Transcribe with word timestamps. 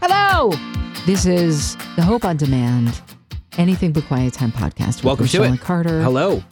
Hello. 0.00 0.52
This 1.06 1.26
is 1.26 1.76
the 1.96 2.02
Hope 2.02 2.24
on 2.24 2.36
Demand, 2.36 3.00
Anything 3.56 3.92
But 3.92 4.04
Quiet 4.04 4.32
Time 4.34 4.52
podcast. 4.52 5.02
Welcome 5.02 5.26
to 5.26 5.38
Rochelle 5.38 5.54
it. 5.54 5.60
Carter. 5.60 6.02
Hello. 6.02 6.42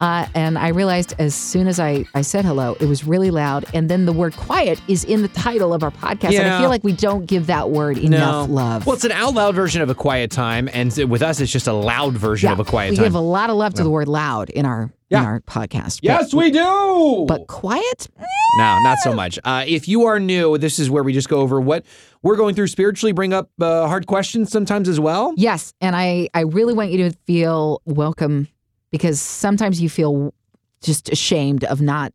Uh, 0.00 0.26
and 0.34 0.58
I 0.58 0.68
realized 0.68 1.14
as 1.18 1.34
soon 1.34 1.66
as 1.66 1.80
I, 1.80 2.04
I 2.14 2.22
said 2.22 2.44
hello, 2.44 2.76
it 2.80 2.86
was 2.86 3.04
really 3.04 3.30
loud. 3.30 3.64
And 3.72 3.88
then 3.88 4.04
the 4.04 4.12
word 4.12 4.36
quiet 4.36 4.80
is 4.88 5.04
in 5.04 5.22
the 5.22 5.28
title 5.28 5.72
of 5.72 5.82
our 5.82 5.90
podcast. 5.90 6.38
And 6.38 6.48
I 6.48 6.60
feel 6.60 6.68
like 6.68 6.84
we 6.84 6.92
don't 6.92 7.26
give 7.26 7.46
that 7.46 7.70
word 7.70 7.98
enough 7.98 8.48
love. 8.50 8.86
Well, 8.86 8.94
it's 8.94 9.04
an 9.04 9.12
out 9.12 9.34
loud 9.34 9.54
version 9.54 9.80
of 9.82 9.88
a 9.88 9.94
quiet 9.94 10.30
time, 10.30 10.68
and 10.72 10.94
with 11.08 11.22
us, 11.22 11.40
it's 11.40 11.52
just 11.52 11.66
a 11.66 11.72
loud 11.72 12.14
version 12.14 12.50
of 12.50 12.60
a 12.60 12.64
quiet 12.64 12.90
we 12.90 12.96
time. 12.96 13.04
We 13.04 13.06
give 13.06 13.14
a 13.14 13.20
lot 13.20 13.50
of 13.50 13.56
love 13.56 13.74
to 13.74 13.82
the 13.82 13.90
word 13.90 14.08
loud 14.08 14.50
in 14.50 14.66
our 14.66 14.90
in 15.08 15.18
our 15.18 15.40
podcast. 15.40 16.00
yes, 16.02 16.34
we 16.34 16.50
do. 16.50 17.24
But, 17.28 17.38
but 17.38 17.46
quiet? 17.46 18.08
no, 18.58 18.78
not 18.82 18.98
so 18.98 19.12
much. 19.12 19.38
Uh, 19.44 19.64
if 19.66 19.86
you 19.86 20.06
are 20.06 20.18
new, 20.18 20.58
this 20.58 20.78
is 20.80 20.90
where 20.90 21.04
we 21.04 21.12
just 21.12 21.28
go 21.28 21.40
over 21.40 21.60
what 21.60 21.86
we're 22.22 22.36
going 22.36 22.56
through 22.56 22.66
spiritually, 22.66 23.12
bring 23.12 23.32
up 23.32 23.48
uh, 23.60 23.86
hard 23.86 24.06
questions 24.06 24.50
sometimes 24.50 24.88
as 24.88 24.98
well. 24.98 25.32
Yes, 25.36 25.72
and 25.80 25.94
I 25.94 26.28
I 26.34 26.40
really 26.40 26.74
want 26.74 26.90
you 26.90 27.08
to 27.08 27.16
feel 27.26 27.82
welcome 27.84 28.48
because 28.96 29.20
sometimes 29.20 29.80
you 29.80 29.88
feel 29.88 30.32
just 30.82 31.08
ashamed 31.10 31.64
of 31.64 31.80
not 31.80 32.12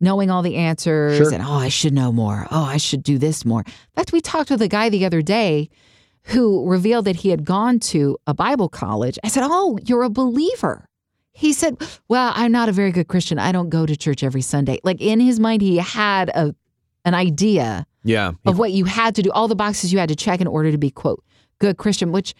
knowing 0.00 0.30
all 0.30 0.42
the 0.42 0.56
answers 0.56 1.16
Sure. 1.18 1.32
and 1.34 1.42
oh 1.42 1.52
I 1.54 1.68
should 1.68 1.92
know 1.92 2.12
more. 2.12 2.46
Oh, 2.50 2.62
I 2.64 2.76
should 2.76 3.02
do 3.02 3.18
this 3.18 3.44
more. 3.44 3.60
In 3.66 3.72
fact, 3.94 4.12
we 4.12 4.20
talked 4.20 4.50
with 4.50 4.62
a 4.62 4.68
guy 4.68 4.88
the 4.88 5.04
other 5.04 5.22
day 5.22 5.68
who 6.24 6.66
revealed 6.68 7.04
that 7.04 7.16
he 7.16 7.28
had 7.30 7.44
gone 7.44 7.78
to 7.78 8.16
a 8.26 8.34
Bible 8.34 8.68
college. 8.68 9.18
I 9.24 9.28
said, 9.28 9.42
"Oh, 9.44 9.78
you're 9.84 10.02
a 10.02 10.10
believer." 10.10 10.88
He 11.32 11.52
said, 11.52 11.76
"Well, 12.08 12.32
I'm 12.34 12.52
not 12.52 12.68
a 12.68 12.72
very 12.72 12.90
good 12.92 13.08
Christian. 13.08 13.38
I 13.38 13.52
don't 13.52 13.68
go 13.70 13.84
to 13.86 13.96
church 13.96 14.22
every 14.22 14.40
Sunday." 14.42 14.78
Like 14.84 15.00
in 15.00 15.20
his 15.20 15.38
mind 15.40 15.62
he 15.62 15.76
had 15.76 16.28
a 16.30 16.54
an 17.04 17.14
idea 17.14 17.86
Yeah. 18.02 18.32
of 18.44 18.58
what 18.58 18.72
you 18.72 18.84
had 18.84 19.14
to 19.16 19.22
do, 19.22 19.30
all 19.30 19.46
the 19.46 19.54
boxes 19.54 19.92
you 19.92 19.98
had 20.00 20.08
to 20.08 20.16
check 20.16 20.40
in 20.40 20.46
order 20.48 20.72
to 20.72 20.78
be 20.78 20.90
quote 20.90 21.22
good 21.60 21.76
Christian. 21.76 22.10
Which, 22.12 22.34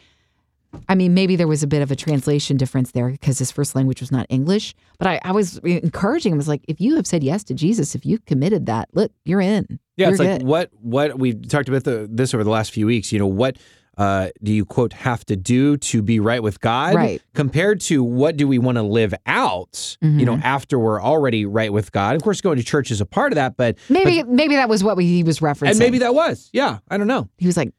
I 0.88 0.94
mean, 0.94 1.14
maybe 1.14 1.36
there 1.36 1.48
was 1.48 1.62
a 1.62 1.66
bit 1.66 1.82
of 1.82 1.90
a 1.90 1.96
translation 1.96 2.56
difference 2.56 2.92
there 2.92 3.08
because 3.10 3.38
his 3.38 3.50
first 3.50 3.74
language 3.74 4.00
was 4.00 4.12
not 4.12 4.26
English. 4.28 4.74
But 4.98 5.08
I, 5.08 5.20
I 5.24 5.32
was 5.32 5.58
encouraging 5.58 6.32
him. 6.32 6.36
I 6.36 6.40
was 6.40 6.48
like, 6.48 6.64
if 6.68 6.80
you 6.80 6.96
have 6.96 7.06
said 7.06 7.22
yes 7.24 7.44
to 7.44 7.54
Jesus, 7.54 7.94
if 7.94 8.04
you 8.06 8.18
committed 8.18 8.66
that, 8.66 8.88
look, 8.92 9.12
you're 9.24 9.40
in. 9.40 9.80
Yeah, 9.96 10.06
you're 10.10 10.14
it's 10.14 10.20
like 10.20 10.42
what 10.42 10.70
what 10.80 11.18
we've 11.18 11.48
talked 11.48 11.68
about 11.68 11.84
the, 11.84 12.06
this 12.10 12.34
over 12.34 12.44
the 12.44 12.50
last 12.50 12.72
few 12.72 12.86
weeks. 12.86 13.12
You 13.12 13.18
know, 13.18 13.26
what 13.26 13.56
uh, 13.98 14.28
do 14.42 14.52
you 14.52 14.66
quote 14.66 14.92
have 14.92 15.24
to 15.24 15.36
do 15.36 15.78
to 15.78 16.02
be 16.02 16.20
right 16.20 16.42
with 16.42 16.60
God? 16.60 16.94
Right. 16.94 17.22
Compared 17.34 17.80
to 17.82 18.04
what 18.04 18.36
do 18.36 18.46
we 18.46 18.58
want 18.58 18.76
to 18.76 18.82
live 18.82 19.14
out? 19.24 19.96
You 20.02 20.26
know, 20.26 20.34
Mm-hmm. 20.34 20.42
after 20.44 20.78
we're 20.78 21.00
already 21.02 21.46
right 21.46 21.72
with 21.72 21.92
God. 21.92 22.14
Of 22.14 22.22
course, 22.22 22.42
going 22.42 22.58
to 22.58 22.62
church 22.62 22.90
is 22.90 23.00
a 23.00 23.06
part 23.06 23.32
of 23.32 23.36
that, 23.36 23.56
but 23.56 23.78
maybe 23.88 24.22
maybe 24.24 24.56
that 24.56 24.68
was 24.68 24.84
what 24.84 24.98
he 24.98 25.22
was 25.24 25.38
referencing. 25.38 25.70
and 25.70 25.78
maybe 25.78 25.98
that 26.00 26.14
was 26.14 26.50
yeah. 26.52 26.78
I 26.90 26.98
don't 26.98 27.06
know. 27.06 27.28
he 27.38 27.46
was 27.46 27.56
like, 27.56 27.72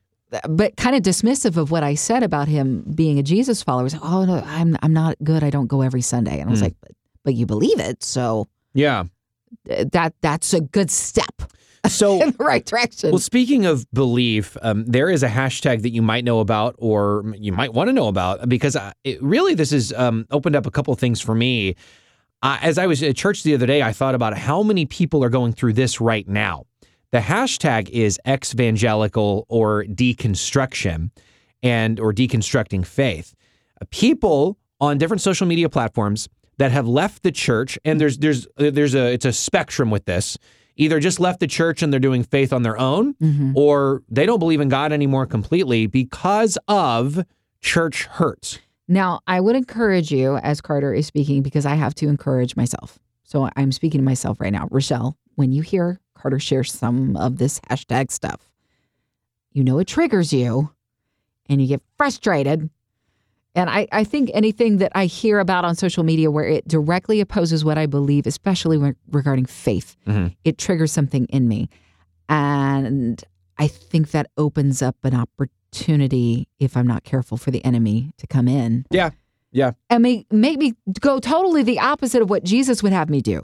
but 0.50 0.76
kind 0.78 0.96
of 0.96 1.02
dismissive 1.04 1.58
of 1.58 1.72
what 1.72 1.84
I 1.84 1.96
said 1.96 2.22
about 2.24 2.48
him 2.48 2.84
being 2.96 3.18
a 3.20 3.24
Jesus 3.24 3.64
follower. 3.64 3.88
Like, 3.90 4.02
oh 4.04 4.26
no, 4.26 4.44
I'm 4.46 4.76
I'm 4.82 4.94
not 4.94 5.16
good. 5.24 5.44
I 5.44 5.50
don't 5.50 5.68
go 5.68 5.82
every 5.82 6.02
Sunday. 6.02 6.40
And 6.40 6.50
I 6.50 6.52
was 6.52 6.60
Mm. 6.60 6.64
like, 6.64 6.76
but, 6.82 6.92
but 7.24 7.34
you 7.36 7.46
believe 7.46 7.80
it, 7.80 8.04
so 8.04 8.48
Yeah. 8.74 9.06
that 9.66 10.14
that's 10.22 10.54
a 10.54 10.62
good 10.62 10.92
step 10.92 11.42
So 11.88 12.22
in 12.22 12.32
the 12.32 12.44
right 12.44 12.66
direction. 12.66 13.12
Well, 13.12 13.20
speaking 13.20 13.66
of 13.66 13.90
belief, 13.94 14.58
um, 14.62 14.84
there 14.86 15.10
is 15.10 15.24
a 15.24 15.30
hashtag 15.30 15.84
that 15.84 15.92
you 15.92 16.02
might 16.02 16.26
know 16.26 16.40
about, 16.42 16.76
or 16.80 17.34
you 17.38 17.54
might 17.54 17.74
want 17.74 17.88
to 17.88 17.94
know 17.94 18.08
about, 18.10 18.50
because 18.50 18.76
I, 18.76 18.92
it, 19.06 19.22
really 19.24 19.54
this 19.54 19.72
has 19.72 19.94
um, 19.94 20.26
opened 20.32 20.56
up 20.58 20.66
a 20.66 20.72
couple 20.72 20.94
of 20.94 21.00
things 21.00 21.22
for 21.22 21.34
me. 21.36 21.76
Uh, 22.44 22.58
as 22.62 22.78
I 22.78 22.88
was 22.88 23.02
at 23.04 23.16
church 23.16 23.44
the 23.44 23.54
other 23.54 23.66
day, 23.66 23.82
I 23.82 23.94
thought 23.94 24.16
about 24.16 24.38
how 24.38 24.64
many 24.64 24.86
people 24.86 25.24
are 25.24 25.30
going 25.30 25.54
through 25.54 25.74
this 25.74 26.02
right 26.02 26.28
now. 26.28 26.66
The 27.12 27.20
hashtag 27.20 27.90
is 27.90 28.20
ex-evangelical 28.26 29.46
or 29.48 29.86
deconstruction, 29.86 31.12
and 31.64 32.00
or 32.00 32.14
deconstructing 32.14 32.86
faith. 32.86 33.34
Uh, 33.82 33.86
People 33.92 34.58
on 34.80 34.98
different 34.98 35.22
social 35.22 35.48
media 35.48 35.70
platforms 35.70 36.30
that 36.58 36.72
have 36.72 36.88
left 36.88 37.24
the 37.24 37.32
church, 37.32 37.80
and 37.86 38.00
there's 38.00 38.18
there's 38.18 38.46
uh, 38.58 38.72
there's 38.72 38.94
a 38.96 39.14
it's 39.14 39.26
a 39.26 39.34
spectrum 39.34 39.90
with 39.90 40.06
this. 40.06 40.38
Either 40.76 41.00
just 41.00 41.20
left 41.20 41.40
the 41.40 41.48
church 41.48 41.82
and 41.82 41.92
they're 41.92 42.00
doing 42.00 42.24
faith 42.24 42.54
on 42.54 42.62
their 42.62 42.78
own, 42.78 43.16
or 43.56 44.04
they 44.10 44.28
don't 44.28 44.38
believe 44.38 44.62
in 44.62 44.70
God 44.70 44.92
anymore 44.94 45.26
completely 45.26 45.88
because 45.88 46.56
of 46.68 47.24
church 47.62 48.04
hurts. 48.06 48.60
Now, 48.88 49.22
I 49.26 49.40
would 49.42 49.56
encourage 49.56 50.12
you, 50.12 50.38
as 50.38 50.62
Carter 50.62 50.94
is 50.94 51.08
speaking, 51.08 51.42
because 51.42 51.66
I 51.66 51.74
have 51.74 51.96
to 51.96 52.08
encourage 52.08 52.56
myself. 52.56 53.00
So 53.24 53.50
I'm 53.56 53.72
speaking 53.72 54.00
to 54.00 54.06
myself 54.06 54.40
right 54.40 54.54
now. 54.54 54.68
Rochelle, 54.70 55.18
when 55.34 55.52
you 55.52 55.64
hear 55.64 56.00
Carter 56.18 56.40
shares 56.40 56.72
some 56.74 57.16
of 57.16 57.38
this 57.38 57.60
hashtag 57.70 58.12
stuff, 58.12 58.50
you 59.52 59.64
know 59.64 59.80
it 59.80 59.88
triggers 59.88 60.34
you 60.34 60.72
and 61.50 61.62
you 61.62 61.68
get 61.68 61.82
frustrated. 61.98 62.70
And 63.56 63.70
I, 63.72 63.88
I 63.92 64.04
think 64.04 64.30
anything 64.34 64.78
that 64.78 64.92
I 64.94 65.06
hear 65.06 65.40
about 65.40 65.66
on 65.66 65.76
social 65.76 66.04
media 66.04 66.30
where 66.30 66.44
it 66.48 66.68
directly 66.68 67.22
opposes 67.22 67.66
what 67.66 67.78
I 67.78 67.88
believe, 67.88 68.28
especially 68.28 68.78
when, 68.78 68.96
regarding 69.12 69.46
faith, 69.46 69.96
Mhm. 70.06 70.36
it 70.44 70.58
triggers 70.60 70.92
something 70.92 71.26
in 71.30 71.48
me. 71.48 71.70
And 72.30 73.24
I 73.58 73.68
think 73.68 74.12
that 74.12 74.28
opens 74.38 74.82
up 74.84 74.96
an 75.04 75.16
opportunity, 75.16 76.48
if 76.60 76.78
I'm 76.78 76.86
not 76.86 77.04
careful, 77.04 77.38
for 77.38 77.50
the 77.52 77.64
enemy 77.66 78.12
to 78.18 78.28
come 78.28 78.48
in 78.48 78.86
Yeah, 78.92 79.10
yeah, 79.52 79.72
and 79.90 80.04
make, 80.04 80.32
make 80.32 80.60
me 80.60 80.74
go 81.00 81.20
totally 81.20 81.64
the 81.64 81.80
opposite 81.80 82.22
of 82.22 82.30
what 82.30 82.44
Jesus 82.44 82.84
would 82.84 82.94
have 82.94 83.10
me 83.10 83.22
do. 83.22 83.42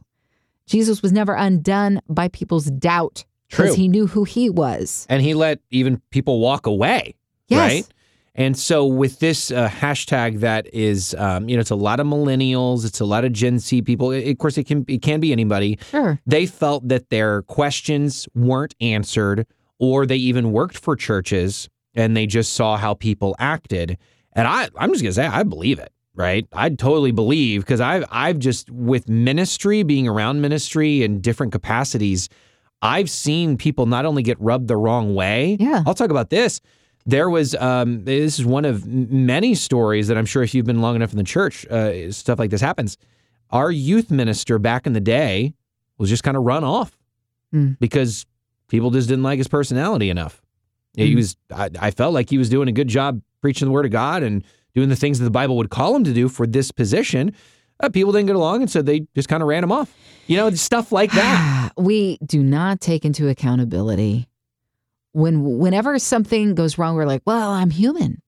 Jesus 0.68 1.01
was 1.01 1.12
never 1.12 1.34
undone 1.34 2.01
by 2.09 2.28
people's 2.29 2.66
doubt 2.66 3.25
because 3.50 3.75
he 3.75 3.88
knew 3.88 4.07
who 4.07 4.24
he 4.24 4.50
was. 4.50 5.06
and 5.09 5.22
he 5.22 5.34
let 5.34 5.59
even 5.69 6.01
people 6.09 6.40
walk 6.40 6.66
away. 6.66 7.16
Yes. 7.47 7.72
Right. 7.74 7.88
And 8.35 8.57
so 8.57 8.85
with 8.88 9.19
this 9.19 9.52
uh, 9.52 9.69
hashtag 9.69 10.40
that 10.40 10.66
is, 10.73 11.13
um, 11.19 11.47
you 11.47 11.56
know, 11.56 11.62
it's 11.62 11.69
a 11.69 11.75
lot 11.75 12.00
of 12.00 12.07
millennials, 12.07 12.84
it's 12.84 13.00
a 13.00 13.06
lot 13.06 13.25
of 13.25 13.31
Gen 13.31 13.59
Z 13.59 13.84
people. 13.84 14.12
It- 14.12 14.28
of 14.31 14.38
course, 14.40 14.57
it 14.57 14.63
can 14.63 14.84
it 14.88 15.03
can 15.03 15.19
be 15.19 15.31
anybody. 15.31 15.78
Sure. 15.91 16.19
They 16.25 16.47
felt 16.47 16.88
that 16.88 17.09
their 17.12 17.44
questions 17.44 18.28
weren't 18.34 18.73
answered, 18.81 19.46
or 19.78 20.07
they 20.07 20.16
even 20.18 20.52
worked 20.52 20.78
for 20.78 20.96
churches 20.96 21.69
and 21.94 22.18
they 22.18 22.25
just 22.25 22.53
saw 22.53 22.75
how 22.75 22.96
people 22.96 23.35
acted. 23.38 24.00
And 24.35 24.47
I, 24.47 24.68
I'm 24.78 24.90
just 24.91 25.03
gonna 25.03 25.13
say, 25.13 25.28
I 25.28 25.44
believe 25.44 25.78
it. 25.78 25.91
Right, 26.16 26.47
I'd 26.53 26.78
totally 26.78 27.12
believe 27.12 27.62
because 27.62 27.81
I've 27.81 28.06
I've 28.12 28.38
just 28.38 28.69
with 28.69 29.09
ministry, 29.09 29.81
being 29.81 30.07
around 30.07 30.41
ministry 30.41 31.01
in 31.01 31.22
different 31.22 31.51
capacities, 31.51 32.29
I've 32.84 33.09
seen 33.09 33.57
people 33.57 33.88
not 33.88 34.06
only 34.06 34.22
get 34.22 34.40
rubbed 34.40 34.68
the 34.68 34.78
wrong 34.78 35.16
way. 35.16 35.57
Yeah. 35.59 35.81
I'll 35.88 35.96
talk 35.96 36.12
about 36.12 36.29
this. 36.29 36.62
There 37.07 37.31
was 37.31 37.56
um, 37.56 38.06
this 38.06 38.38
is 38.38 38.46
one 38.46 38.63
of 38.63 38.85
many 38.85 39.56
stories 39.56 40.07
that 40.07 40.16
I'm 40.18 40.28
sure 40.28 40.44
if 40.44 40.53
you've 40.53 40.68
been 40.68 40.81
long 40.81 40.96
enough 40.96 41.12
in 41.13 41.18
the 41.18 41.23
church, 41.23 41.66
uh, 41.66 42.12
stuff 42.12 42.38
like 42.38 42.52
this 42.52 42.62
happens. 42.62 42.96
Our 43.50 43.72
youth 43.72 44.12
minister 44.12 44.59
back 44.59 44.85
in 44.85 44.94
the 44.94 45.02
day 45.02 45.56
was 45.97 46.09
just 46.09 46.23
kind 46.23 46.38
of 46.38 46.44
run 46.44 46.63
off 46.63 46.96
Hmm. 47.52 47.72
because 47.79 48.25
people 48.68 48.91
just 48.91 49.07
didn't 49.09 49.23
like 49.23 49.38
his 49.40 49.47
personality 49.47 50.09
enough. 50.12 50.44
He 50.96 51.09
Hmm. 51.12 51.16
was, 51.18 51.38
I, 51.52 51.69
I 51.79 51.90
felt 51.91 52.13
like 52.13 52.29
he 52.29 52.38
was 52.38 52.50
doing 52.50 52.68
a 52.68 52.72
good 52.72 52.88
job 52.88 53.19
preaching 53.41 53.68
the 53.68 53.72
word 53.72 53.85
of 53.85 53.91
God 53.91 54.22
and 54.23 54.44
doing 54.75 54.89
the 54.89 54.95
things 54.95 55.19
that 55.19 55.25
the 55.25 55.31
Bible 55.31 55.57
would 55.57 55.69
call 55.69 55.95
him 55.95 56.03
to 56.03 56.13
do 56.13 56.28
for 56.29 56.45
this 56.47 56.72
position. 56.72 57.34
Uh, 57.79 57.89
people 57.89 58.11
didn't 58.11 58.28
get 58.28 58.35
along, 58.35 58.61
and 58.61 58.72
so 58.72 58.81
they 58.81 59.01
just 59.16 59.28
kind 59.29 59.41
of 59.44 59.47
ran 59.50 59.63
him 59.63 59.72
off. 59.72 59.94
You 60.28 60.38
know, 60.38 60.50
stuff 60.51 60.91
like 60.91 61.11
that. 61.11 61.72
we 61.78 62.17
do 62.25 62.41
not 62.44 62.79
take 62.81 63.03
into 63.06 63.28
accountability 63.29 64.28
when 65.11 65.57
whenever 65.59 66.00
something 66.00 66.56
goes 66.56 66.79
wrong 66.79 66.95
we're 66.95 67.06
like 67.06 67.22
well 67.23 67.51
i'm 67.51 67.69
human 67.69 68.19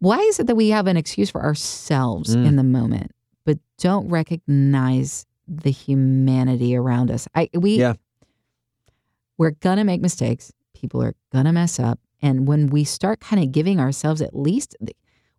why 0.00 0.18
is 0.18 0.38
it 0.38 0.46
that 0.46 0.54
we 0.54 0.68
have 0.68 0.86
an 0.86 0.98
excuse 0.98 1.30
for 1.30 1.42
ourselves 1.42 2.36
Mm. 2.36 2.46
in 2.46 2.56
the 2.56 2.62
moment 2.62 3.12
but 3.46 3.56
don't 3.78 4.06
recognize 4.10 5.24
the 5.48 5.70
humanity 5.70 6.76
around 6.76 7.10
us 7.10 7.26
i 7.34 7.48
we 7.54 7.78
Yeah. 7.78 7.94
we're 9.38 9.52
gonna 9.52 9.84
make 9.84 10.02
mistakes 10.02 10.52
people 10.74 11.02
are 11.02 11.14
gonna 11.32 11.54
mess 11.54 11.80
up 11.80 11.98
and 12.20 12.46
when 12.46 12.66
we 12.68 12.84
start 12.84 13.20
kind 13.20 13.42
of 13.42 13.50
giving 13.50 13.80
ourselves 13.80 14.20
at 14.20 14.36
least 14.36 14.76
the- 14.78 14.94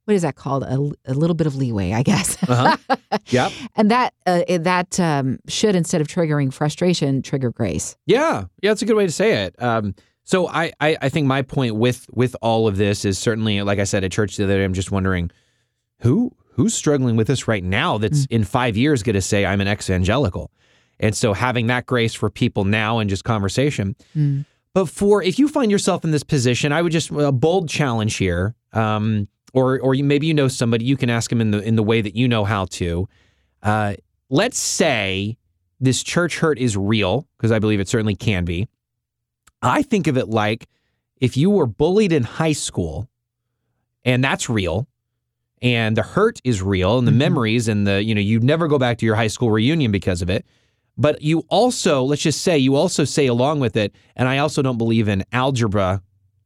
what 0.06 0.14
is 0.16 0.22
that 0.24 0.36
called 0.36 0.64
a, 0.64 0.92
a 1.06 1.14
little 1.14 1.34
bit 1.36 1.48
of 1.48 1.56
leeway 1.56 1.92
i 1.94 2.04
guess 2.04 2.38
Uh-huh. 2.48 2.78
Yep. 3.28 3.52
and 3.76 3.92
that 3.92 4.14
uh, 4.26 4.42
that 4.60 5.00
um, 5.00 5.40
should 5.48 5.76
instead 5.76 6.02
of 6.02 6.08
triggering 6.08 6.52
frustration 6.52 7.22
trigger 7.22 7.52
grace 7.52 7.96
Yeah, 8.06 8.46
yeah, 8.62 8.72
that's 8.72 8.82
a 8.82 8.86
good 8.86 8.96
way 8.98 9.06
to 9.06 9.12
say 9.12 9.44
it. 9.46 9.62
Um, 9.62 9.94
so 10.24 10.48
I, 10.48 10.72
I, 10.80 10.98
I 11.02 11.10
think 11.10 11.28
my 11.28 11.42
point 11.42 11.76
with 11.76 12.08
with 12.12 12.36
all 12.42 12.68
of 12.68 12.78
this 12.78 13.06
is 13.06 13.18
certainly, 13.20 13.62
like 13.62 13.78
I 13.80 13.84
said 13.84 14.04
at 14.04 14.12
church 14.12 14.36
the 14.38 14.46
other 14.46 14.58
day, 14.58 14.64
I'm 14.64 14.74
just 14.74 14.92
wondering 14.92 15.30
who 16.00 16.32
who's 16.54 16.74
struggling 16.74 17.16
with 17.16 17.28
this 17.28 17.48
right 17.48 17.64
now. 17.64 17.98
That's 17.98 18.26
in 18.26 18.44
five 18.44 18.76
years 18.78 19.04
going 19.04 19.14
to 19.16 19.22
say 19.22 19.46
I'm 19.46 19.62
an 19.62 19.68
ex-evangelical, 19.68 20.50
and 21.00 21.16
so 21.16 21.34
having 21.34 21.68
that 21.68 21.86
grace 21.86 22.14
for 22.14 22.30
people 22.30 22.66
now 22.66 23.00
and 23.00 23.10
just 23.10 23.24
conversation. 23.24 23.96
Mm. 24.16 24.46
But 24.74 24.90
for 24.90 25.22
if 25.22 25.38
you 25.38 25.48
find 25.48 25.70
yourself 25.72 26.04
in 26.04 26.12
this 26.12 26.24
position, 26.24 26.72
I 26.72 26.82
would 26.82 26.92
just 26.92 27.12
a 27.12 27.32
bold 27.32 27.70
challenge 27.70 28.16
here. 28.16 28.56
Um, 28.74 29.28
or 29.54 29.80
or 29.80 29.96
you, 29.96 30.04
maybe 30.04 30.28
you 30.28 30.34
know 30.34 30.48
somebody 30.48 30.86
you 30.86 30.98
can 30.98 31.10
ask 31.10 31.30
them 31.30 31.40
in 31.42 31.52
the 31.52 31.60
in 31.62 31.76
the 31.76 31.84
way 31.84 32.02
that 32.02 32.16
you 32.16 32.28
know 32.28 32.44
how 32.44 32.66
to. 32.66 33.08
Uh, 33.62 33.94
let's 34.30 34.60
say 34.60 35.38
this 35.80 36.04
church 36.04 36.40
hurt 36.40 36.58
is 36.60 36.76
real 36.76 37.28
because 37.38 37.52
I 37.52 37.60
believe 37.60 37.80
it 37.80 37.88
certainly 37.88 38.16
can 38.16 38.46
be. 38.46 38.68
I 39.62 39.82
think 39.84 40.08
of 40.08 40.18
it 40.18 40.28
like 40.28 40.68
if 41.22 41.38
you 41.38 41.50
were 41.50 41.68
bullied 41.68 42.12
in 42.12 42.24
high 42.24 42.52
school, 42.52 43.08
and 44.04 44.24
that's 44.24 44.50
real, 44.50 44.88
and 45.62 45.96
the 45.96 46.04
hurt 46.04 46.42
is 46.44 46.62
real, 46.62 46.98
and 46.98 47.08
the 47.08 47.12
Mhm. 47.12 47.18
memories, 47.18 47.68
and 47.68 47.88
the 47.88 48.04
you 48.04 48.14
know 48.14 48.22
you 48.22 48.40
never 48.40 48.68
go 48.68 48.78
back 48.78 48.98
to 48.98 49.06
your 49.06 49.16
high 49.16 49.28
school 49.28 49.52
reunion 49.52 49.92
because 49.92 50.22
of 50.22 50.30
it. 50.30 50.46
But 50.98 51.22
you 51.24 51.40
also, 51.50 52.04
let's 52.04 52.22
just 52.22 52.42
say, 52.42 52.56
you 52.58 52.76
also 52.76 53.04
say 53.04 53.26
along 53.26 53.60
with 53.62 53.76
it, 53.76 53.96
and 54.16 54.28
I 54.28 54.38
also 54.38 54.62
don't 54.62 54.78
believe 54.78 55.08
in 55.08 55.24
algebra 55.32 56.04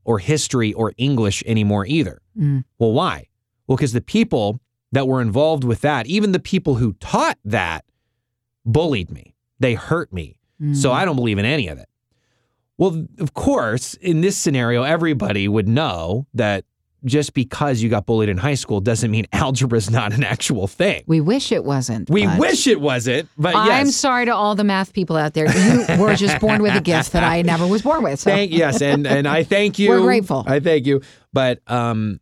or 0.07 0.17
history 0.19 0.71
or 0.73 0.93
English 0.97 1.43
anymore 1.45 1.85
either. 1.85 2.21
Mm. 2.39 2.63
Well, 2.79 2.93
why? 2.93 3.27
Well, 3.67 3.75
because 3.75 3.91
the 3.91 4.01
people 4.01 4.61
that 4.93 5.05
were 5.07 5.21
involved 5.21 5.65
with 5.65 5.81
that, 5.81 6.07
even 6.07 6.31
the 6.31 6.39
people 6.39 6.75
who 6.75 6.93
taught 6.93 7.37
that, 7.43 7.83
bullied 8.65 9.11
me. 9.11 9.35
They 9.59 9.73
hurt 9.75 10.11
me. 10.13 10.39
So 10.73 10.89
Mm. 10.89 10.93
I 10.93 11.05
don't 11.05 11.15
believe 11.17 11.37
in 11.37 11.45
any 11.45 11.67
of 11.67 11.77
it. 11.77 11.87
Well, 12.79 13.05
of 13.19 13.33
course, 13.33 13.93
in 13.95 14.21
this 14.21 14.35
scenario, 14.37 14.83
everybody 14.83 15.47
would 15.47 15.67
know 15.67 16.25
that 16.33 16.63
just 17.05 17.33
because 17.33 17.81
you 17.81 17.89
got 17.89 18.05
bullied 18.05 18.27
in 18.29 18.37
high 18.37 18.55
school 18.55 18.81
doesn't 18.81 19.11
mean 19.11 19.25
algebra 19.33 19.77
is 19.77 19.89
not 19.89 20.13
an 20.13 20.23
actual 20.23 20.67
thing. 20.67 21.03
we 21.07 21.21
wish 21.21 21.51
it 21.51 21.63
wasn't. 21.63 22.09
We 22.09 22.27
wish 22.37 22.67
it 22.67 22.81
wasn't, 22.81 23.29
but 23.37 23.55
I'm 23.55 23.91
sorry 23.91 24.25
to 24.25 24.35
all 24.35 24.55
the 24.55 24.63
math 24.63 24.93
people 24.93 25.15
out 25.15 25.33
there. 25.33 25.45
You 25.55 25.85
were 26.01 26.15
just 26.15 26.39
born 26.41 26.61
with 26.61 26.75
a 26.75 26.81
gift 26.81 27.11
that 27.13 27.23
I 27.23 27.41
never 27.43 27.67
was 27.67 27.81
born 27.83 28.03
with. 28.03 28.19
So 28.19 28.31
Thank 28.31 28.51
yes, 28.51 28.81
and 28.81 29.05
and 29.07 29.27
I 29.27 29.43
thank 29.43 29.77
you. 29.79 29.89
We're 29.89 30.01
grateful. 30.01 30.43
I 30.47 30.59
thank 30.59 30.85
you. 30.85 31.01
But 31.33 31.59
um, 31.67 32.19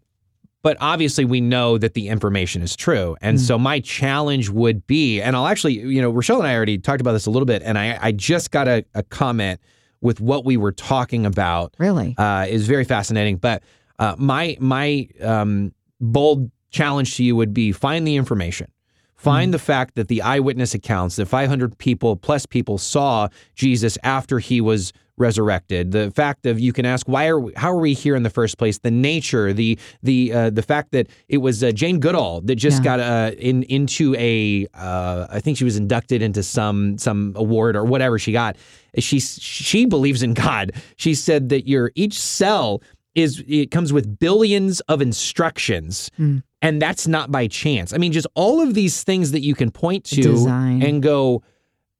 but 0.61 0.77
obviously 0.81 1.25
we 1.25 1.41
know 1.41 1.77
that 1.77 1.93
the 1.93 2.07
information 2.09 2.61
is 2.61 2.75
true, 2.75 3.15
and 3.21 3.37
Mm. 3.37 3.41
so 3.41 3.57
my 3.59 3.79
challenge 3.79 4.49
would 4.49 4.85
be, 4.87 5.21
and 5.21 5.35
I'll 5.35 5.47
actually, 5.47 5.73
you 5.75 6.01
know, 6.01 6.09
Rochelle 6.09 6.39
and 6.39 6.47
I 6.47 6.55
already 6.55 6.77
talked 6.79 7.01
about 7.01 7.13
this 7.13 7.27
a 7.27 7.31
little 7.31 7.45
bit, 7.45 7.61
and 7.63 7.77
I 7.77 7.97
I 8.01 8.11
just 8.11 8.51
got 8.51 8.67
a, 8.67 8.83
a 8.93 9.03
comment 9.03 9.59
with 10.01 10.19
what 10.19 10.43
we 10.43 10.57
were 10.57 10.71
talking 10.71 11.25
about 11.25 11.73
really, 11.77 12.13
uh, 12.17 12.45
is 12.49 12.67
very 12.67 12.83
fascinating. 12.83 13.37
But 13.37 13.63
uh, 13.99 14.15
my 14.17 14.57
my 14.59 15.07
um, 15.21 15.73
bold 16.01 16.51
challenge 16.71 17.15
to 17.17 17.23
you 17.23 17.35
would 17.35 17.53
be 17.53 17.71
find 17.71 18.05
the 18.07 18.15
information. 18.15 18.67
Find 19.15 19.53
the 19.53 19.59
fact 19.59 19.95
that 19.95 20.07
the 20.07 20.21
eyewitness 20.21 20.73
accounts 20.75 21.15
that 21.15 21.25
500 21.27 21.77
people 21.79 22.15
plus 22.15 22.45
people 22.45 22.77
saw 22.77 23.29
Jesus 23.55 23.97
after 24.03 24.37
he 24.39 24.61
was 24.61 24.93
resurrected. 25.17 25.91
The 25.93 26.11
fact 26.11 26.45
of 26.45 26.59
you 26.59 26.73
can 26.73 26.85
ask 26.85 27.07
why 27.07 27.27
are 27.27 27.39
we, 27.39 27.53
how 27.55 27.71
are 27.71 27.79
we 27.79 27.93
here 27.93 28.15
in 28.15 28.23
the 28.23 28.29
first 28.29 28.57
place? 28.57 28.77
The 28.79 28.91
nature, 28.91 29.53
the 29.53 29.79
the 30.03 30.33
uh, 30.33 30.49
the 30.51 30.61
fact 30.61 30.91
that 30.91 31.07
it 31.29 31.37
was 31.37 31.63
uh, 31.63 31.71
Jane 31.71 31.99
Goodall 31.99 32.41
that 32.41 32.55
just 32.55 32.83
Yeah. 32.83 32.97
got 32.97 32.99
uh, 32.99 33.31
in 33.39 33.63
into 33.63 34.13
a 34.15 34.67
uh, 34.75 35.27
I 35.29 35.39
think 35.39 35.57
she 35.57 35.63
was 35.63 35.77
inducted 35.77 36.21
into 36.21 36.43
some 36.43 36.97
some 36.97 37.33
award 37.37 37.75
or 37.77 37.85
whatever 37.85 38.19
she 38.19 38.31
got. 38.33 38.57
She 38.99 39.19
she 39.21 39.85
believes 39.85 40.21
in 40.21 40.33
God. 40.33 40.73
She 40.97 41.15
said 41.15 41.49
that 41.49 41.67
your 41.67 41.91
each 41.95 42.19
cell 42.19 42.81
is 43.15 43.43
it 43.47 43.71
comes 43.71 43.91
with 43.91 44.19
billions 44.19 44.81
of 44.81 45.01
instructions. 45.01 46.11
Hmm. 46.17 46.39
And 46.61 46.81
that's 46.81 47.07
not 47.07 47.31
by 47.31 47.47
chance. 47.47 47.93
I 47.93 47.97
mean, 47.97 48.11
just 48.11 48.27
all 48.35 48.59
of 48.59 48.73
these 48.73 49.03
things 49.03 49.31
that 49.31 49.41
you 49.41 49.55
can 49.55 49.71
point 49.71 50.03
to 50.05 50.21
Design. 50.21 50.81
and 50.81 51.01
go, 51.01 51.43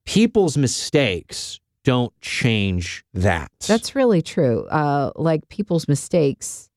people's 0.06 0.58
mistakes 0.58 1.60
don't 1.84 2.20
change 2.20 3.06
that. 3.14 3.52
that's 3.60 3.96
really 3.96 4.22
true. 4.22 4.66
Uh, 4.68 5.12
like 5.16 5.48
people's 5.50 5.88
mistakes. 5.88 6.70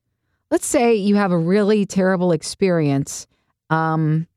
Let's 0.51 0.67
say 0.67 0.95
you 0.95 1.15
have 1.15 1.31
a 1.31 1.37
really 1.37 1.85
terrible 1.85 2.31
experience 2.31 3.25
um, 3.71 4.27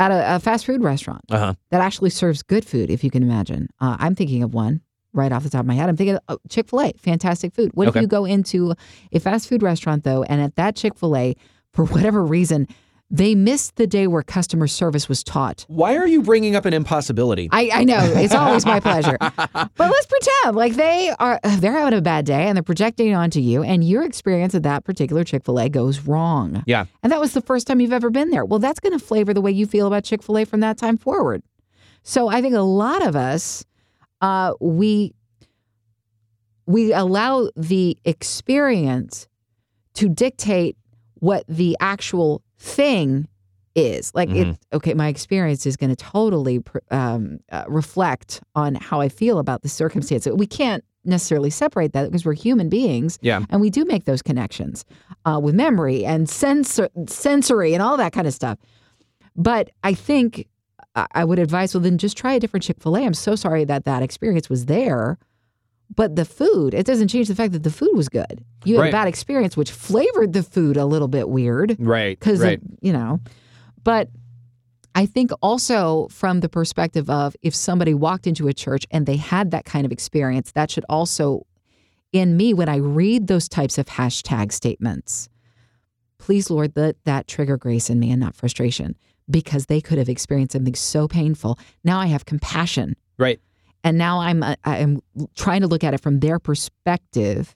at 0.00 0.10
a, 0.10 0.36
a 0.36 0.40
fast 0.40 0.66
food 0.66 0.82
restaurant 0.82 1.24
uh-huh. 1.30 1.54
that 1.70 1.80
actually 1.80 2.10
serves 2.10 2.42
good 2.42 2.64
food, 2.64 2.90
if 2.90 3.04
you 3.04 3.10
can 3.10 3.22
imagine. 3.22 3.68
Uh, 3.80 3.96
I'm 4.00 4.16
thinking 4.16 4.42
of 4.42 4.52
one 4.52 4.80
right 5.12 5.32
off 5.32 5.42
the 5.42 5.50
top 5.50 5.60
of 5.60 5.66
my 5.66 5.74
head. 5.74 5.88
I'm 5.88 5.96
thinking 5.96 6.18
oh, 6.28 6.34
of 6.34 6.40
Chick 6.48 6.68
fil 6.68 6.80
A, 6.80 6.92
fantastic 6.98 7.54
food. 7.54 7.70
What 7.74 7.88
Okay. 7.88 7.98
if 7.98 8.02
you 8.02 8.08
go 8.08 8.24
into 8.24 8.74
a 9.12 9.20
fast 9.20 9.48
food 9.48 9.62
restaurant, 9.62 10.04
though, 10.04 10.22
and 10.24 10.40
at 10.40 10.56
that 10.56 10.76
Chick 10.76 10.96
fil 10.96 11.16
A, 11.16 11.34
for 11.72 11.84
whatever 11.86 12.24
reason, 12.24 12.66
they 13.14 13.34
missed 13.34 13.76
the 13.76 13.86
day 13.86 14.06
where 14.06 14.22
customer 14.22 14.66
service 14.66 15.06
was 15.06 15.22
taught? 15.22 15.66
Why 15.68 15.96
are 15.96 16.06
you 16.06 16.22
bringing 16.22 16.56
up 16.56 16.64
an 16.64 16.72
impossibility? 16.72 17.46
I, 17.52 17.68
I 17.70 17.84
know 17.84 17.98
it's 18.00 18.34
always 18.34 18.64
my 18.64 18.80
pleasure, 18.80 19.18
but 19.20 19.70
let's 19.78 20.06
pretend 20.06 20.56
like 20.56 20.74
they 20.76 21.10
are 21.18 21.38
uh, 21.44 21.56
they're 21.60 21.72
having 21.72 21.98
a 21.98 22.00
bad 22.00 22.24
day 22.24 22.44
and 22.46 22.56
they're 22.56 22.62
projecting 22.62 23.14
onto 23.14 23.38
you, 23.40 23.62
and 23.62 23.86
your 23.86 24.02
experience 24.02 24.54
at 24.54 24.62
that 24.62 24.84
particular 24.84 25.24
Chick 25.24 25.44
Fil 25.44 25.60
A 25.60 25.68
goes 25.68 26.00
wrong, 26.00 26.64
yeah. 26.66 26.86
and 27.02 27.12
that 27.12 27.20
was 27.20 27.34
the 27.34 27.42
first 27.42 27.66
time 27.66 27.80
you've 27.80 27.92
ever 27.92 28.08
been 28.08 28.30
there. 28.30 28.46
Well, 28.46 28.58
that's 28.58 28.80
going 28.80 28.98
to 28.98 29.04
flavor 29.04 29.34
the 29.34 29.42
way 29.42 29.50
you 29.50 29.66
feel 29.66 29.86
about 29.86 30.04
Chick 30.04 30.22
Fil 30.22 30.38
A 30.38 30.44
from 30.46 30.60
that 30.60 30.78
time 30.78 30.96
forward. 30.96 31.42
So 32.02 32.28
I 32.28 32.40
think 32.40 32.54
a 32.54 32.60
lot 32.60 33.06
of 33.06 33.14
us, 33.14 33.62
uh, 34.22 34.54
we 34.60 35.12
we 36.66 36.92
allow 36.92 37.50
the 37.56 37.98
experience 38.04 39.28
to 39.94 40.08
dictate 40.08 40.76
what 41.14 41.44
the 41.48 41.76
actual 41.80 42.42
thing 42.58 43.28
is. 43.74 44.14
Like 44.14 44.30
it, 44.30 44.58
okay, 44.72 44.94
my 44.94 45.08
experience 45.08 45.66
is 45.66 45.76
going 45.76 45.90
to 45.90 45.96
totally 45.96 46.60
pr- 46.60 46.78
um, 46.90 47.40
uh, 47.50 47.64
reflect 47.68 48.40
on 48.54 48.76
how 48.76 49.00
I 49.00 49.08
feel 49.08 49.38
about 49.38 49.62
the 49.62 49.68
circumstance. 49.68 50.26
We 50.26 50.46
can't 50.46 50.84
necessarily 51.04 51.50
separate 51.50 51.92
that 51.94 52.04
because 52.06 52.24
we're 52.24 52.34
human 52.34 52.68
beings. 52.68 53.18
Yeah. 53.22 53.44
And 53.50 53.60
we 53.60 53.70
do 53.70 53.84
make 53.84 54.04
those 54.04 54.22
connections 54.22 54.84
uh, 55.24 55.40
with 55.42 55.54
memory 55.54 56.04
and 56.04 56.28
sensor, 56.28 56.88
sensory 57.08 57.74
and 57.74 57.82
all 57.82 57.96
that 57.96 58.12
kind 58.12 58.26
of 58.26 58.34
stuff. 58.34 58.58
But 59.34 59.70
I 59.82 59.94
think 59.94 60.46
I 60.94 61.24
would 61.24 61.38
advise, 61.38 61.74
well, 61.74 61.80
then 61.80 61.96
just 61.98 62.16
try 62.18 62.34
a 62.34 62.40
different 62.40 62.64
Chick 62.64 62.76
fil 62.80 62.96
A. 62.96 63.04
I'm 63.04 63.14
so 63.14 63.34
sorry 63.34 63.64
that 63.64 63.84
that 63.84 64.02
experience 64.02 64.50
was 64.50 64.66
there. 64.66 65.18
But 65.94 66.16
the 66.16 66.24
food, 66.24 66.72
it 66.74 66.86
doesn't 66.86 67.08
change 67.08 67.28
the 67.28 67.34
fact 67.34 67.52
that 67.52 67.62
the 67.64 67.70
food 67.70 67.90
was 67.94 68.08
good. 68.08 68.42
You 68.64 68.76
had 68.76 68.80
Right. 68.82 68.88
a 68.88 68.92
bad 68.92 69.08
experience, 69.08 69.56
which 69.56 69.70
flavored 69.70 70.32
the 70.32 70.42
food 70.42 70.76
a 70.78 70.86
little 70.86 71.08
bit 71.08 71.28
weird 71.28 71.76
Right. 71.78 72.18
because 72.18 72.40
right. 72.40 72.60
you 72.80 72.92
know 72.92 73.20
but 73.84 74.08
i 74.94 75.04
think 75.06 75.32
also 75.42 76.06
from 76.08 76.38
the 76.40 76.48
perspective 76.48 77.10
of 77.10 77.34
if 77.42 77.52
somebody 77.54 77.92
walked 77.94 78.26
into 78.28 78.46
a 78.48 78.52
church 78.54 78.86
and 78.92 79.06
they 79.06 79.16
had 79.16 79.50
that 79.50 79.64
kind 79.64 79.84
of 79.84 79.90
experience 79.92 80.52
that 80.52 80.70
should 80.70 80.84
also 80.88 81.44
in 82.12 82.36
me 82.36 82.54
when 82.54 82.68
i 82.68 82.76
read 82.76 83.26
those 83.26 83.48
types 83.48 83.76
of 83.76 83.86
hashtag 83.86 84.52
statements 84.52 85.28
please 86.18 86.48
lord 86.48 86.72
let 86.76 86.96
that 87.04 87.26
trigger 87.26 87.56
grace 87.56 87.90
in 87.90 87.98
me 87.98 88.10
and 88.12 88.20
not 88.20 88.36
frustration 88.36 88.94
because 89.30 89.66
they 89.66 89.80
could 89.80 89.98
have 89.98 90.08
experienced 90.08 90.52
something 90.52 90.74
so 90.74 91.08
painful. 91.08 91.58
Now 91.84 91.98
i 92.00 92.06
have 92.06 92.24
compassion. 92.26 92.96
Right. 93.18 93.40
and 93.84 93.98
now 93.98 94.20
i'm 94.20 94.42
uh, 94.42 94.56
i'm 94.64 95.00
trying 95.36 95.60
to 95.60 95.66
look 95.66 95.84
at 95.84 95.94
it 95.94 96.00
from 96.00 96.20
their 96.20 96.38
perspective 96.38 97.54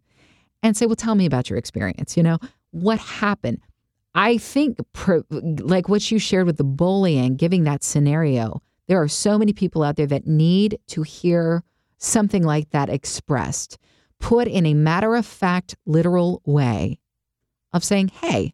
and 0.62 0.76
say 0.76 0.86
well 0.86 0.96
tell 0.96 1.14
me 1.14 1.26
about 1.26 1.50
your 1.50 1.58
experience 1.58 2.16
you 2.16 2.22
know? 2.22 2.38
What 2.72 2.98
happened? 2.98 3.60
I 4.14 4.38
think 4.38 4.78
like 5.30 5.88
what 5.88 6.10
you 6.10 6.18
shared 6.18 6.46
with 6.46 6.56
the 6.56 6.64
bullying 6.64 7.36
giving 7.36 7.64
that 7.64 7.82
scenario 7.82 8.62
there 8.88 9.00
are 9.02 9.08
so 9.08 9.38
many 9.38 9.52
people 9.52 9.82
out 9.82 9.96
there 9.96 10.06
that 10.06 10.26
need 10.26 10.78
to 10.88 11.02
hear 11.02 11.64
something 11.98 12.42
like 12.42 12.70
that 12.70 12.88
expressed 12.88 13.78
put 14.20 14.48
in 14.48 14.64
a 14.66 14.74
matter 14.74 15.14
of 15.16 15.26
fact 15.26 15.76
literal 15.86 16.40
way 16.44 16.98
of 17.72 17.84
saying 17.84 18.08
hey 18.22 18.52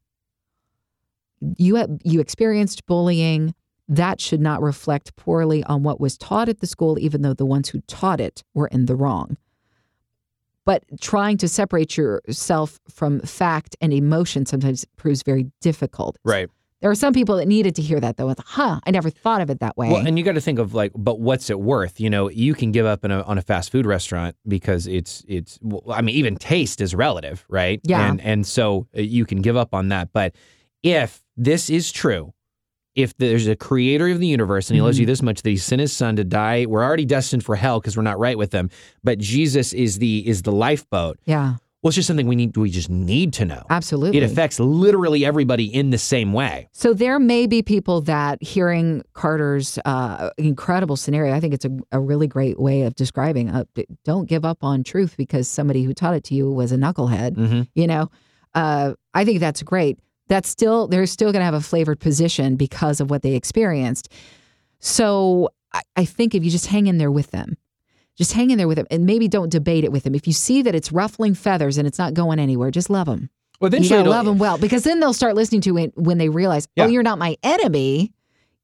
you 1.56 1.76
have, 1.76 1.90
you 2.04 2.20
experienced 2.20 2.86
bullying 2.86 3.54
that 3.88 4.20
should 4.20 4.40
not 4.40 4.62
reflect 4.62 5.16
poorly 5.16 5.62
on 5.64 5.82
what 5.82 6.00
was 6.00 6.16
taught 6.16 6.48
at 6.48 6.60
the 6.60 6.66
school, 6.66 6.98
even 6.98 7.22
though 7.22 7.34
the 7.34 7.46
ones 7.46 7.68
who 7.68 7.80
taught 7.82 8.20
it 8.20 8.42
were 8.54 8.68
in 8.68 8.86
the 8.86 8.96
wrong. 8.96 9.36
But 10.64 10.84
trying 11.00 11.38
to 11.38 11.48
separate 11.48 11.96
yourself 11.96 12.78
from 12.88 13.20
fact 13.20 13.76
and 13.80 13.92
emotion 13.92 14.46
sometimes 14.46 14.84
proves 14.96 15.22
very 15.22 15.50
difficult. 15.60 16.16
Right. 16.24 16.48
There 16.80 16.90
are 16.90 16.96
some 16.96 17.12
people 17.12 17.36
that 17.36 17.46
needed 17.46 17.76
to 17.76 17.82
hear 17.82 18.00
that, 18.00 18.16
though. 18.16 18.26
With, 18.26 18.40
huh, 18.40 18.80
I 18.84 18.90
never 18.90 19.08
thought 19.08 19.40
of 19.40 19.50
it 19.50 19.60
that 19.60 19.76
way. 19.76 19.88
Well, 19.90 20.04
and 20.04 20.18
you 20.18 20.24
got 20.24 20.34
to 20.34 20.40
think 20.40 20.58
of 20.58 20.74
like, 20.74 20.90
but 20.96 21.20
what's 21.20 21.48
it 21.48 21.60
worth? 21.60 22.00
You 22.00 22.10
know, 22.10 22.28
you 22.28 22.54
can 22.54 22.72
give 22.72 22.86
up 22.86 23.04
in 23.04 23.12
a, 23.12 23.22
on 23.22 23.38
a 23.38 23.42
fast 23.42 23.70
food 23.70 23.86
restaurant 23.86 24.34
because 24.48 24.88
it's 24.88 25.24
it's. 25.28 25.60
Well, 25.62 25.82
I 25.88 26.00
mean, 26.00 26.16
even 26.16 26.36
taste 26.36 26.80
is 26.80 26.92
relative, 26.92 27.44
right? 27.48 27.80
Yeah. 27.84 28.08
And 28.08 28.20
and 28.20 28.46
so 28.46 28.88
uh, 28.96 29.00
you 29.00 29.24
can 29.26 29.42
give 29.42 29.56
up 29.56 29.74
on 29.74 29.88
that. 29.88 30.12
But 30.12 30.34
if 30.82 31.22
this 31.36 31.70
is 31.70 31.90
true, 31.92 32.32
if 32.94 33.16
there's 33.16 33.46
a 33.46 33.56
creator 33.56 34.08
of 34.08 34.20
the 34.20 34.26
universe 34.26 34.68
and 34.68 34.74
he 34.74 34.82
loves 34.82 34.98
you 34.98 35.06
this 35.06 35.22
much 35.22 35.40
that 35.42 35.48
he 35.48 35.56
sent 35.56 35.80
his 35.80 35.92
son 35.92 36.16
to 36.16 36.24
die, 36.24 36.66
we're 36.66 36.84
already 36.84 37.06
destined 37.06 37.44
for 37.44 37.56
hell 37.56 37.80
because 37.80 37.96
we're 37.96 38.02
not 38.02 38.18
right 38.18 38.36
with 38.36 38.52
him. 38.52 38.68
But 39.02 39.18
Jesus 39.18 39.72
is 39.72 39.98
the 39.98 40.28
is 40.28 40.42
the 40.42 40.52
lifeboat. 40.52 41.18
yeah, 41.24 41.54
Well, 41.82 41.88
it's 41.88 41.96
just 41.96 42.06
something 42.06 42.26
we 42.26 42.36
need. 42.36 42.54
We 42.54 42.68
just 42.70 42.90
need 42.90 43.32
to 43.34 43.46
know. 43.46 43.64
absolutely. 43.70 44.18
It 44.18 44.24
affects 44.24 44.60
literally 44.60 45.24
everybody 45.24 45.64
in 45.72 45.88
the 45.88 45.96
same 45.96 46.34
way. 46.34 46.68
So 46.72 46.92
there 46.92 47.18
may 47.18 47.46
be 47.46 47.62
people 47.62 48.02
that 48.02 48.42
hearing 48.42 49.02
Carter's 49.14 49.78
uh, 49.86 50.28
incredible 50.36 50.96
scenario, 50.96 51.34
I 51.34 51.40
think 51.40 51.54
it's 51.54 51.64
a, 51.64 51.70
a 51.92 51.98
really 51.98 52.26
great 52.26 52.60
way 52.60 52.82
of 52.82 52.94
describing. 52.94 53.48
Uh, 53.48 53.64
don't 54.04 54.28
give 54.28 54.44
up 54.44 54.62
on 54.62 54.84
truth 54.84 55.16
because 55.16 55.48
somebody 55.48 55.82
who 55.84 55.94
taught 55.94 56.14
it 56.14 56.24
to 56.24 56.34
you 56.34 56.52
was 56.52 56.72
a 56.72 56.76
knucklehead. 56.76 57.36
Mm-hmm. 57.36 57.62
You 57.74 57.86
know, 57.86 58.10
uh, 58.54 58.92
I 59.14 59.24
think 59.24 59.40
that's 59.40 59.62
great. 59.62 59.98
That's 60.32 60.48
still 60.48 60.88
they're 60.88 61.04
still 61.06 61.30
going 61.32 61.40
to 61.40 61.44
have 61.44 61.52
a 61.54 61.60
flavored 61.60 62.00
position 62.00 62.56
because 62.56 63.00
of 63.02 63.10
what 63.10 63.20
they 63.22 63.34
experienced. 63.34 64.08
So 64.80 65.50
I, 65.72 65.82
I 65.96 66.04
think 66.06 66.34
if 66.34 66.42
you 66.44 66.50
just 66.50 66.66
hang 66.66 66.86
in 66.86 66.96
there 66.98 67.10
with 67.10 67.30
them, 67.32 67.56
Just 68.16 68.32
hang 68.32 68.50
in 68.50 68.58
there 68.58 68.68
with 68.68 68.76
them, 68.76 68.86
and 68.90 69.04
maybe 69.06 69.28
don't 69.28 69.50
debate 69.50 69.84
it 69.84 69.92
with 69.92 70.04
them. 70.04 70.14
If 70.14 70.26
you 70.26 70.32
see 70.32 70.62
that 70.62 70.74
it's 70.74 70.90
ruffling 70.92 71.34
feathers 71.34 71.78
and 71.78 71.86
it's 71.88 71.98
not 71.98 72.14
going 72.14 72.38
anywhere, 72.38 72.70
just 72.70 72.90
love 72.90 73.06
them. 73.06 73.30
Well, 73.60 73.70
You 73.70 73.76
eventually, 73.76 73.98
gotta 74.00 74.10
love 74.10 74.26
them 74.26 74.38
well 74.38 74.58
because 74.58 74.84
then 74.84 75.00
they'll 75.00 75.14
start 75.14 75.34
listening 75.34 75.60
to 75.62 75.78
it 75.78 75.92
when 75.96 76.18
they 76.18 76.28
realize, 76.28 76.66
oh, 76.66 76.70
Yeah. 76.76 76.84
oh, 76.84 76.88
you're 76.88 77.02
not 77.02 77.18
my 77.18 77.36
enemy. 77.42 78.12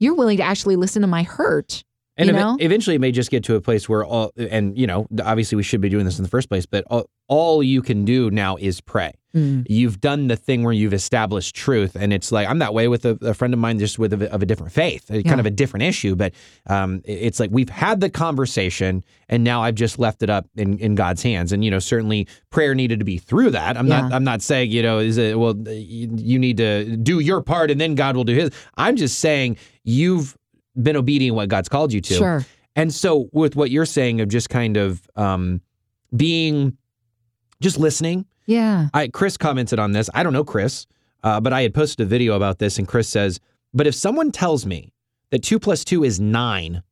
You're 0.00 0.14
willing 0.14 0.38
to 0.38 0.42
actually 0.42 0.76
listen 0.76 1.02
to 1.02 1.08
my 1.08 1.22
hurt. 1.22 1.84
And 2.18 2.28
you 2.28 2.34
ev- 2.34 2.60
eventually, 2.60 2.96
it 2.96 3.00
may 3.00 3.12
just 3.12 3.30
get 3.30 3.44
to 3.44 3.54
a 3.54 3.60
place 3.60 3.88
where 3.88 4.04
all, 4.04 4.32
and 4.36 4.76
you 4.76 4.86
know, 4.86 5.06
obviously, 5.24 5.56
we 5.56 5.62
should 5.62 5.80
be 5.80 5.88
doing 5.88 6.04
this 6.04 6.18
in 6.18 6.22
the 6.24 6.28
first 6.28 6.48
place, 6.48 6.66
but 6.66 6.84
all, 6.90 7.08
all 7.28 7.62
you 7.62 7.80
can 7.80 8.04
do 8.04 8.30
now 8.30 8.56
is 8.56 8.80
pray. 8.80 9.12
Mm. 9.34 9.66
You've 9.68 10.00
done 10.00 10.28
the 10.28 10.36
thing 10.36 10.62
where 10.64 10.72
you've 10.72 10.94
established 10.94 11.54
truth, 11.54 11.94
and 11.94 12.12
it's 12.14 12.32
like 12.32 12.48
I'm 12.48 12.60
that 12.60 12.72
way 12.72 12.88
with 12.88 13.04
a, 13.04 13.18
a 13.20 13.34
friend 13.34 13.52
of 13.52 13.60
mine, 13.60 13.78
just 13.78 13.98
with 13.98 14.14
a, 14.14 14.32
of 14.32 14.42
a 14.42 14.46
different 14.46 14.72
faith, 14.72 15.10
Yeah. 15.10 15.20
kind 15.22 15.38
of 15.38 15.44
a 15.44 15.50
different 15.50 15.84
issue. 15.84 16.16
But 16.16 16.32
um, 16.66 17.02
it's 17.04 17.38
like 17.38 17.50
we've 17.52 17.68
had 17.68 18.00
the 18.00 18.08
conversation, 18.08 19.04
and 19.28 19.44
now 19.44 19.62
I've 19.62 19.74
just 19.74 19.98
left 19.98 20.22
it 20.22 20.30
up 20.30 20.46
in, 20.56 20.78
in 20.78 20.94
God's 20.94 21.22
hands. 21.22 21.52
And 21.52 21.62
you 21.62 21.70
know, 21.70 21.78
certainly 21.78 22.26
prayer 22.50 22.74
needed 22.74 23.00
to 23.00 23.04
be 23.04 23.18
through 23.18 23.50
that. 23.50 23.76
I'm 23.76 23.86
not, 23.86 24.12
I'm 24.12 24.24
not 24.24 24.40
saying 24.40 24.70
you 24.70 24.82
know, 24.82 24.98
is 24.98 25.18
it 25.18 25.38
well, 25.38 25.54
you 25.68 26.38
need 26.38 26.56
to 26.56 26.96
do 26.96 27.20
your 27.20 27.42
part, 27.42 27.70
and 27.70 27.78
then 27.78 27.94
God 27.94 28.16
will 28.16 28.24
do 28.24 28.34
His. 28.34 28.50
I'm 28.76 28.96
just 28.96 29.18
saying 29.18 29.58
you've 29.84 30.37
been 30.82 30.96
obedient 30.96 31.34
what 31.36 31.48
God's 31.48 31.68
called 31.68 31.92
you 31.92 32.00
to. 32.00 32.14
Sure. 32.14 32.46
And 32.76 32.92
so, 32.94 33.28
with 33.32 33.56
what 33.56 33.70
you're 33.70 33.86
saying 33.86 34.20
of 34.20 34.28
just 34.28 34.48
kind 34.50 34.76
of 34.76 35.02
um, 35.16 35.60
being, 36.16 36.76
just 37.60 37.78
listening. 37.78 38.26
Yeah. 38.46 38.88
I 38.94 39.08
Chris 39.08 39.36
commented 39.36 39.78
on 39.78 39.92
this. 39.92 40.08
I 40.14 40.22
don't 40.22 40.32
know 40.32 40.44
Chris, 40.44 40.86
uh, 41.22 41.40
but 41.40 41.52
I 41.52 41.62
had 41.62 41.74
posted 41.74 42.06
a 42.06 42.08
video 42.08 42.34
about 42.34 42.58
this, 42.58 42.78
and 42.78 42.86
Chris 42.88 43.08
says, 43.08 43.40
"But 43.74 43.86
if 43.86 43.94
someone 43.94 44.30
tells 44.32 44.64
me 44.64 44.92
that 45.30 45.42
two 45.42 45.58
plus 45.58 45.84
two 45.84 46.04
is 46.04 46.18
nine, 46.20 46.82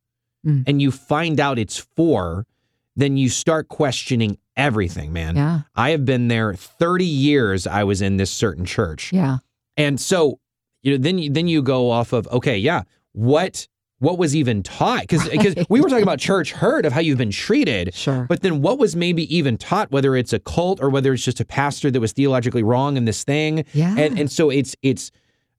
Mm. 0.45 0.63
and 0.69 0.81
you 0.83 0.93
find 0.93 1.41
out 1.41 1.59
it's 1.59 1.77
four, 1.97 2.47
then 2.95 3.17
you 3.17 3.29
start 3.29 3.69
questioning 3.69 4.39
everything, 4.57 5.13
man. 5.13 5.35
Yeah. 5.35 5.61
I 5.75 5.91
have 5.91 6.05
been 6.05 6.29
there 6.29 6.55
30 6.55 7.05
years. 7.05 7.67
I 7.67 7.83
was 7.83 8.01
in 8.01 8.17
this 8.17 8.31
certain 8.31 8.65
church, 8.65 9.13
Yeah. 9.13 9.39
and 9.77 10.01
so 10.01 10.39
you 10.83 10.93
know, 10.93 10.99
then 11.03 11.19
you, 11.19 11.31
then 11.31 11.49
you 11.49 11.63
go 11.63 11.91
off 11.91 12.13
of 12.13 12.29
okay, 12.29 12.59
yeah, 12.59 12.83
what 13.13 13.67
what 13.99 14.19
was 14.19 14.37
even 14.37 14.63
taught? 14.63 15.01
Because 15.03 15.27
Right. 15.29 15.67
we 15.71 15.81
were 15.81 15.89
talking 15.89 16.03
about 16.03 16.19
church 16.19 16.53
hurt 16.53 16.85
of 16.85 16.93
how 16.93 17.01
you've 17.01 17.17
been 17.19 17.31
treated. 17.31 17.95
Sure. 17.95 18.27
But 18.29 18.43
then 18.43 18.61
what 18.61 18.79
was 18.79 18.95
maybe 18.95 19.35
even 19.35 19.57
taught, 19.57 19.91
whether 19.91 20.15
it's 20.17 20.33
a 20.35 20.39
cult 20.39 20.81
or 20.83 20.91
whether 20.91 21.13
it's 21.15 21.25
just 21.25 21.41
a 21.41 21.45
pastor 21.47 21.91
that 21.91 22.01
was 22.01 22.13
theologically 22.13 22.63
wrong 22.63 22.97
in 22.97 23.07
this 23.07 23.25
thing. 23.25 23.65
yeah. 23.73 23.95
And 23.97 24.19
and 24.19 24.31
so 24.31 24.51
it's 24.51 24.77
it's 24.83 25.11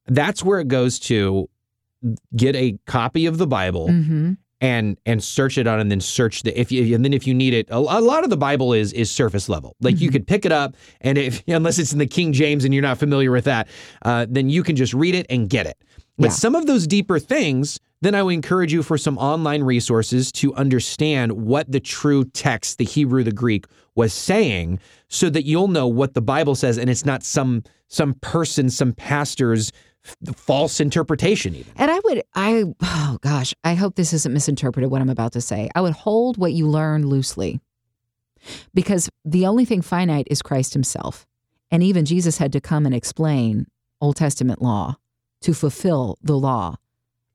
that's 0.06 0.44
where 0.44 0.60
it 0.60 0.68
goes 0.68 0.98
to 1.00 1.48
get 2.36 2.54
a 2.54 2.78
copy 2.86 3.26
of 3.26 3.38
the 3.38 3.46
Bible 3.46 3.88
mm-hmm. 3.88 4.34
and 4.60 4.96
and 5.04 5.22
search 5.22 5.58
it 5.58 5.66
on 5.66 5.80
and 5.80 5.90
then 5.90 6.00
search 6.00 6.44
the 6.44 6.58
if 6.58 6.70
you 6.70 6.94
and 6.94 7.04
then 7.04 7.12
if 7.12 7.26
you 7.26 7.34
need 7.34 7.52
it 7.54 7.66
a, 7.70 7.76
a 7.76 8.00
lot 8.00 8.22
of 8.22 8.30
the 8.30 8.36
Bible 8.36 8.72
is 8.72 8.92
is 8.92 9.10
surface 9.10 9.48
level. 9.48 9.74
Like 9.80 10.00
you 10.00 10.08
Mhm. 10.08 10.12
could 10.12 10.26
pick 10.28 10.46
it 10.46 10.52
up 10.52 10.76
and 11.00 11.18
if 11.18 11.42
unless 11.48 11.78
it's 11.80 11.92
in 11.92 11.98
the 11.98 12.06
King 12.06 12.32
James 12.32 12.64
and 12.64 12.72
you're 12.72 12.82
not 12.84 12.98
familiar 12.98 13.32
with 13.32 13.44
that, 13.46 13.66
uh, 14.04 14.26
then 14.28 14.48
you 14.48 14.62
can 14.62 14.76
just 14.76 14.94
read 14.94 15.16
it 15.16 15.26
and 15.28 15.50
get 15.50 15.66
it. 15.66 15.76
But 16.16 16.26
Yeah. 16.26 16.30
some 16.34 16.54
of 16.54 16.66
those 16.66 16.86
deeper 16.86 17.18
things, 17.18 17.80
then 18.00 18.14
I 18.14 18.22
would 18.22 18.34
encourage 18.34 18.72
you 18.72 18.82
for 18.82 18.96
some 18.96 19.18
online 19.18 19.62
resources 19.64 20.30
to 20.32 20.54
understand 20.54 21.32
what 21.32 21.70
the 21.70 21.80
true 21.80 22.24
text, 22.24 22.78
the 22.78 22.84
Hebrew, 22.84 23.24
the 23.24 23.32
Greek, 23.32 23.66
was 23.94 24.12
saying, 24.12 24.78
so 25.08 25.28
that 25.30 25.44
you'll 25.44 25.68
know 25.68 25.88
what 25.88 26.14
the 26.14 26.22
Bible 26.22 26.54
says, 26.54 26.78
and 26.78 26.88
it's 26.88 27.04
not 27.04 27.22
some 27.22 27.64
some 27.88 28.14
person, 28.20 28.68
some 28.68 28.92
pastor's 28.92 29.72
false 30.36 30.80
interpretation. 30.80 31.54
Even 31.54 31.72
And 31.76 31.90
I 31.90 31.98
would, 32.04 32.22
I, 32.34 32.64
oh 32.82 33.18
gosh, 33.22 33.54
I 33.64 33.74
hope 33.74 33.96
this 33.96 34.12
isn't 34.12 34.32
misinterpreted 34.32 34.90
what 34.90 35.00
I'm 35.00 35.10
about 35.10 35.32
to 35.32 35.40
say. 35.40 35.68
I 35.74 35.80
would 35.80 35.94
hold 35.94 36.36
what 36.36 36.52
you 36.52 36.68
learn 36.68 37.06
loosely 37.06 37.60
because 38.74 39.10
the 39.24 39.46
only 39.46 39.64
thing 39.64 39.82
finite 39.82 40.28
is 40.30 40.42
Christ 40.42 40.72
himself. 40.74 41.26
And 41.70 41.82
even 41.82 42.04
Jesus 42.04 42.38
had 42.38 42.52
to 42.52 42.60
come 42.60 42.86
and 42.86 42.94
explain 42.94 43.66
Old 44.00 44.16
Testament 44.16 44.62
law 44.62 44.96
to 45.42 45.54
fulfill 45.54 46.18
the 46.22 46.38
law 46.38 46.76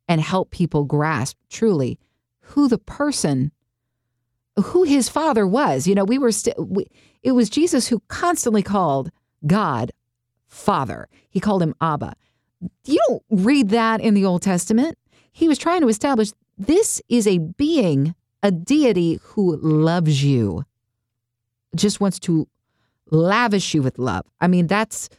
and 0.07 0.22
help 0.22 0.51
people 0.51 0.83
grasp 0.83 1.38
truly 1.50 2.00
who 2.41 2.67
the 2.67 2.77
person, 2.77 3.51
who 4.62 4.83
his 4.83 5.10
father 5.10 5.48
was. 5.48 5.88
You 5.88 5.95
know, 5.95 6.03
we 6.03 6.17
were, 6.17 6.31
st- 6.31 6.67
we, 6.67 6.88
it 7.22 7.31
was 7.31 7.50
Jesus 7.50 7.88
who 7.88 8.01
constantly 8.07 8.62
called 8.63 9.12
God 9.48 9.91
Father. 10.45 11.07
He 11.29 11.39
called 11.39 11.63
him 11.63 11.74
Abba 11.81 12.15
you 12.86 13.00
don't 13.07 13.24
read 13.29 13.69
that 13.69 14.01
in 14.01 14.13
the 14.13 14.25
Old 14.25 14.41
Testament. 14.41 14.98
He 15.31 15.48
was 15.48 15.57
trying 15.57 15.81
to 15.81 15.88
establish 15.88 16.31
this 16.57 17.01
is 17.10 17.27
a 17.27 17.39
being, 17.39 18.15
a 18.41 18.51
deity 18.51 19.19
who 19.22 19.57
loves 19.57 20.24
you, 20.24 20.65
just 21.75 22.00
wants 22.00 22.19
to 22.19 22.48
lavish 23.10 23.74
you 23.74 23.81
with 23.81 23.98
love. 23.98 24.25
I 24.39 24.48
mean, 24.48 24.67
that's 24.67 25.10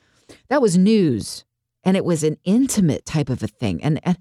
that 0.48 0.62
was 0.62 0.78
news, 0.78 1.44
and 1.82 1.96
it 1.96 2.04
was 2.04 2.22
an 2.22 2.38
intimate 2.44 3.04
type 3.04 3.28
of 3.28 3.42
a 3.42 3.48
thing. 3.48 3.82
And, 3.82 4.00
and 4.04 4.18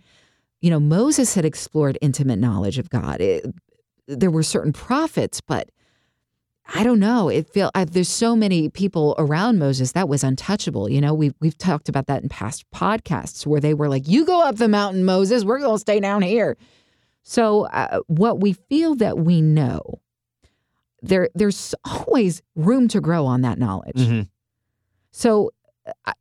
you 0.63 0.69
know, 0.69 0.79
Moses 0.79 1.35
had 1.35 1.43
explored 1.43 1.97
intimate 2.01 2.39
knowledge 2.39 2.77
of 2.79 2.89
God. 2.89 3.19
It, 3.19 3.45
there 4.07 4.31
were 4.31 4.43
certain 4.43 4.71
prophets, 4.71 5.41
but 5.41 5.69
I 6.73 6.85
don't 6.85 7.01
know. 7.01 7.27
It 7.27 7.49
feel 7.49 7.69
I, 7.75 7.83
there's 7.83 8.07
so 8.07 8.33
many 8.33 8.69
people 8.69 9.13
around 9.17 9.59
Moses 9.59 9.91
that 9.91 10.07
was 10.07 10.23
untouchable. 10.23 10.89
You 10.89 11.01
know, 11.01 11.13
we've 11.13 11.33
we've 11.41 11.57
talked 11.57 11.89
about 11.89 12.07
that 12.07 12.23
in 12.23 12.29
past 12.29 12.63
podcasts 12.73 13.45
where 13.45 13.59
they 13.59 13.73
were 13.73 13.89
like, 13.89 14.07
"You 14.07 14.25
go 14.25 14.41
up 14.41 14.55
the 14.55 14.69
mountain, 14.69 15.03
Moses. 15.03 15.43
We're 15.43 15.59
going 15.59 15.75
to 15.75 15.79
stay 15.79 15.99
down 15.99 16.21
here." 16.21 16.55
So, 17.23 17.65
uh, 17.65 17.99
what 18.07 18.39
we 18.39 18.53
feel 18.53 18.95
that 18.95 19.19
we 19.19 19.41
know, 19.41 19.99
there 21.01 21.27
there's 21.35 21.75
always 21.83 22.41
room 22.55 22.87
to 22.87 23.01
grow 23.01 23.25
on 23.25 23.41
that 23.41 23.59
knowledge. 23.59 23.97
Mhm. 23.97 24.29
So 25.11 25.51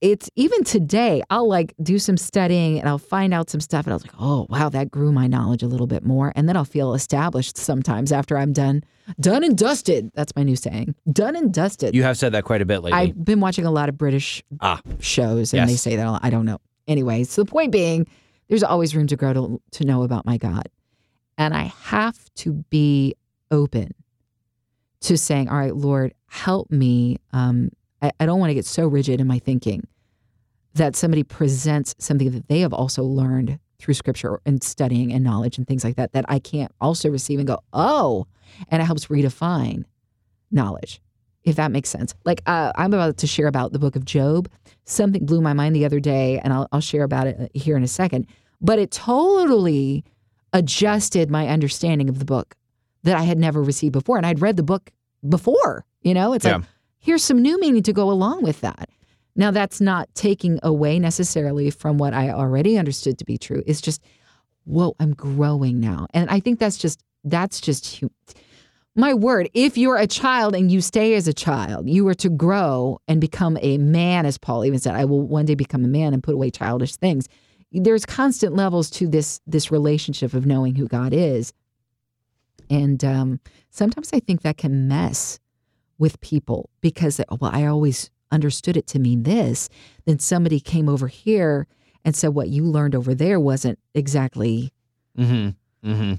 it's 0.00 0.28
even 0.34 0.64
today, 0.64 1.22
I'll 1.30 1.48
like 1.48 1.74
do 1.82 1.98
some 1.98 2.16
studying 2.16 2.80
and 2.80 2.88
I'll 2.88 2.98
find 2.98 3.32
out 3.32 3.48
some 3.48 3.60
stuff 3.60 3.86
and 3.86 3.92
I 3.92 3.96
was 3.96 4.02
like, 4.04 4.14
oh, 4.18 4.46
wow, 4.50 4.68
that 4.68 4.90
grew 4.90 5.12
my 5.12 5.26
knowledge 5.28 5.62
a 5.62 5.68
little 5.68 5.86
bit 5.86 6.04
more. 6.04 6.32
And 6.34 6.48
then 6.48 6.56
I'll 6.56 6.64
feel 6.64 6.94
established 6.94 7.56
sometimes 7.56 8.10
after 8.10 8.36
I'm 8.36 8.52
done, 8.52 8.82
done 9.20 9.44
and 9.44 9.56
dusted. 9.56 10.10
That's 10.14 10.34
my 10.34 10.42
new 10.42 10.56
saying, 10.56 10.94
done 11.12 11.36
and 11.36 11.54
dusted. 11.54 11.94
you 11.94 12.02
have 12.02 12.18
said 12.18 12.32
that 12.32 12.44
quite 12.44 12.60
a 12.60 12.64
bit 12.64 12.80
lately. 12.80 12.98
I've 12.98 13.24
been 13.24 13.40
watching 13.40 13.64
a 13.64 13.70
lot 13.70 13.88
of 13.88 13.96
British 13.96 14.42
Ah. 14.60 14.80
shows 15.00 15.54
and 15.54 15.68
they 15.68 15.76
say 15.76 15.96
that. 15.96 16.20
I 16.22 16.30
don't 16.30 16.44
know. 16.44 16.58
Anyway, 16.88 17.22
so 17.24 17.42
the 17.44 17.50
point 17.50 17.70
being, 17.70 18.06
there's 18.48 18.64
always 18.64 18.96
room 18.96 19.06
to 19.06 19.16
grow 19.16 19.32
to, 19.32 19.62
to 19.72 19.84
know 19.84 20.02
about 20.02 20.26
my 20.26 20.36
God. 20.38 20.68
And 21.38 21.54
I 21.54 21.72
have 21.84 22.18
to 22.36 22.52
be 22.70 23.14
open 23.50 23.92
to 25.02 25.16
saying, 25.16 25.48
all 25.48 25.56
right, 25.58 25.74
Lord, 25.74 26.14
help 26.26 26.70
me. 26.70 27.18
Um, 27.32 27.70
I, 28.02 28.12
I 28.20 28.26
don't 28.26 28.40
want 28.40 28.50
to 28.50 28.54
get 28.54 28.66
so 28.66 28.86
rigid 28.86 29.20
in 29.20 29.26
my 29.26 29.38
thinking 29.38 29.86
that 30.74 30.96
somebody 30.96 31.22
presents 31.22 31.94
something 31.98 32.30
that 32.32 32.48
they 32.48 32.60
have 32.60 32.72
also 32.72 33.02
learned 33.04 33.58
through 33.78 33.94
scripture 33.94 34.40
and 34.46 34.62
studying 34.62 35.12
and 35.12 35.24
knowledge 35.24 35.58
and 35.58 35.66
things 35.66 35.84
like 35.84 35.96
that, 35.96 36.12
that 36.12 36.24
I 36.28 36.38
can't 36.38 36.72
also 36.80 37.10
receive 37.10 37.38
and 37.38 37.46
go, 37.48 37.58
oh, 37.72 38.26
and 38.68 38.80
it 38.80 38.84
helps 38.84 39.06
redefine 39.06 39.84
knowledge, 40.50 41.00
if 41.44 41.56
that 41.56 41.72
makes 41.72 41.88
sense. 41.88 42.14
Like 42.24 42.42
uh, 42.46 42.72
I'm 42.76 42.92
about 42.94 43.16
to 43.18 43.26
share 43.26 43.48
about 43.48 43.72
the 43.72 43.78
book 43.78 43.96
of 43.96 44.04
Job. 44.04 44.48
Something 44.84 45.26
blew 45.26 45.40
my 45.40 45.52
mind 45.52 45.74
the 45.76 45.84
other 45.84 46.00
day, 46.00 46.38
and 46.38 46.52
I'll, 46.52 46.68
I'll 46.72 46.80
share 46.80 47.02
about 47.02 47.26
it 47.26 47.36
uh, 47.40 47.46
here 47.54 47.76
in 47.76 47.82
a 47.82 47.88
second. 47.88 48.26
But 48.60 48.78
it 48.78 48.90
totally 48.92 50.04
adjusted 50.52 51.30
my 51.30 51.48
understanding 51.48 52.08
of 52.08 52.18
the 52.18 52.24
book 52.24 52.54
that 53.02 53.16
I 53.16 53.22
had 53.22 53.38
never 53.38 53.62
received 53.62 53.92
before. 53.92 54.16
And 54.16 54.24
I'd 54.24 54.40
read 54.40 54.56
the 54.56 54.62
book 54.62 54.90
before, 55.28 55.84
you 56.02 56.14
know, 56.14 56.32
it's 56.34 56.44
Yeah. 56.44 56.56
like, 56.58 56.66
here's 57.02 57.22
some 57.22 57.42
new 57.42 57.60
meaning 57.60 57.82
to 57.82 57.92
go 57.92 58.10
along 58.10 58.42
with 58.42 58.62
that. 58.62 58.88
Now, 59.34 59.50
that's 59.50 59.80
not 59.80 60.08
taking 60.14 60.58
away 60.62 60.98
necessarily 60.98 61.70
from 61.70 61.98
what 61.98 62.14
I 62.14 62.30
already 62.30 62.78
understood 62.78 63.18
to 63.18 63.24
be 63.24 63.38
true. 63.38 63.62
It's 63.66 63.80
just, 63.80 64.02
whoa, 64.64 64.94
I'm 65.00 65.12
growing 65.14 65.80
now. 65.80 66.06
And 66.14 66.30
I 66.30 66.40
think 66.40 66.58
that's 66.58 66.78
just, 66.78 67.02
that's 67.24 67.60
just 67.60 68.04
my 68.94 69.14
word. 69.14 69.48
If 69.54 69.78
you're 69.78 69.96
a 69.96 70.06
child 70.06 70.54
and 70.54 70.70
you 70.70 70.80
stay 70.80 71.14
as 71.14 71.26
a 71.26 71.32
child, 71.32 71.88
you 71.88 72.06
are 72.08 72.14
to 72.14 72.28
grow 72.28 73.00
and 73.08 73.20
become 73.20 73.58
a 73.62 73.78
man, 73.78 74.26
as 74.26 74.36
Paul 74.38 74.64
even 74.64 74.78
said, 74.78 74.94
I 74.94 75.06
will 75.06 75.22
one 75.22 75.46
day 75.46 75.54
become 75.54 75.84
a 75.84 75.88
man 75.88 76.12
and 76.12 76.22
put 76.22 76.34
away 76.34 76.50
childish 76.50 76.96
things. 76.96 77.26
There's 77.72 78.04
constant 78.04 78.54
levels 78.54 78.90
to 78.90 79.08
this 79.08 79.40
this 79.46 79.70
relationship 79.70 80.34
of 80.34 80.44
knowing 80.44 80.74
who 80.74 80.86
God 80.86 81.14
is. 81.14 81.54
And 82.68 83.02
um, 83.02 83.40
sometimes 83.70 84.10
I 84.12 84.20
think 84.20 84.42
that 84.42 84.58
can 84.58 84.88
mess 84.88 85.40
with 86.02 86.20
people 86.20 86.68
because, 86.80 87.20
well, 87.40 87.52
I 87.54 87.64
always 87.64 88.10
understood 88.32 88.76
it 88.76 88.88
to 88.88 88.98
mean 88.98 89.22
this. 89.22 89.68
Then 90.04 90.18
somebody 90.18 90.58
came 90.58 90.88
over 90.88 91.06
here 91.06 91.68
and 92.04 92.16
said 92.16 92.30
what 92.30 92.48
you 92.48 92.64
learned 92.64 92.96
over 92.96 93.14
there 93.14 93.38
wasn't 93.38 93.78
exactly. 93.94 94.72
mm-hmm. 95.16 95.50
Mm-hmm. 95.88 96.14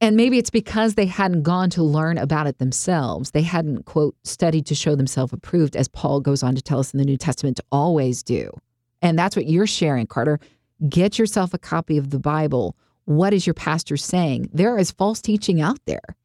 And 0.00 0.16
maybe 0.16 0.38
it's 0.38 0.48
because 0.50 0.94
they 0.94 1.06
hadn't 1.06 1.42
gone 1.42 1.70
to 1.70 1.82
learn 1.82 2.18
about 2.18 2.46
it 2.46 2.58
themselves. 2.58 3.32
They 3.32 3.42
hadn't, 3.42 3.84
quote, 3.84 4.14
studied 4.24 4.64
to 4.66 4.74
show 4.74 4.94
themselves 4.94 5.32
approved, 5.32 5.76
as 5.76 5.88
Paul 5.88 6.20
goes 6.20 6.42
on 6.42 6.54
to 6.54 6.62
tell 6.62 6.78
us 6.78 6.94
in 6.94 6.98
the 6.98 7.04
New 7.04 7.16
Testament 7.16 7.56
to 7.56 7.64
always 7.70 8.22
do. 8.22 8.50
And 9.02 9.18
that's 9.18 9.36
what 9.36 9.46
you're 9.46 9.66
sharing, 9.66 10.06
Carter. 10.06 10.38
Get 10.88 11.18
yourself 11.18 11.52
a 11.52 11.58
copy 11.58 11.98
of 11.98 12.10
the 12.10 12.20
Bible. 12.20 12.76
What 13.04 13.34
is 13.34 13.46
your 13.46 13.54
pastor 13.54 13.96
saying? 13.96 14.48
There 14.52 14.78
is 14.78 14.92
false 14.92 15.20
teaching 15.20 15.60
out 15.60 15.80
there. 15.84 16.16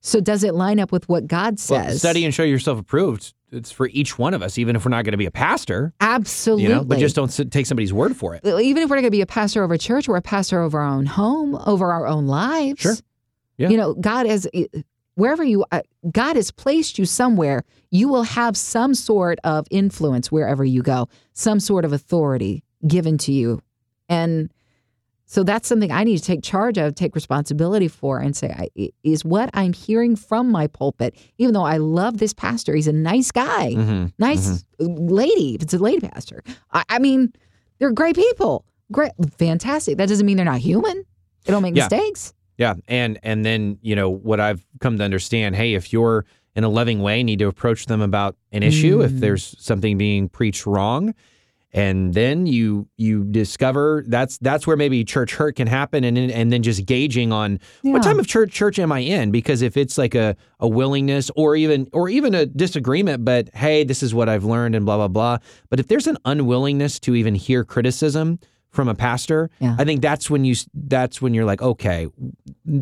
So 0.00 0.20
does 0.20 0.44
it 0.44 0.54
line 0.54 0.80
up 0.80 0.92
with 0.92 1.08
what 1.08 1.26
God 1.26 1.58
says? 1.58 1.86
Well, 1.86 1.98
study 1.98 2.24
and 2.24 2.34
show 2.34 2.42
yourself 2.42 2.78
approved. 2.78 3.34
It's 3.52 3.70
for 3.70 3.88
each 3.88 4.18
one 4.18 4.32
of 4.32 4.42
us, 4.42 4.58
even 4.58 4.76
if 4.76 4.84
we're 4.84 4.90
not 4.90 5.04
going 5.04 5.12
to 5.12 5.18
be 5.18 5.26
a 5.26 5.30
pastor. 5.30 5.92
Absolutely. 6.00 6.64
You 6.64 6.68
know, 6.70 6.84
but 6.84 6.98
just 6.98 7.16
don't 7.16 7.30
sit, 7.30 7.50
take 7.50 7.66
somebody's 7.66 7.92
word 7.92 8.16
for 8.16 8.34
it. 8.34 8.44
even 8.44 8.82
if 8.82 8.88
we're 8.88 8.96
not 8.96 9.02
going 9.02 9.04
to 9.04 9.10
be 9.10 9.20
a 9.20 9.26
pastor 9.26 9.62
over 9.62 9.74
a 9.74 9.78
church, 9.78 10.08
we're 10.08 10.16
a 10.16 10.22
pastor 10.22 10.60
over 10.62 10.80
our 10.80 10.86
own 10.86 11.06
home, 11.06 11.56
over 11.66 11.92
our 11.92 12.06
own 12.06 12.26
lives. 12.26 12.80
Sure. 12.80 12.94
Yeah. 13.56 13.68
You 13.68 13.76
know, 13.76 13.94
God 13.94 14.26
has 14.26 14.48
wherever 15.14 15.44
you 15.44 15.64
uh, 15.70 15.82
God 16.10 16.36
has 16.36 16.50
placed 16.50 16.98
you 16.98 17.04
somewhere, 17.04 17.64
you 17.90 18.08
will 18.08 18.22
have 18.22 18.56
some 18.56 18.94
sort 18.94 19.38
of 19.44 19.66
influence 19.70 20.32
wherever 20.32 20.64
you 20.64 20.82
go, 20.82 21.08
some 21.34 21.60
sort 21.60 21.84
of 21.84 21.92
authority 21.92 22.64
given 22.86 23.18
to 23.18 23.32
you. 23.32 23.62
And 24.08 24.50
so 25.32 25.44
that's 25.44 25.68
something 25.68 25.92
I 25.92 26.02
need 26.02 26.18
to 26.18 26.24
take 26.24 26.42
charge 26.42 26.76
of, 26.76 26.96
take 26.96 27.14
responsibility 27.14 27.86
for, 27.86 28.18
and 28.18 28.34
say, 28.36 28.50
I, 28.50 28.90
is 29.04 29.24
what 29.24 29.48
I'm 29.54 29.72
hearing 29.72 30.16
from 30.16 30.50
my 30.50 30.66
pulpit, 30.66 31.14
even 31.38 31.54
though 31.54 31.62
I 31.62 31.76
love 31.76 32.18
this 32.18 32.34
pastor, 32.34 32.74
he's 32.74 32.88
a 32.88 32.92
nice 32.92 33.30
guy, 33.30 33.72
Mm-hmm. 33.74 34.06
nice 34.18 34.64
lady, 34.80 35.54
if 35.54 35.62
it's 35.62 35.74
a 35.74 35.78
lady 35.78 36.00
pastor. 36.08 36.42
I, 36.72 36.82
I 36.88 36.98
mean, 36.98 37.32
they're 37.78 37.92
great 37.92 38.16
people. 38.16 38.64
Great, 38.90 39.12
fantastic. 39.38 39.98
That 39.98 40.08
doesn't 40.08 40.26
mean 40.26 40.36
they're 40.36 40.44
not 40.44 40.58
human. 40.58 41.04
They 41.44 41.52
don't 41.52 41.62
make 41.62 41.76
Yeah. 41.76 41.84
mistakes. 41.84 42.34
Yeah, 42.58 42.74
and 42.88 43.18
and 43.22 43.44
then 43.46 43.78
you 43.80 43.94
know 43.96 44.10
what 44.10 44.38
I've 44.40 44.66
come 44.80 44.98
to 44.98 45.04
understand. 45.04 45.54
Hey, 45.56 45.74
if 45.74 45.92
you're 45.94 46.26
in 46.56 46.64
a 46.64 46.68
loving 46.68 47.00
way, 47.00 47.22
need 47.22 47.38
to 47.38 47.46
approach 47.46 47.86
them 47.86 48.02
about 48.02 48.36
an 48.52 48.62
issue 48.62 49.00
if 49.00 49.12
Mm. 49.12 49.20
there's 49.20 49.54
something 49.58 49.96
being 49.96 50.28
preached 50.28 50.66
wrong, 50.66 51.14
and 51.72 52.14
then 52.14 52.46
you 52.46 52.88
you 52.96 53.24
discover 53.24 54.04
that's 54.08 54.38
that's 54.38 54.66
where 54.66 54.76
maybe 54.76 55.04
church 55.04 55.34
hurt 55.34 55.56
can 55.56 55.66
happen, 55.66 56.02
and 56.04 56.16
then- 56.16 56.30
and 56.30 56.52
then 56.52 56.62
just 56.62 56.84
gauging 56.86 57.32
on 57.32 57.60
what 57.82 58.02
time 58.02 58.18
of 58.18 58.26
church 58.26 58.52
church 58.52 58.78
am 58.78 58.90
I 58.92 59.00
in? 59.00 59.30
Because 59.30 59.62
if 59.62 59.76
it's 59.76 59.96
like 59.96 60.14
a 60.14 60.36
a 60.58 60.68
willingness 60.68 61.30
or 61.36 61.54
even 61.56 61.88
or 61.92 62.08
even 62.08 62.34
a 62.34 62.46
disagreement, 62.46 63.24
but 63.24 63.48
hey, 63.54 63.84
this 63.84 64.02
is 64.02 64.12
what 64.14 64.28
I've 64.28 64.44
learned 64.44 64.74
and 64.74 64.84
blah 64.84 64.96
blah 64.96 65.08
blah. 65.08 65.38
But 65.68 65.78
if 65.80 65.86
there's 65.88 66.06
an 66.06 66.18
unwillingness 66.24 66.98
to 67.00 67.14
even 67.14 67.34
hear 67.34 67.64
criticism 67.64 68.38
from 68.70 68.88
a 68.88 68.94
pastor, 68.94 69.50
Yeah. 69.60 69.74
I 69.78 69.84
think 69.84 70.00
that's 70.02 70.28
when 70.30 70.44
you 70.44 70.54
that's 70.74 71.22
when 71.22 71.34
you're 71.34 71.44
like, 71.44 71.62
okay, 71.62 72.08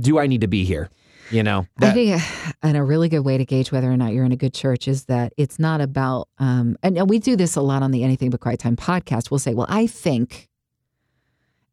do 0.00 0.18
I 0.18 0.26
need 0.26 0.40
to 0.42 0.49
be 0.49 0.64
here? 0.64 0.88
You 1.30 1.42
know, 1.42 1.66
I 1.90 1.90
think, 1.92 2.23
uh, 2.23 2.52
and 2.62 2.76
a 2.76 2.82
really 2.82 3.08
good 3.08 3.20
way 3.20 3.37
to 3.38 3.44
gauge 3.44 3.70
whether 3.70 3.90
or 3.90 3.97
not 3.97 4.12
you're 4.12 4.25
in 4.25 4.32
a 4.32 4.37
good 4.37 4.54
church 4.54 4.88
is 4.88 5.04
that 5.06 5.32
it's 5.37 5.58
not 5.58 5.80
about, 5.80 6.28
um, 6.38 6.76
and, 6.82 6.97
and 6.97 7.08
we 7.11 7.18
do 7.18 7.37
this 7.37 7.54
a 7.56 7.61
lot 7.61 7.82
on 7.82 7.90
the 7.90 8.02
Anything 8.02 8.30
But 8.30 8.40
Quiet 8.40 8.61
Time 8.61 8.76
podcast. 8.76 9.30
We'll 9.30 9.38
say, 9.38 9.52
well, 9.54 9.66
I 9.68 9.87
think, 9.87 10.49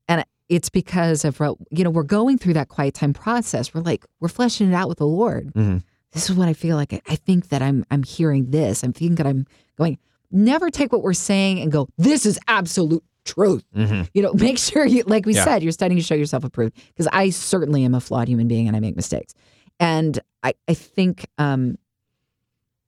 and 0.07 0.25
it's 0.49 0.69
because 0.69 1.23
of, 1.25 1.39
you 1.71 1.83
know, 1.83 1.89
we're 1.89 2.03
going 2.03 2.37
through 2.37 2.53
that 2.53 2.67
quiet 2.69 2.93
time 2.93 3.13
process. 3.13 3.73
We're 3.73 3.81
like, 3.81 4.05
we're 4.19 4.27
fleshing 4.27 4.69
it 4.71 4.75
out 4.75 4.89
with 4.89 4.99
the 4.99 5.07
Lord. 5.07 5.53
Mhm. 5.53 5.83
This 6.11 6.29
is 6.29 6.35
what 6.35 6.47
I 6.47 6.53
feel 6.53 6.75
like. 6.77 6.93
I- 6.93 7.01
I 7.07 7.15
think 7.15 7.49
that 7.49 7.61
I'm, 7.61 7.85
I'm 7.91 8.03
hearing 8.03 8.51
this. 8.51 8.83
I'm 8.83 8.93
thinking 8.93 9.15
that 9.15 9.25
I'm 9.27 9.45
going. 9.77 9.97
Never 10.31 10.69
take 10.69 10.91
what 10.91 11.01
we're 11.01 11.13
saying 11.13 11.59
and 11.61 11.71
go, 11.71 11.87
this 11.97 12.25
is 12.25 12.37
absolute 12.47 13.03
truth. 13.25 13.63
Mhm. 13.75 14.07
You 14.13 14.21
know, 14.21 14.33
make 14.35 14.57
sure 14.57 14.85
you, 14.85 15.03
like 15.07 15.25
we 15.25 15.33
Yeah. 15.35 15.43
said, 15.43 15.63
you're 15.63 15.71
studying 15.71 15.97
to 15.99 16.03
show 16.05 16.15
yourself 16.15 16.43
approved. 16.43 16.75
Because 16.87 17.07
I 17.11 17.29
certainly 17.31 17.83
am 17.83 17.93
a 17.95 17.99
flawed 17.99 18.27
human 18.27 18.47
being 18.47 18.67
and 18.67 18.75
I 18.77 18.79
make 18.79 18.95
mistakes. 18.95 19.33
And 19.79 20.19
I, 20.43 20.53
I 20.69 20.73
think 20.73 21.25
um, 21.37 21.77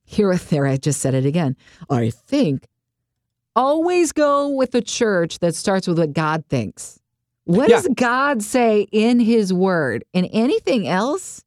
here 0.04 0.30
or 0.30 0.36
there, 0.36 0.66
I 0.66 0.76
just 0.78 1.00
said 1.00 1.14
it 1.14 1.26
again. 1.26 1.56
I 1.90 2.10
think 2.10 2.66
always 3.54 4.12
go 4.12 4.48
with 4.48 4.74
a 4.74 4.80
church 4.80 5.40
that 5.40 5.54
starts 5.54 5.86
with 5.88 5.98
what 5.98 6.12
God 6.12 6.44
thinks. 6.48 6.98
What 7.44 7.68
Yeah. 7.68 7.76
does 7.76 7.88
God 7.94 8.42
say 8.42 8.86
in 8.92 9.20
His 9.20 9.52
Word? 9.52 10.04
And 10.14 10.28
anything 10.32 10.86
else? 10.86 11.42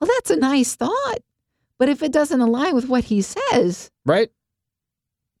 Well, 0.00 0.10
that's 0.14 0.30
a 0.30 0.36
nice 0.36 0.74
thought. 0.76 1.18
But 1.78 1.88
if 1.88 2.02
it 2.02 2.12
doesn't 2.12 2.40
align 2.40 2.74
with 2.74 2.88
what 2.88 3.04
He 3.04 3.22
says, 3.22 3.90
right? 4.04 4.30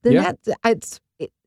then 0.02 0.12
Yeah. 0.14 0.32
that 0.44 0.58
it's 0.64 0.94
it, 0.96 1.00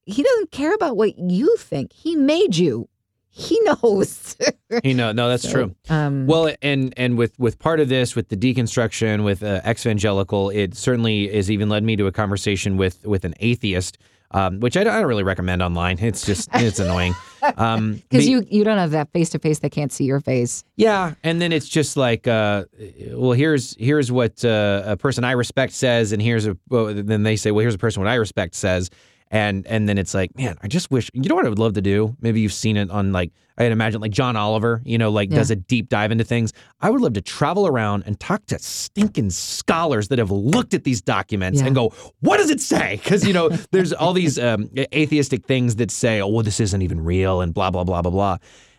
He 0.05 0.24
doesn't 0.24 0.51
care 0.51 0.74
about 0.74 0.98
what 0.98 1.17
you 1.20 1.55
think. 1.58 1.94
He 1.94 2.16
made 2.16 2.55
you. 2.57 2.87
He 3.29 3.59
knows. 3.83 4.35
You 4.83 4.94
know, 4.94 5.11
no, 5.14 5.29
that's 5.29 5.44
So, 5.44 5.51
true. 5.51 5.75
Um, 5.90 6.27
Well, 6.27 6.53
and 6.61 6.94
and 6.98 7.18
with 7.18 7.37
with 7.40 7.59
part 7.59 7.79
of 7.79 7.87
this, 7.90 8.16
with 8.16 8.27
the 8.29 8.35
deconstruction, 8.37 9.24
with 9.24 9.42
uh, 9.44 9.61
evangelical, 9.68 10.50
it 10.50 10.75
certainly 10.75 11.33
has 11.33 11.50
even 11.50 11.70
led 11.70 11.83
me 11.83 11.96
to 11.96 12.07
a 12.07 12.11
conversation 12.11 12.75
with 12.77 13.05
with 13.05 13.24
an 13.24 13.33
atheist, 13.40 13.98
um, 14.31 14.59
which 14.59 14.75
I 14.75 14.83
don't, 14.83 14.94
I 14.94 15.00
don't 15.00 15.07
really 15.07 15.24
recommend 15.24 15.61
online. 15.61 15.98
It's 16.00 16.25
just 16.25 16.50
it's 16.55 16.79
annoying. 16.79 17.14
Um, 17.57 17.94
because 18.07 18.25
be- 18.25 18.31
you 18.31 18.46
you 18.51 18.64
don't 18.64 18.77
have 18.77 18.92
that 18.92 19.11
face 19.11 19.31
to 19.31 19.40
face 19.40 19.57
They 19.59 19.70
can't 19.70 19.92
see 19.92 20.03
your 20.05 20.20
face. 20.20 20.64
Yeah, 20.75 21.16
and 21.24 21.42
then 21.42 21.51
it's 21.51 21.68
just 21.68 21.98
like, 21.98 22.27
uh, 22.27 22.66
well, 23.14 23.31
here's 23.31 23.75
here's 23.77 24.11
what 24.11 24.46
uh, 24.46 24.83
a 24.85 24.96
person 24.96 25.24
I 25.24 25.31
respect 25.31 25.74
says, 25.74 26.11
and 26.11 26.22
here's 26.22 26.46
a 26.46 26.55
well, 26.70 26.94
then 26.94 27.24
they 27.24 27.35
say, 27.35 27.50
well, 27.50 27.61
here's 27.61 27.74
a 27.74 27.79
person 27.79 28.00
what 28.03 28.09
I 28.11 28.16
respect 28.16 28.53
says, 28.53 28.92
and 29.31 29.65
and 29.65 29.87
then 29.89 29.98
it's 29.98 30.13
like, 30.13 30.37
man, 30.37 30.57
I 30.61 30.67
just 30.67 30.91
wish 30.91 31.09
you 31.13 31.27
know 31.29 31.35
what 31.35 31.46
I 31.46 31.50
would 31.50 31.57
love 31.57 31.74
to 31.74 31.81
do. 31.81 32.15
Maybe 32.22 32.41
you've 32.41 32.53
seen 32.53 32.77
it 32.77 32.91
on 32.91 33.11
like 33.13 33.31
I'd 33.57 33.72
imagine 33.72 34.01
like 34.01 34.11
John 34.11 34.35
Oliver, 34.35 34.81
you 34.85 34.98
know, 34.98 35.09
like 35.09 35.29
Yeah. 35.29 35.37
does 35.37 35.50
a 35.51 35.55
deep 35.55 35.87
dive 35.89 36.11
into 36.11 36.24
things. 36.24 36.51
I 36.81 36.89
would 36.89 37.00
love 37.01 37.13
to 37.13 37.22
travel 37.22 37.65
around 37.65 38.03
and 38.05 38.20
talk 38.20 38.46
to 38.48 38.59
stinking 38.59 39.29
scholars 39.29 40.09
that 40.09 40.20
have 40.20 40.31
looked 40.31 40.74
at 40.74 40.83
these 40.83 41.01
documents 41.01 41.59
Yeah. 41.61 41.67
and 41.67 41.75
go, 41.75 41.94
what 42.20 42.37
does 42.37 42.50
it 42.50 42.59
say? 42.59 43.00
Because 43.01 43.25
you 43.25 43.33
know, 43.33 43.50
there's 43.72 43.94
all 43.94 44.13
these 44.13 44.37
um, 44.37 44.70
atheistic 44.94 45.46
things 45.46 45.77
that 45.77 45.91
say, 45.91 46.20
oh, 46.22 46.27
well, 46.27 46.44
this 46.44 46.59
isn't 46.59 46.81
even 46.81 47.01
real, 47.03 47.41
and 47.41 47.53
blah 47.53 47.72
blah 47.72 47.83
blah 47.83 48.01
blah 48.01 48.11
blah. 48.11 48.37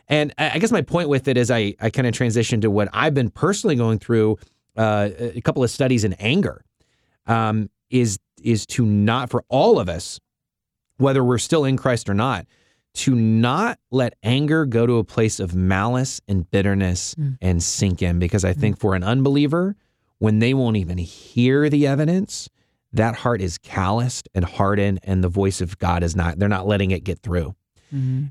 And 0.09 0.35
I 0.37 0.59
guess 0.59 0.71
my 0.73 0.83
point 0.83 1.09
with 1.09 1.29
it 1.29 1.39
is 1.39 1.51
I, 1.51 1.75
I 1.81 1.89
kind 1.89 2.07
of 2.07 2.13
transitioned 2.13 2.61
to 2.63 2.71
what 2.71 2.89
I've 2.93 3.15
been 3.15 3.31
personally 3.31 3.77
going 3.77 3.99
through 3.99 4.37
uh, 4.77 5.09
a 5.19 5.41
couple 5.41 5.65
of 5.65 5.71
studies 5.71 6.05
in 6.05 6.13
anger 6.15 6.63
um, 7.27 7.71
is 7.89 8.19
is 8.43 8.67
to 8.67 8.85
not 8.85 9.31
for 9.31 9.45
all 9.49 9.79
of 9.79 9.89
us, 9.89 10.19
whether 11.03 11.23
we're 11.25 11.39
still 11.39 11.65
in 11.65 11.77
Christ 11.77 12.09
or 12.09 12.15
not, 12.15 12.47
to 12.95 13.15
not 13.15 13.79
let 13.91 14.15
anger 14.23 14.65
go 14.67 14.87
to 14.87 14.99
a 14.99 15.05
place 15.05 15.41
of 15.41 15.55
malice 15.55 16.21
and 16.29 16.51
bitterness 16.51 17.15
Mm. 17.15 17.39
and 17.41 17.63
sink 17.63 18.03
in. 18.03 18.19
Because 18.19 18.45
I 18.45 18.53
think 18.53 18.79
for 18.79 18.95
an 18.95 19.03
unbeliever, 19.03 19.77
when 20.19 20.39
they 20.39 20.55
won't 20.55 20.77
even 20.77 20.99
hear 20.99 21.69
the 21.69 21.87
evidence, 21.87 22.49
that 22.93 23.17
heart 23.17 23.41
is 23.41 23.59
calloused 23.59 24.29
and 24.35 24.45
hardened, 24.45 25.01
and 25.03 25.25
the 25.25 25.29
voice 25.29 25.61
of 25.61 25.79
God 25.79 26.03
is 26.03 26.15
not, 26.15 26.39
they're 26.39 26.49
not 26.49 26.67
letting 26.67 26.91
it 26.91 27.03
get 27.05 27.19
through. 27.21 27.55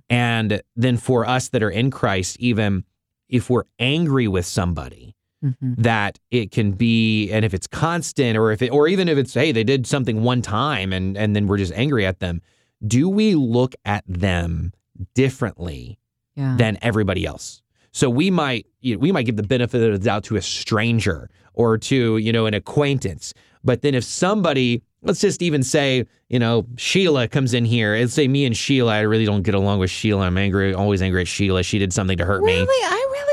And 0.10 0.62
then 0.75 0.97
for 0.97 1.25
us 1.27 1.49
that 1.49 1.62
are 1.62 1.69
in 1.69 1.91
Christ, 1.91 2.38
even 2.39 2.84
if 3.29 3.49
we're 3.49 3.65
angry 3.79 4.27
with 4.27 4.45
somebody, 4.45 5.15
Mhm. 5.43 5.75
that 5.77 6.19
it 6.31 6.51
can 6.51 6.71
be, 6.73 7.31
and 7.31 7.43
if 7.45 7.53
it's 7.53 7.67
constant, 7.67 8.38
or 8.38 8.51
if 8.51 8.62
it, 8.62 8.69
or 8.69 8.88
even 8.88 9.07
if 9.10 9.17
it's, 9.17 9.34
hey, 9.34 9.51
they 9.51 9.63
did 9.63 9.86
something 9.88 10.21
one 10.23 10.41
time, 10.43 10.93
and 10.93 11.17
and 11.17 11.36
then 11.36 11.47
we're 11.47 11.57
just 11.57 11.73
angry 11.73 12.05
at 12.05 12.19
them. 12.19 12.41
Do 12.85 13.07
we 13.09 13.35
look 13.35 13.75
at 13.85 14.03
them 14.07 14.73
differently 15.13 15.99
Yeah. 16.35 16.55
than 16.57 16.77
everybody 16.81 17.25
else? 17.25 17.61
So 17.91 18.09
we 18.09 18.31
might, 18.31 18.65
you 18.79 18.95
know, 18.95 18.99
we 18.99 19.11
might 19.11 19.25
give 19.25 19.35
the 19.35 19.43
benefit 19.43 19.83
of 19.83 19.91
the 19.99 20.05
doubt 20.05 20.23
to 20.25 20.37
a 20.37 20.41
stranger 20.41 21.29
or 21.53 21.77
to, 21.77 22.17
you 22.17 22.31
know, 22.31 22.45
an 22.45 22.53
acquaintance. 22.53 23.33
But 23.63 23.81
then 23.81 23.93
if 23.93 24.03
somebody, 24.05 24.81
let's 25.03 25.19
just 25.19 25.41
even 25.41 25.61
say, 25.61 26.05
you 26.29 26.39
know, 26.39 26.65
Sheila 26.77 27.27
comes 27.27 27.53
in 27.53 27.65
here, 27.65 27.93
and 27.93 28.09
say 28.09 28.27
me 28.29 28.45
and 28.45 28.55
Sheila, 28.55 28.93
I 28.93 29.01
really 29.01 29.25
don't 29.25 29.43
get 29.43 29.55
along 29.55 29.79
with 29.79 29.89
Sheila. 29.91 30.21
I'm 30.25 30.37
angry, 30.37 30.73
always 30.73 31.01
angry 31.01 31.21
at 31.21 31.27
Sheila. 31.27 31.63
She 31.63 31.77
did 31.79 31.91
something 31.91 32.17
to 32.17 32.25
hurt 32.25 32.43
me. 32.43 32.53
Really, 32.53 32.65
I 32.85 33.07
really 33.11 33.30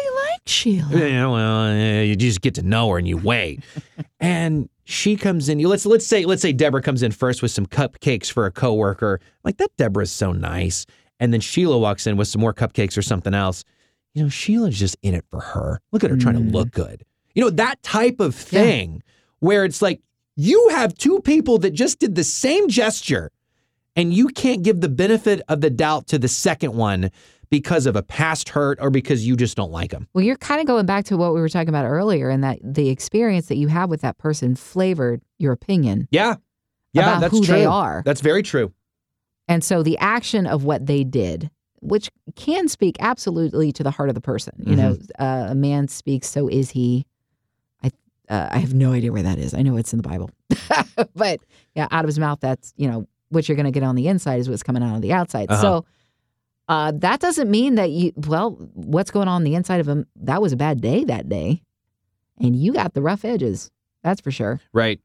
Sheila. 0.49 0.89
Yeah, 0.91 1.27
well, 1.27 2.03
you 2.05 2.17
just 2.17 2.41
get 2.41 2.55
to 2.57 2.63
know 2.63 2.91
her 2.91 2.99
and 2.99 3.07
you 3.07 3.17
wait. 3.17 3.61
and 4.21 4.69
she 4.85 5.17
comes 5.17 5.49
in. 5.49 5.59
Let's 5.61 5.85
let's 5.87 6.07
say 6.07 6.25
let's 6.25 6.43
say 6.43 6.53
Deborah 6.53 6.83
comes 6.83 7.03
in 7.03 7.13
first 7.13 7.43
with 7.43 7.51
some 7.51 7.67
cupcakes 7.67 8.31
for 8.33 8.47
a 8.47 8.51
coworker. 8.51 9.21
Like 9.45 9.59
that 9.59 9.77
Deborah's 9.77 10.11
so 10.13 10.33
nice. 10.33 10.87
And 11.21 11.33
then 11.33 11.41
Sheila 11.41 11.79
walks 11.79 12.07
in 12.07 12.17
with 12.17 12.29
some 12.29 12.41
more 12.41 12.55
cupcakes 12.55 12.97
or 12.97 13.03
something 13.03 13.35
else. 13.35 13.65
You 14.15 14.23
know, 14.23 14.29
Sheila's 14.29 14.79
just 14.79 14.97
in 15.03 15.15
it 15.15 15.25
for 15.31 15.41
her. 15.41 15.81
Look 15.93 16.03
at 16.05 16.11
her 16.11 16.17
trying 16.17 16.37
Mm. 16.37 16.51
to 16.51 16.57
look 16.57 16.71
good. 16.71 17.05
You 17.35 17.45
know, 17.45 17.51
that 17.51 17.83
type 17.83 18.21
of 18.21 18.35
thing 18.35 19.03
where 19.41 19.65
it's 19.65 19.83
like 19.83 20.01
you 20.37 20.69
have 20.71 20.95
two 20.95 21.21
people 21.21 21.59
that 21.59 21.71
just 21.71 21.99
did 21.99 22.15
the 22.15 22.25
same 22.25 22.69
gesture 22.69 23.31
and 23.97 24.15
you 24.15 24.29
can't 24.29 24.63
give 24.63 24.81
the 24.81 24.89
benefit 24.89 25.43
of 25.49 25.61
the 25.61 25.71
doubt 25.71 26.07
to 26.09 26.19
the 26.19 26.29
second 26.29 26.75
one 26.75 27.11
because 27.51 27.87
of 27.87 27.97
a 27.97 28.03
past 28.03 28.49
hurt 28.51 28.79
or 28.81 28.91
because 28.91 29.27
you 29.27 29.37
just 29.37 29.57
don't 29.57 29.71
like 29.73 29.91
them. 29.91 30.07
Well, 30.15 30.25
you're 30.25 30.37
kind 30.37 30.61
of 30.61 30.67
going 30.67 30.87
back 30.87 31.05
to 31.07 31.17
what 31.17 31.35
we 31.35 31.41
were 31.41 31.49
talking 31.49 31.69
about 31.71 31.85
earlier, 31.87 32.29
and 32.31 32.43
that 32.45 32.59
the 32.63 32.89
experience 32.91 33.47
that 33.47 33.57
you 33.57 33.69
have 33.69 33.89
with 33.91 34.01
that 34.03 34.19
person 34.19 34.55
flavored 34.57 35.23
your 35.39 35.53
opinion 35.53 36.09
Yeah. 36.11 36.37
Yeah, 36.93 37.21
that's 37.21 37.33
who 37.33 37.45
true. 37.45 37.55
they 37.55 37.65
are. 37.67 38.03
That's 38.05 38.21
very 38.23 38.43
true. 38.43 38.73
And 39.47 39.63
so 39.63 39.83
the 39.83 39.97
action 39.99 40.47
of 40.47 40.65
what 40.65 40.87
they 40.87 41.05
did, 41.05 41.51
which 41.81 42.11
can 42.35 42.67
speak 42.67 42.97
absolutely 42.99 43.71
to 43.73 43.83
the 43.83 43.91
heart 43.91 44.09
of 44.09 44.15
the 44.15 44.21
person. 44.21 44.55
You 44.67 44.75
know, 44.75 44.93
Mm-hmm. 44.95 45.23
uh, 45.23 45.53
a 45.53 45.55
man 45.55 45.87
speaks, 45.89 46.29
so 46.29 46.49
is 46.49 46.71
he. 46.71 47.07
I 47.85 47.91
uh, 48.29 48.49
I 48.51 48.59
have 48.59 48.75
no 48.75 48.93
idea 48.93 49.13
where 49.13 49.23
that 49.23 49.39
is. 49.39 49.55
I 49.55 49.63
know 49.63 49.77
it's 49.77 49.93
in 49.93 49.99
the 50.03 50.09
Bible, 50.09 50.31
but 51.15 51.41
yeah, 51.75 51.87
out 51.91 52.05
of 52.05 52.09
his 52.09 52.19
mouth, 52.19 52.41
that's 52.41 52.73
you 52.77 52.89
know 52.91 53.07
what 53.29 53.49
you're 53.49 53.57
going 53.57 53.67
to 53.67 53.71
get 53.71 53.83
on 53.83 53.95
the 53.95 54.09
inside 54.09 54.41
is 54.41 54.49
what's 54.51 54.63
coming 54.63 54.83
out 54.83 54.93
on 54.95 55.01
the 55.03 55.13
outside. 55.13 55.51
Uh-huh. 55.51 55.61
So. 55.63 55.85
Uh, 56.69 56.93
that 56.97 57.19
doesn't 57.21 57.51
mean 57.51 57.77
that 57.77 57.91
you 57.91 58.13
well 58.17 58.51
what's 58.75 59.11
going 59.11 59.27
on, 59.27 59.37
on 59.37 59.45
the 59.45 59.55
inside 59.55 59.81
of 59.81 59.89
him 59.89 60.07
that 60.17 60.43
was 60.43 60.53
a 60.53 60.57
bad 60.57 60.81
day 60.81 61.03
that 61.05 61.29
day 61.29 61.63
and 62.39 62.55
you 62.55 62.73
got 62.73 62.95
the 62.95 63.03
rough 63.03 63.25
edges. 63.25 63.71
That's 64.03 64.21
for 64.21 64.31
sure. 64.31 64.61
Right. 64.73 65.01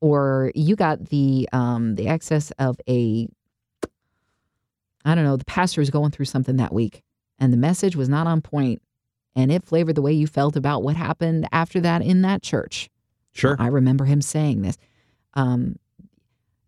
Or 0.00 0.50
you 0.54 0.76
got 0.76 1.10
the 1.10 1.48
um 1.52 1.94
the 1.96 2.08
excess 2.08 2.52
of 2.58 2.80
a 2.88 3.28
I 5.04 5.14
don't 5.14 5.24
know, 5.24 5.36
the 5.36 5.44
pastor 5.44 5.82
is 5.82 5.90
going 5.90 6.10
through 6.10 6.24
something 6.24 6.56
that 6.56 6.72
week 6.72 7.02
and 7.38 7.52
the 7.52 7.58
message 7.58 7.96
was 7.96 8.08
not 8.08 8.26
on 8.26 8.40
point 8.40 8.80
and 9.36 9.52
it 9.52 9.64
flavored 9.64 9.96
the 9.96 10.02
way 10.02 10.12
you 10.12 10.26
felt 10.26 10.56
about 10.56 10.82
what 10.82 10.96
happened 10.96 11.48
after 11.52 11.80
that 11.80 12.02
in 12.02 12.22
that 12.22 12.42
church. 12.42 12.88
Sure. 13.32 13.56
I 13.58 13.66
remember 13.66 14.04
him 14.04 14.22
saying 14.22 14.62
this. 14.62 14.78
Um, 15.34 15.76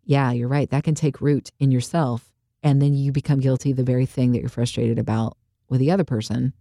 yeah, 0.03 0.31
you're 0.31 0.47
right. 0.47 0.69
That 0.69 0.83
can 0.83 0.95
take 0.95 1.21
root 1.21 1.51
in 1.59 1.71
yourself. 1.71 2.26
And 2.63 2.81
then 2.81 2.93
you 2.93 3.11
become 3.11 3.39
guilty 3.39 3.71
of 3.71 3.77
the 3.77 3.83
very 3.83 4.05
thing 4.05 4.31
that 4.31 4.39
you're 4.39 4.49
frustrated 4.49 4.97
about 4.99 5.37
with 5.69 5.79
the 5.79 5.91
other 5.91 6.03
person. 6.03 6.53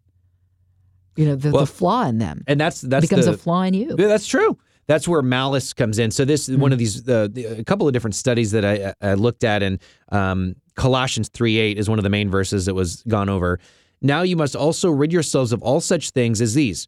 You 1.16 1.26
know, 1.26 1.37
the, 1.37 1.50
Well, 1.50 1.64
the 1.64 1.72
flaw 1.72 2.06
in 2.06 2.18
them 2.18 2.44
And 2.46 2.61
that's 2.61 2.82
that 2.82 3.00
becomes 3.00 3.24
the, 3.24 3.32
a 3.32 3.37
flaw 3.37 3.62
in 3.62 3.72
you. 3.72 3.96
Yeah, 3.98 4.06
that's 4.06 4.26
true. 4.26 4.59
That's 4.87 5.09
where 5.09 5.22
malice 5.22 5.72
comes 5.72 5.98
in. 5.98 6.11
So 6.11 6.24
this 6.24 6.48
is 6.48 6.56
one 6.56 6.72
of 6.72 6.78
these, 6.78 7.09
uh, 7.09 7.26
the, 7.32 7.46
a 7.46 7.64
couple 7.64 7.88
of 7.88 7.92
different 7.92 8.14
studies 8.14 8.52
that 8.52 8.64
I, 8.64 8.94
I 9.00 9.14
looked 9.14 9.42
at, 9.42 9.62
and 9.62 9.80
um, 10.12 10.54
Colossians 10.76 11.28
three 11.28 11.59
eight 11.59 11.78
is 11.78 11.88
one 11.88 11.98
of 11.98 12.04
the 12.04 12.11
main 12.11 12.30
verses 12.30 12.66
that 12.66 12.74
was 12.74 13.02
gone 13.09 13.28
over. 13.28 13.59
Now 14.02 14.22
you 14.22 14.37
must 14.37 14.54
also 14.54 14.90
rid 14.90 15.12
yourselves 15.12 15.52
of 15.52 15.62
all 15.62 15.80
such 15.80 16.11
things 16.11 16.40
as 16.40 16.54
these: 16.54 16.87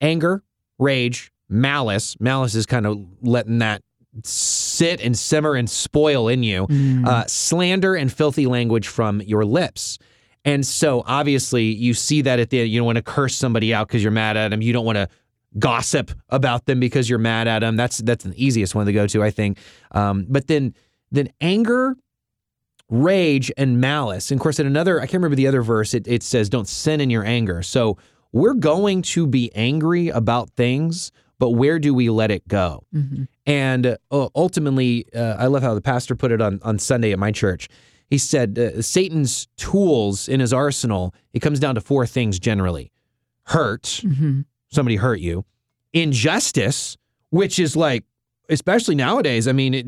anger, 0.00 0.44
rage, 0.78 1.32
malice. 1.48 2.16
Malice 2.20 2.54
is 2.54 2.66
kind 2.66 2.86
of 2.86 3.04
letting 3.22 3.58
that 3.58 3.82
sit 4.24 5.00
and 5.00 5.16
simmer 5.16 5.54
and 5.54 5.68
spoil 5.68 6.28
in 6.28 6.42
you. 6.42 6.66
Mm. 6.66 7.06
Uh, 7.06 7.26
slander 7.26 7.94
and 7.94 8.12
filthy 8.12 8.46
language 8.46 8.88
from 8.88 9.20
your 9.22 9.44
lips. 9.44 9.98
And 10.44 10.66
so 10.66 11.02
obviously 11.06 11.64
you 11.64 11.94
see 11.94 12.22
that 12.22 12.40
at 12.40 12.50
the 12.50 12.60
end. 12.60 12.70
you 12.70 12.80
don't 12.80 12.86
want 12.86 12.96
to 12.96 13.02
curse 13.02 13.34
somebody 13.36 13.74
out 13.74 13.88
because 13.88 14.02
you're 14.02 14.10
mad 14.10 14.36
at 14.36 14.48
them. 14.48 14.62
You 14.62 14.72
don't 14.72 14.86
want 14.86 14.96
to 14.96 15.08
gossip 15.58 16.12
about 16.28 16.66
them 16.66 16.80
because 16.80 17.10
you're 17.10 17.18
mad 17.18 17.46
at 17.48 17.58
them. 17.60 17.76
That's 17.76 17.98
that's 17.98 18.24
the 18.24 18.32
easiest 18.42 18.74
one 18.74 18.86
to 18.86 18.92
go 18.92 19.06
to, 19.06 19.22
I 19.22 19.30
think. 19.30 19.58
Um, 19.90 20.26
but 20.28 20.46
then 20.46 20.74
then 21.12 21.28
anger, 21.40 21.96
rage, 22.88 23.52
and 23.56 23.80
malice. 23.80 24.30
And 24.30 24.38
of 24.38 24.42
course, 24.42 24.58
in 24.58 24.66
another, 24.66 24.98
I 24.98 25.02
can't 25.02 25.14
remember 25.14 25.36
the 25.36 25.46
other 25.46 25.62
verse. 25.62 25.94
It 25.94 26.06
it 26.08 26.22
says, 26.22 26.48
"Don't 26.48 26.68
sin 26.68 27.00
in 27.00 27.10
your 27.10 27.24
anger." 27.24 27.62
So 27.62 27.98
we're 28.32 28.54
going 28.54 29.02
to 29.02 29.26
be 29.26 29.50
angry 29.54 30.08
about 30.08 30.50
things, 30.50 31.10
but 31.38 31.50
where 31.50 31.78
do 31.78 31.92
we 31.92 32.10
let 32.10 32.30
it 32.30 32.46
go? 32.48 32.84
Mhm. 32.94 33.26
And 33.50 33.96
uh, 34.12 34.28
ultimately, 34.36 35.06
uh, 35.12 35.34
I 35.38 35.46
love 35.46 35.62
how 35.62 35.74
the 35.74 35.80
pastor 35.80 36.14
put 36.14 36.30
it 36.30 36.40
on, 36.40 36.60
on 36.62 36.78
Sunday 36.78 37.10
at 37.12 37.18
my 37.18 37.32
church. 37.32 37.68
He 38.08 38.16
said 38.16 38.56
uh, 38.58 38.80
Satan's 38.80 39.48
tools 39.56 40.28
in 40.28 40.38
his 40.40 40.52
arsenal, 40.52 41.14
it 41.32 41.40
comes 41.40 41.58
down 41.58 41.74
to 41.74 41.80
four 41.80 42.06
things 42.06 42.38
generally 42.38 42.92
hurt, 43.46 44.02
Mhm. 44.04 44.44
somebody 44.68 44.96
hurt 44.96 45.18
you, 45.20 45.44
injustice, 45.92 46.96
which 47.30 47.58
is 47.58 47.74
like, 47.76 48.04
especially 48.50 48.94
nowadays, 48.94 49.48
I 49.48 49.52
mean, 49.52 49.74
it, 49.74 49.86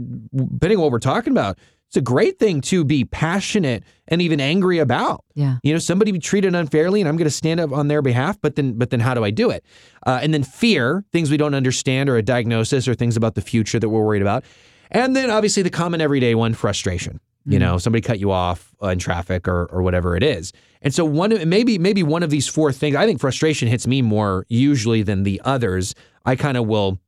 depending 0.53 0.79
on 0.79 0.83
what 0.83 0.93
we're 0.93 0.99
talking 0.99 1.33
about, 1.33 1.59
it's 1.89 1.97
a 1.99 2.01
great 2.01 2.39
thing 2.39 2.63
to 2.63 2.85
be 2.85 3.05
passionate 3.05 3.85
and 4.09 4.23
even 4.23 4.41
angry 4.41 4.79
about. 4.79 5.25
Yeah. 5.35 5.59
You 5.63 5.75
know, 5.75 5.79
somebody 5.79 6.11
be 6.11 6.19
treated 6.19 6.55
unfairly, 6.55 7.03
and 7.03 7.09
I'm 7.09 7.17
going 7.19 7.27
to 7.27 7.31
stand 7.31 7.61
up 7.61 7.71
on 7.71 7.89
their 7.89 8.01
behalf. 8.01 8.41
But 8.41 8.57
then, 8.57 8.79
but 8.79 8.89
then, 8.89 9.01
how 9.01 9.13
do 9.13 9.25
I 9.25 9.31
do 9.31 9.51
it? 9.51 9.63
Uh, 10.07 10.19
and 10.23 10.33
then 10.33 10.43
fear, 10.43 11.05
things 11.13 11.31
we 11.31 11.37
don't 11.37 11.55
understand, 11.55 12.09
or 12.09 12.17
a 12.17 12.23
diagnosis, 12.23 12.89
or 12.89 12.95
things 12.95 13.17
about 13.17 13.35
the 13.35 13.43
future 13.43 13.79
that 13.79 13.89
we're 13.91 14.03
worried 14.05 14.23
about. 14.23 14.43
And 14.91 15.15
then, 15.15 15.29
obviously, 15.31 15.63
the 15.63 15.71
common 15.71 16.01
everyday 16.01 16.35
one, 16.35 16.55
frustration. 16.55 17.21
You 17.45 17.59
know, 17.59 17.77
somebody 17.77 18.03
cut 18.03 18.21
you 18.21 18.31
off 18.31 18.73
uh, 18.81 18.87
in 18.89 19.01
traffic 19.01 19.49
or 19.49 19.67
or 19.67 19.83
whatever 19.83 20.17
it 20.17 20.23
is. 20.23 20.53
And 20.81 20.95
so, 20.95 21.05
one 21.05 21.33
of- 21.33 21.45
maybe 21.47 21.77
maybe 21.77 22.03
one 22.05 22.23
of 22.23 22.31
these 22.31 22.47
four 22.47 22.73
things. 22.73 22.95
I 22.97 23.05
think 23.05 23.21
frustration 23.21 23.67
hits 23.69 23.87
me 23.87 24.01
more 24.01 24.47
usually 24.49 25.03
than 25.03 25.25
the 25.25 25.43
others. 25.45 25.95
I 26.25 26.37
kind 26.37 26.57
of 26.57 26.69
will 26.69 27.01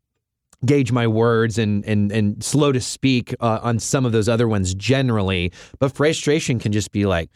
gauge 0.64 0.92
my 0.92 1.06
words 1.06 1.58
and 1.58 1.84
and 1.84 2.10
and 2.12 2.42
slow 2.42 2.72
to 2.72 2.80
speak 2.80 3.34
uh, 3.40 3.60
on 3.62 3.78
some 3.78 4.04
of 4.06 4.12
those 4.12 4.28
other 4.28 4.48
ones 4.48 4.74
generally. 4.74 5.52
But 5.78 5.92
frustration 5.94 6.58
can 6.58 6.72
just 6.72 6.92
be 6.92 7.06
like 7.06 7.30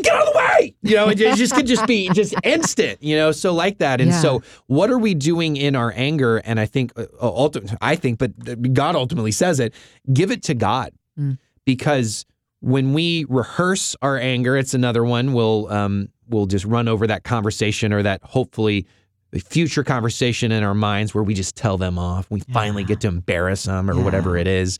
get 0.00 0.14
out 0.14 0.26
of 0.26 0.32
the 0.32 0.38
way! 0.38 0.74
You 0.82 0.96
know 0.96 1.08
it 1.10 1.16
just 1.18 1.54
could 1.54 1.66
just 1.66 1.86
be 1.86 2.08
just 2.10 2.34
instant 2.44 3.02
you 3.02 3.14
know 3.16 3.30
so 3.32 3.52
like 3.52 3.78
that. 3.78 4.00
And 4.00 4.10
Yeah. 4.10 4.20
so 4.20 4.42
what 4.66 4.90
are 4.90 4.98
we 4.98 5.14
doing 5.14 5.56
in 5.56 5.76
our 5.76 5.92
anger? 5.94 6.38
And 6.38 6.58
i 6.58 6.66
think 6.66 6.92
uh, 6.96 7.04
ulti- 7.20 7.76
i 7.82 7.94
think 7.96 8.18
but 8.18 8.72
god 8.72 8.94
ultimately 8.96 9.32
says 9.32 9.60
it 9.60 9.74
give 10.12 10.30
it 10.30 10.42
to 10.44 10.54
god. 10.54 10.92
Mm. 11.18 11.36
because 11.66 12.24
when 12.60 12.94
we 12.94 13.26
rehearse 13.28 13.94
our 14.00 14.16
anger 14.16 14.56
it's 14.56 14.72
another 14.72 15.04
one. 15.04 15.34
We'll 15.34 15.70
um 15.70 16.08
we'll 16.28 16.46
just 16.46 16.64
run 16.64 16.88
over 16.88 17.06
that 17.08 17.22
conversation 17.24 17.92
or 17.92 18.02
that 18.02 18.22
hopefully 18.22 18.86
the 19.32 19.40
future 19.40 19.82
conversation 19.82 20.52
in 20.52 20.62
our 20.62 20.74
minds 20.74 21.14
where 21.14 21.24
we 21.24 21.34
just 21.34 21.56
tell 21.56 21.76
them 21.78 21.98
off. 21.98 22.30
We 22.30 22.40
finally 22.52 22.84
get 22.84 23.00
to 23.00 23.08
embarrass 23.08 23.64
them 23.64 23.90
or 23.90 23.94
Yeah. 23.94 24.02
whatever 24.04 24.36
it 24.36 24.46
is. 24.46 24.78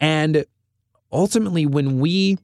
And 0.00 0.44
ultimately, 1.12 1.66
when 1.66 2.00
we, 2.00 2.38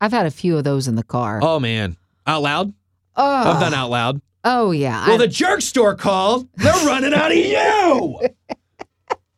I've 0.00 0.12
had 0.12 0.26
a 0.26 0.30
few 0.30 0.56
of 0.58 0.64
those 0.64 0.88
in 0.88 0.96
the 0.96 1.02
car. 1.04 1.40
oh 1.42 1.60
man, 1.60 1.96
out 2.26 2.42
loud, 2.42 2.72
Oh, 3.18 3.24
I've 3.52 3.60
done 3.60 3.72
out 3.74 3.90
loud. 3.90 4.20
oh 4.44 4.70
yeah. 4.72 5.06
Well, 5.06 5.14
I- 5.14 5.18
the 5.18 5.28
jerk 5.28 5.60
store 5.60 5.94
called. 5.94 6.48
They're 6.56 6.72
running 6.86 7.14
out 7.14 7.30
of 7.30 7.38
you. 7.38 8.18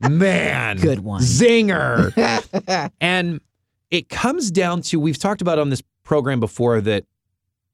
Man. 0.08 0.76
Good 0.76 1.00
one. 1.00 1.22
Zinger. 1.22 2.12
And 3.00 3.40
it 3.90 4.08
comes 4.08 4.50
down 4.50 4.82
to 4.82 5.00
we've 5.00 5.18
talked 5.18 5.40
about 5.42 5.58
on 5.58 5.70
this 5.70 5.82
program 6.04 6.38
before 6.40 6.80
that 6.82 7.04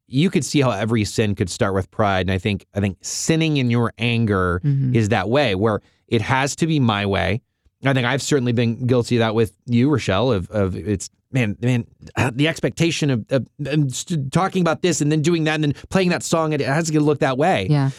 you 0.06 0.30
could 0.30 0.44
see 0.44 0.60
how 0.60 0.70
every 0.70 1.04
sin 1.04 1.34
could 1.34 1.48
start 1.50 1.74
with 1.74 1.90
pride. 1.90 2.22
And 2.26 2.30
I 2.30 2.38
think 2.38 2.66
I 2.74 2.80
think 2.80 2.98
sinning 3.00 3.56
in 3.56 3.70
your 3.70 3.92
anger 3.98 4.60
Mhm. 4.64 4.94
is 4.94 5.08
that 5.10 5.28
way 5.28 5.54
where 5.54 5.80
it 6.08 6.20
has 6.20 6.54
to 6.56 6.66
be 6.66 6.78
my 6.80 7.06
way. 7.06 7.40
I 7.84 7.92
think 7.92 8.06
I've 8.06 8.22
certainly 8.22 8.52
been 8.52 8.86
guilty 8.86 9.16
of 9.16 9.20
that 9.20 9.34
with 9.34 9.52
you, 9.66 9.90
Rochelle, 9.90 10.32
of, 10.32 10.50
of 10.50 10.74
it's 10.76 11.10
man, 11.32 11.56
man, 11.60 11.84
uh, 12.16 12.30
the 12.34 12.48
expectation 12.48 13.10
of, 13.10 13.24
of, 13.30 13.46
talking 14.30 14.62
about 14.62 14.82
this 14.82 15.00
and 15.00 15.10
then 15.12 15.20
doing 15.22 15.44
that 15.44 15.54
and 15.56 15.64
then 15.64 15.74
playing 15.90 16.08
that 16.10 16.22
song, 16.22 16.52
it 16.52 16.60
has 16.60 16.90
to 16.90 17.00
look 17.00 17.18
that 17.20 17.36
way. 17.36 17.66
yeah. 17.68 17.90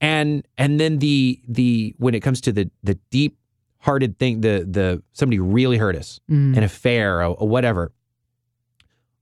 And 0.00 0.46
and 0.58 0.78
then 0.78 0.98
the 0.98 1.40
the 1.48 1.94
when 1.98 2.14
it 2.14 2.20
comes 2.20 2.40
to 2.42 2.52
the 2.52 2.70
the 2.82 2.96
deep 3.10 3.36
hearted 3.78 4.18
thing, 4.18 4.42
the 4.42 4.66
the 4.70 5.02
somebody 5.14 5.38
really 5.38 5.78
hurt 5.78 5.96
us, 5.96 6.20
Mm. 6.30 6.56
an 6.56 6.62
affair 6.62 7.20
or, 7.22 7.34
or 7.36 7.48
whatever. 7.48 7.92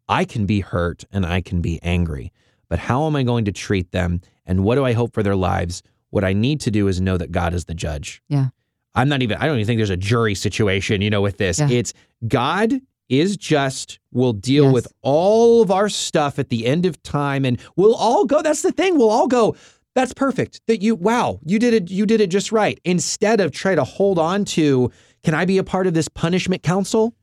I 0.08 0.24
can 0.24 0.46
be 0.46 0.60
hurt 0.60 1.04
and 1.12 1.24
I 1.24 1.40
can 1.40 1.60
be 1.60 1.80
angry, 1.82 2.32
but 2.68 2.78
how 2.78 3.06
am 3.06 3.16
I 3.16 3.22
going 3.22 3.44
to 3.46 3.52
treat 3.52 3.90
them? 3.92 4.20
And 4.46 4.64
what 4.64 4.74
do 4.74 4.84
I 4.84 4.92
hope 4.92 5.14
for 5.14 5.22
their 5.22 5.36
lives? 5.36 5.82
What 6.10 6.24
I 6.24 6.32
need 6.32 6.60
to 6.60 6.70
do 6.70 6.88
is 6.88 7.00
know 7.00 7.16
that 7.16 7.32
God 7.32 7.54
is 7.54 7.64
the 7.64 7.74
judge. 7.74 8.22
Yeah. 8.28 8.48
I'm 8.94 9.08
not 9.08 9.22
even, 9.22 9.38
I 9.38 9.46
don't 9.46 9.56
even 9.56 9.66
think 9.66 9.78
there's 9.78 9.90
a 9.90 9.96
jury 9.96 10.34
situation, 10.34 11.00
you 11.02 11.10
know, 11.10 11.22
with 11.22 11.38
this. 11.38 11.58
Yeah. 11.58 11.68
It's 11.70 11.92
God 12.28 12.74
is 13.08 13.36
just, 13.36 13.98
will 14.12 14.32
deal 14.32 14.64
Yes. 14.66 14.72
with 14.74 14.88
all 15.02 15.62
of 15.62 15.70
our 15.70 15.88
stuff 15.88 16.38
at 16.38 16.48
the 16.50 16.66
end 16.66 16.86
of 16.86 17.02
time 17.02 17.44
and 17.44 17.58
we'll 17.76 17.94
all 17.94 18.24
go. 18.24 18.42
That's 18.42 18.62
the 18.62 18.72
thing. 18.72 18.96
We'll 18.96 19.10
all 19.10 19.26
go, 19.26 19.56
that's 19.94 20.12
perfect. 20.14 20.60
That 20.66 20.82
you, 20.82 20.94
wow, 20.94 21.40
you 21.44 21.58
did 21.58 21.74
it, 21.74 21.90
you 21.90 22.06
did 22.06 22.20
it 22.20 22.28
just 22.28 22.52
right. 22.52 22.78
Instead 22.84 23.40
of 23.40 23.52
try 23.52 23.74
to 23.74 23.84
hold 23.84 24.18
on 24.18 24.44
to, 24.46 24.90
can 25.22 25.34
I 25.34 25.44
be 25.44 25.58
a 25.58 25.64
part 25.64 25.86
of 25.86 25.94
this 25.94 26.08
punishment 26.08 26.62
council? 26.62 27.14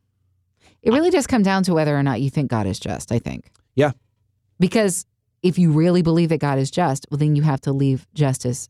It 0.83 0.91
really 0.91 1.09
does 1.11 1.27
come 1.27 1.43
down 1.43 1.63
to 1.63 1.73
whether 1.73 1.95
or 1.97 2.03
not 2.03 2.21
you 2.21 2.29
think 2.29 2.49
God 2.49 2.65
is 2.67 2.79
just, 2.79 3.11
I 3.11 3.19
think. 3.19 3.51
Yeah. 3.75 3.91
Because 4.59 5.05
if 5.43 5.57
you 5.59 5.71
really 5.71 6.01
believe 6.01 6.29
that 6.29 6.39
God 6.39 6.57
is 6.59 6.71
just, 6.71 7.05
well, 7.09 7.17
then 7.17 7.35
you 7.35 7.43
have 7.43 7.61
to 7.61 7.71
leave 7.71 8.07
justice 8.13 8.67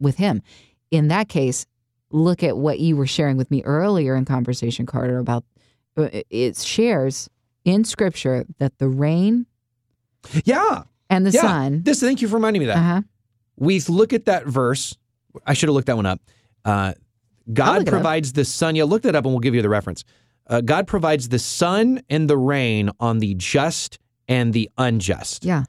with 0.00 0.16
Him. 0.16 0.42
In 0.90 1.08
that 1.08 1.28
case, 1.28 1.66
look 2.10 2.42
at 2.42 2.56
what 2.56 2.80
you 2.80 2.96
were 2.96 3.06
sharing 3.06 3.36
with 3.36 3.50
me 3.50 3.62
earlier 3.64 4.14
in 4.16 4.24
conversation, 4.24 4.86
Carter, 4.86 5.18
about 5.18 5.44
uh, 5.96 6.08
it 6.30 6.56
shares 6.56 7.28
in 7.64 7.84
Scripture 7.84 8.44
that 8.58 8.78
the 8.78 8.88
rain 8.88 9.46
Yeah. 10.44 10.82
and 11.10 11.26
the 11.26 11.30
Yeah. 11.30 11.42
sun. 11.42 11.82
This, 11.82 12.00
thank 12.00 12.22
you 12.22 12.28
for 12.28 12.34
reminding 12.36 12.60
me 12.60 12.66
that. 12.66 12.76
Uh 12.76 12.80
huh. 12.82 13.02
we 13.56 13.80
look 13.80 14.12
at 14.12 14.24
that 14.26 14.46
verse. 14.46 14.96
I 15.46 15.52
should 15.54 15.68
have 15.68 15.74
looked 15.74 15.86
that 15.86 15.96
one 15.96 16.06
up. 16.06 16.20
Uh, 16.64 16.94
God 17.52 17.86
provides 17.86 18.32
the 18.32 18.44
sun. 18.44 18.76
Yeah, 18.76 18.84
look 18.84 19.02
that 19.02 19.14
up 19.14 19.24
and 19.24 19.32
we'll 19.34 19.40
give 19.40 19.54
you 19.54 19.62
the 19.62 19.68
reference. 19.68 20.04
Uh, 20.46 20.60
God 20.60 20.86
provides 20.86 21.28
the 21.28 21.38
sun 21.38 22.02
and 22.10 22.28
the 22.28 22.36
rain 22.36 22.90
on 23.00 23.18
the 23.18 23.34
just 23.34 23.98
and 24.28 24.52
the 24.52 24.70
unjust. 24.78 25.44
Yeah. 25.44 25.64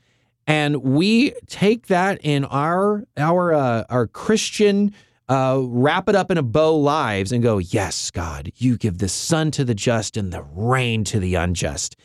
And 0.46 0.78
we 0.84 1.32
take 1.48 1.88
that 1.88 2.20
in 2.22 2.46
our 2.46 3.04
our 3.18 3.54
uh, 3.54 3.84
our 3.90 4.08
Christian 4.08 4.94
uh, 5.30 5.62
wrap 5.64 6.10
it 6.10 6.16
up 6.16 6.30
in 6.32 6.38
a 6.38 6.44
bow 6.44 6.76
lives 6.76 7.32
and 7.32 7.42
go, 7.42 7.58
yes, 7.58 8.12
God, 8.12 8.52
you 8.58 8.78
give 8.78 8.98
the 8.98 9.08
sun 9.08 9.52
to 9.52 9.64
the 9.64 9.74
just 9.74 10.18
and 10.18 10.34
the 10.34 10.44
rain 10.44 11.04
to 11.06 11.20
the 11.20 11.36
unjust. 11.36 11.96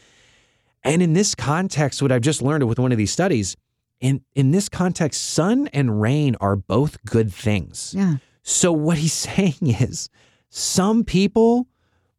And 0.85 1.03
in 1.03 1.13
this 1.15 1.35
context, 1.35 2.01
what 2.01 2.13
I've 2.13 2.23
just 2.23 2.41
learned 2.41 2.69
with 2.69 2.79
one 2.79 2.93
of 2.93 2.99
these 2.99 3.11
studies, 3.11 3.57
in 4.01 4.23
in 4.35 4.53
this 4.53 4.69
context, 4.69 5.23
sun 5.23 5.69
and 5.73 6.01
rain 6.01 6.37
are 6.41 6.55
both 6.55 7.05
good 7.05 7.33
things. 7.33 7.93
Yeah. 7.97 8.17
So 8.43 8.73
what 8.73 8.99
he's 8.99 9.13
saying 9.29 9.57
is 9.61 10.09
some 10.49 11.05
people 11.05 11.67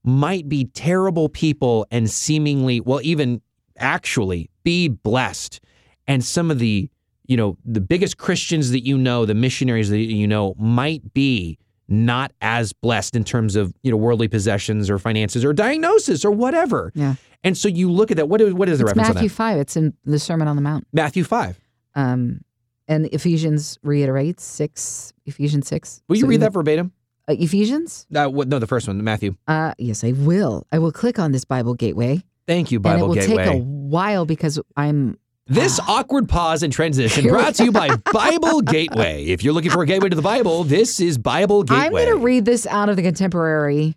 might 0.03 0.47
be 0.49 0.65
terrible 0.65 1.29
people 1.29 1.85
and 1.91 2.09
seemingly, 2.09 2.79
well, 2.79 2.99
even 3.03 3.41
actually 3.77 4.49
be 4.63 4.87
blessed. 4.87 5.59
And 6.07 6.23
some 6.23 6.51
of 6.51 6.59
the 6.59 6.89
you 7.25 7.37
know, 7.37 7.57
the 7.63 7.79
biggest 7.79 8.17
Christians 8.17 8.71
that 8.71 8.83
you 8.83 8.97
know, 8.97 9.23
the 9.23 9.35
missionaries 9.35 9.89
that 9.91 9.99
you 9.99 10.27
know, 10.27 10.55
might 10.57 11.13
be 11.13 11.59
not 11.87 12.31
as 12.41 12.73
blessed 12.73 13.15
in 13.15 13.23
terms 13.23 13.55
of 13.55 13.73
you 13.83 13.91
know 13.91 13.97
worldly 13.97 14.27
possessions 14.27 14.89
or 14.89 14.97
finances 14.97 15.45
or 15.45 15.53
diagnosis 15.53 16.25
or 16.25 16.31
whatever. 16.31 16.91
Yeah. 16.95 17.15
And 17.43 17.55
so 17.57 17.67
you 17.67 17.91
look 17.91 18.09
at 18.09 18.17
that. 18.17 18.27
What 18.29 18.41
is 18.41 18.53
what 18.53 18.67
is 18.67 18.79
the 18.79 18.85
It's 18.85 18.95
reference 18.95 19.15
Matthew 19.15 19.25
on 19.25 19.27
that? 19.27 19.33
5. 19.33 19.57
It's 19.59 19.77
in 19.77 19.93
the 20.05 20.17
Sermon 20.19 20.47
on 20.47 20.55
the 20.55 20.61
Mount. 20.61 20.87
Matthew 20.91 21.23
five. 21.23 21.59
Um, 21.95 22.41
and 22.87 23.05
Ephesians 23.13 23.77
reiterates 23.83 24.43
6, 24.43 25.13
Ephesians 25.27 25.67
6. 25.67 26.01
Will 26.07 26.15
you 26.15 26.21
So 26.21 26.27
read 26.27 26.39
that 26.41 26.53
verbatim? 26.53 26.91
Uh, 27.29 27.35
Ephesians? 27.39 28.07
Uh, 28.15 28.27
what, 28.27 28.47
no, 28.47 28.57
the 28.59 28.65
first 28.67 28.87
one, 28.87 29.03
Matthew. 29.03 29.35
Uh, 29.47 29.73
yes, 29.77 30.03
I 30.03 30.11
will. 30.13 30.65
I 30.71 30.79
will 30.79 30.91
click 30.91 31.19
on 31.19 31.31
this 31.31 31.45
Bible 31.45 31.75
gateway. 31.75 32.23
Thank 32.47 32.71
you, 32.71 32.79
Bible 32.79 33.13
Gateway. 33.13 33.21
and 33.23 33.31
it 33.31 33.37
will 33.37 33.37
Gateway. 33.45 33.53
take 33.53 33.61
a 33.61 33.65
while 33.65 34.25
because 34.25 34.59
I'm 34.75 35.19
This 35.45 35.79
awkward 35.87 36.27
pause 36.27 36.63
and 36.63 36.73
transition 36.73 37.27
brought 37.29 37.53
to 37.55 37.65
you 37.65 37.71
by 37.71 37.95
Bible 38.11 38.61
Gateway. 38.61 39.25
If 39.25 39.43
you're 39.43 39.53
looking 39.53 39.69
for 39.69 39.83
a 39.83 39.85
gateway 39.85 40.09
to 40.09 40.15
the 40.15 40.21
Bible, 40.23 40.63
this 40.63 40.99
is 40.99 41.17
Bible 41.19 41.61
Gateway. 41.63 41.85
I'm 41.85 41.91
going 41.91 42.07
to 42.07 42.17
read 42.17 42.45
this 42.45 42.65
out 42.65 42.89
of 42.89 42.95
the 42.95 43.03
contemporary 43.03 43.95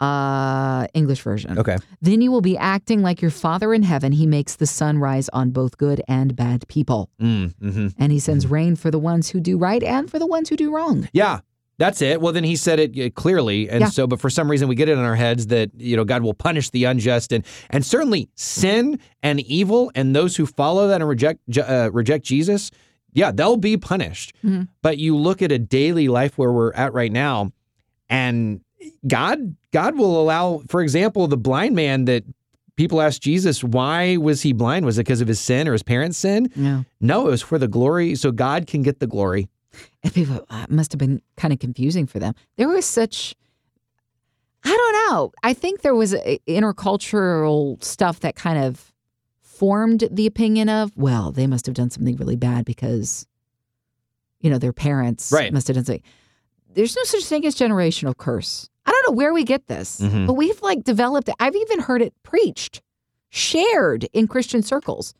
uh, 0.00 0.86
English 0.92 1.22
version. 1.22 1.58
Okay. 1.58 1.76
Then 2.02 2.20
you 2.20 2.30
will 2.30 2.40
be 2.42 2.58
acting 2.58 3.00
like 3.02 3.22
your 3.22 3.30
Father 3.30 3.72
in 3.72 3.82
heaven. 3.82 4.12
He 4.12 4.26
makes 4.26 4.56
the 4.56 4.66
sun 4.66 4.98
rise 4.98 5.28
on 5.30 5.50
both 5.50 5.78
good 5.78 6.02
and 6.08 6.36
bad 6.36 6.66
people, 6.68 7.08
Mm, 7.20 7.54
hmm 7.58 7.86
and 7.98 8.12
he 8.12 8.18
sends 8.18 8.46
rain 8.46 8.76
for 8.76 8.90
the 8.90 8.98
ones 8.98 9.30
who 9.30 9.40
do 9.40 9.56
right 9.56 9.82
and 9.82 10.10
for 10.10 10.18
the 10.18 10.26
ones 10.26 10.48
who 10.50 10.56
do 10.56 10.74
wrong. 10.74 11.08
Yeah, 11.12 11.40
that's 11.78 12.00
it. 12.02 12.20
Well, 12.20 12.32
then 12.32 12.44
he 12.44 12.56
said 12.56 12.78
it 12.78 12.98
uh, 12.98 13.10
clearly, 13.10 13.68
and 13.68 13.80
Yeah. 13.82 13.88
so, 13.88 14.06
but 14.06 14.20
for 14.20 14.30
some 14.30 14.50
reason 14.50 14.68
we 14.68 14.74
get 14.74 14.88
it 14.88 14.92
in 14.92 14.98
our 14.98 15.16
heads 15.16 15.48
that 15.48 15.70
you 15.76 15.96
know 15.96 16.04
God 16.04 16.22
will 16.22 16.34
punish 16.34 16.70
the 16.70 16.84
unjust, 16.84 17.32
and 17.32 17.44
and 17.70 17.84
certainly 17.84 18.28
sin 18.34 18.98
and 19.22 19.40
evil, 19.40 19.90
and 19.94 20.14
those 20.14 20.36
who 20.36 20.46
follow 20.46 20.88
that 20.88 21.00
and 21.00 21.08
reject 21.08 21.40
uh, 21.58 21.90
reject 21.92 22.24
Jesus, 22.24 22.70
yeah, 23.12 23.30
they'll 23.32 23.56
be 23.56 23.76
punished. 23.76 24.32
Mhm. 24.44 24.68
But 24.82 24.98
you 24.98 25.16
look 25.16 25.42
at 25.42 25.50
a 25.52 25.58
daily 25.58 26.08
life 26.08 26.38
where 26.38 26.52
we're 26.52 26.72
at 26.74 26.92
right 26.92 27.12
now, 27.12 27.52
and 28.08 28.60
God 29.06 29.56
God 29.72 29.96
will 29.96 30.20
allow, 30.20 30.62
for 30.68 30.80
example, 30.82 31.26
the 31.26 31.36
blind 31.36 31.74
man 31.74 32.04
that. 32.06 32.24
People 32.76 33.00
ask 33.00 33.22
Jesus, 33.22 33.62
why 33.62 34.16
was 34.16 34.42
he 34.42 34.52
blind? 34.52 34.84
Was 34.84 34.98
it 34.98 35.02
because 35.02 35.20
of 35.20 35.28
his 35.28 35.38
sin 35.38 35.68
or 35.68 35.72
his 35.74 35.84
parents' 35.84 36.18
sin? 36.18 36.50
Yeah. 36.56 36.82
No, 37.00 37.28
it 37.28 37.30
was 37.30 37.40
for 37.40 37.56
the 37.56 37.68
glory, 37.68 38.16
so 38.16 38.32
God 38.32 38.66
can 38.66 38.82
get 38.82 38.98
the 38.98 39.06
glory. 39.06 39.48
And 40.02 40.12
people 40.12 40.44
uh, 40.50 40.66
must 40.68 40.92
have 40.92 40.98
been 40.98 41.20
kind 41.36 41.52
of 41.52 41.58
confusing 41.60 42.06
for 42.06 42.18
them. 42.18 42.34
There 42.56 42.68
was 42.68 42.84
such, 42.84 43.34
I 44.64 44.68
don't 44.68 44.92
know. 45.12 45.32
I 45.42 45.52
think 45.54 45.82
there 45.82 45.94
was 45.94 46.14
a, 46.14 46.38
intercultural 46.46 47.82
stuff 47.82 48.20
that 48.20 48.34
kind 48.36 48.58
of 48.64 48.92
formed 49.40 50.08
the 50.10 50.26
opinion 50.26 50.68
of, 50.68 50.92
well, 50.96 51.32
they 51.32 51.46
must 51.46 51.66
have 51.66 51.74
done 51.74 51.90
something 51.90 52.16
really 52.16 52.36
bad 52.36 52.64
because, 52.64 53.26
you 54.40 54.50
know, 54.50 54.58
their 54.58 54.72
parents 54.72 55.30
Right. 55.32 55.52
must 55.52 55.68
have 55.68 55.76
done 55.76 55.84
something. 55.84 56.02
There's 56.74 56.96
no 56.96 57.04
such 57.04 57.24
thing 57.24 57.46
as 57.46 57.54
generational 57.54 58.16
curse. 58.16 58.68
I 58.84 58.90
don't 58.90 59.10
know 59.10 59.16
where 59.16 59.32
we 59.32 59.44
get 59.44 59.66
this, 59.68 60.00
Mhm. 60.00 60.26
but 60.26 60.34
we've 60.34 60.60
like 60.60 60.82
developed 60.84 61.28
it. 61.28 61.36
I've 61.38 61.54
even 61.56 61.80
heard 61.80 62.02
it 62.02 62.12
preached, 62.22 62.82
shared 63.30 64.04
in 64.12 64.26
Christian 64.26 64.62
circles, 64.62 65.14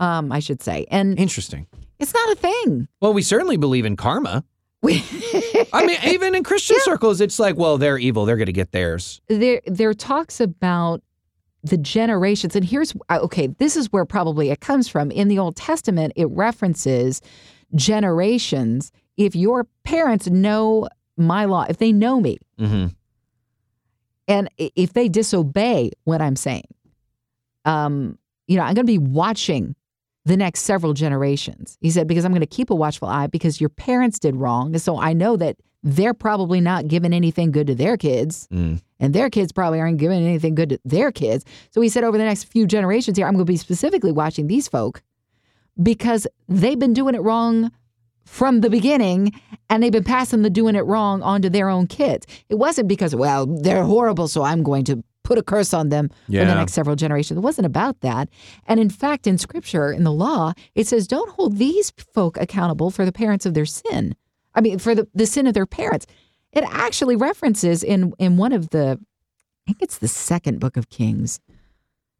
um, 0.00 0.30
I 0.32 0.38
should 0.40 0.62
say. 0.62 0.86
And 0.90 1.18
Interesting. 1.18 1.66
it's 1.98 2.12
not 2.14 2.32
a 2.32 2.36
thing. 2.36 2.88
Well, 3.00 3.12
we 3.14 3.22
certainly 3.22 3.56
believe 3.56 3.84
in 3.84 3.96
karma. 3.96 4.44
We, 4.82 5.02
I 5.72 5.86
mean, 5.86 5.98
even 6.04 6.34
in 6.34 6.44
Christian 6.44 6.76
circles, 6.80 7.20
it's 7.20 7.38
like, 7.38 7.56
well, 7.56 7.78
they're 7.78 7.98
evil. 7.98 8.24
They're 8.26 8.36
going 8.36 8.46
to 8.46 8.52
get 8.52 8.72
theirs. 8.72 9.20
there 9.28 9.60
there 9.66 9.94
talks 9.94 10.38
about 10.40 11.02
the 11.62 11.76
generations 11.78 12.54
and 12.54 12.64
here's 12.64 12.94
uh, 13.08 13.18
okay 13.20 13.48
this 13.48 13.76
is 13.76 13.90
where 13.92 14.04
probably 14.04 14.50
it 14.50 14.60
comes 14.60 14.86
from 14.86 15.10
in 15.10 15.26
the 15.26 15.36
old 15.36 15.56
testament 15.56 16.12
it 16.14 16.26
references 16.30 17.20
generations 17.74 18.92
if 19.16 19.34
your 19.34 19.66
parents 19.84 20.28
know 20.28 20.88
my 21.16 21.44
law 21.44 21.64
if 21.68 21.78
they 21.78 21.92
know 21.92 22.20
me 22.20 22.38
Mm-hmm. 22.60 22.86
and 24.28 24.48
if 24.56 24.92
they 24.94 25.08
disobey 25.10 25.90
what 26.04 26.22
i'm 26.22 26.36
saying 26.36 26.64
um 27.66 28.18
you 28.46 28.56
know 28.56 28.62
i'm 28.62 28.72
going 28.74 28.86
to 28.86 28.92
be 28.92 28.98
watching 28.98 29.74
the 30.26 30.36
next 30.36 30.60
several 30.60 30.92
generations 30.92 31.78
he 31.80 31.90
said 31.90 32.06
because 32.06 32.24
i'm 32.24 32.32
going 32.32 32.40
to 32.40 32.46
keep 32.46 32.68
a 32.70 32.74
watchful 32.74 33.08
eye 33.08 33.26
because 33.26 33.60
your 33.60 33.70
parents 33.70 34.18
did 34.18 34.36
wrong 34.36 34.72
and 34.74 34.82
so 34.82 34.98
i 35.00 35.12
know 35.14 35.36
that 35.36 35.56
they're 35.82 36.14
probably 36.14 36.60
not 36.60 36.88
giving 36.88 37.12
anything 37.14 37.50
good 37.52 37.66
to 37.68 37.74
their 37.74 37.96
kids 37.96 38.48
Mm. 38.52 38.80
and 38.98 39.14
their 39.14 39.30
kids 39.30 39.52
probably 39.52 39.78
aren't 39.80 39.98
giving 39.98 40.22
anything 40.26 40.54
good 40.56 40.70
to 40.70 40.80
their 40.84 41.12
kids. 41.12 41.44
So 41.70 41.80
he 41.80 41.88
said, 41.88 42.02
over 42.02 42.18
the 42.18 42.24
next 42.24 42.44
few 42.44 42.66
generations 42.66 43.16
here, 43.16 43.26
I'm 43.26 43.34
going 43.34 43.46
to 43.46 43.52
be 43.52 43.56
specifically 43.56 44.10
watching 44.10 44.48
these 44.48 44.66
folk 44.66 45.00
because 45.80 46.26
they've 46.48 46.78
been 46.78 46.92
doing 46.94 47.14
it 47.14 47.22
wrong 47.22 47.70
from 48.24 48.60
the 48.62 48.70
beginning 48.70 49.32
and 49.70 49.80
they've 49.82 49.92
been 49.92 50.02
passing 50.02 50.42
the 50.42 50.50
doing 50.50 50.74
it 50.74 50.80
wrong 50.86 51.22
onto 51.22 51.48
their 51.48 51.68
own 51.68 51.86
kids. 51.86 52.26
It 52.48 52.56
wasn't 52.56 52.88
because, 52.88 53.14
well, 53.14 53.46
they're 53.46 53.84
horrible, 53.84 54.26
so 54.26 54.42
I'm 54.42 54.62
going 54.64 54.84
to 54.86 55.04
put 55.26 55.38
a 55.38 55.42
curse 55.42 55.74
on 55.74 55.88
them 55.88 56.08
for 56.08 56.32
the 56.46 56.54
next 56.54 56.72
several 56.72 56.94
generations. 56.94 57.36
It 57.36 57.40
wasn't 57.40 57.66
about 57.66 58.00
that. 58.00 58.28
And 58.66 58.78
in 58.78 58.88
fact, 58.88 59.26
in 59.26 59.38
scripture, 59.38 59.90
in 59.90 60.04
the 60.04 60.12
law, 60.12 60.52
it 60.74 60.86
says, 60.86 61.08
don't 61.08 61.30
hold 61.30 61.58
these 61.58 61.90
folk 62.14 62.36
accountable 62.38 62.90
for 62.90 63.04
the 63.04 63.12
parents 63.12 63.44
of 63.44 63.52
their 63.54 63.66
sin. 63.66 64.14
I 64.54 64.60
mean, 64.60 64.78
for 64.78 64.94
the, 64.94 65.08
the 65.14 65.26
sin 65.26 65.46
of 65.46 65.54
their 65.54 65.66
parents. 65.66 66.06
It 66.52 66.64
actually 66.64 67.16
references 67.16 67.82
in 67.82 68.14
in 68.18 68.38
one 68.38 68.52
of 68.52 68.70
the, 68.70 68.98
I 69.68 69.72
think 69.72 69.82
it's 69.82 69.98
the 69.98 70.08
second 70.08 70.58
book 70.58 70.78
of 70.78 70.88
Kings, 70.88 71.38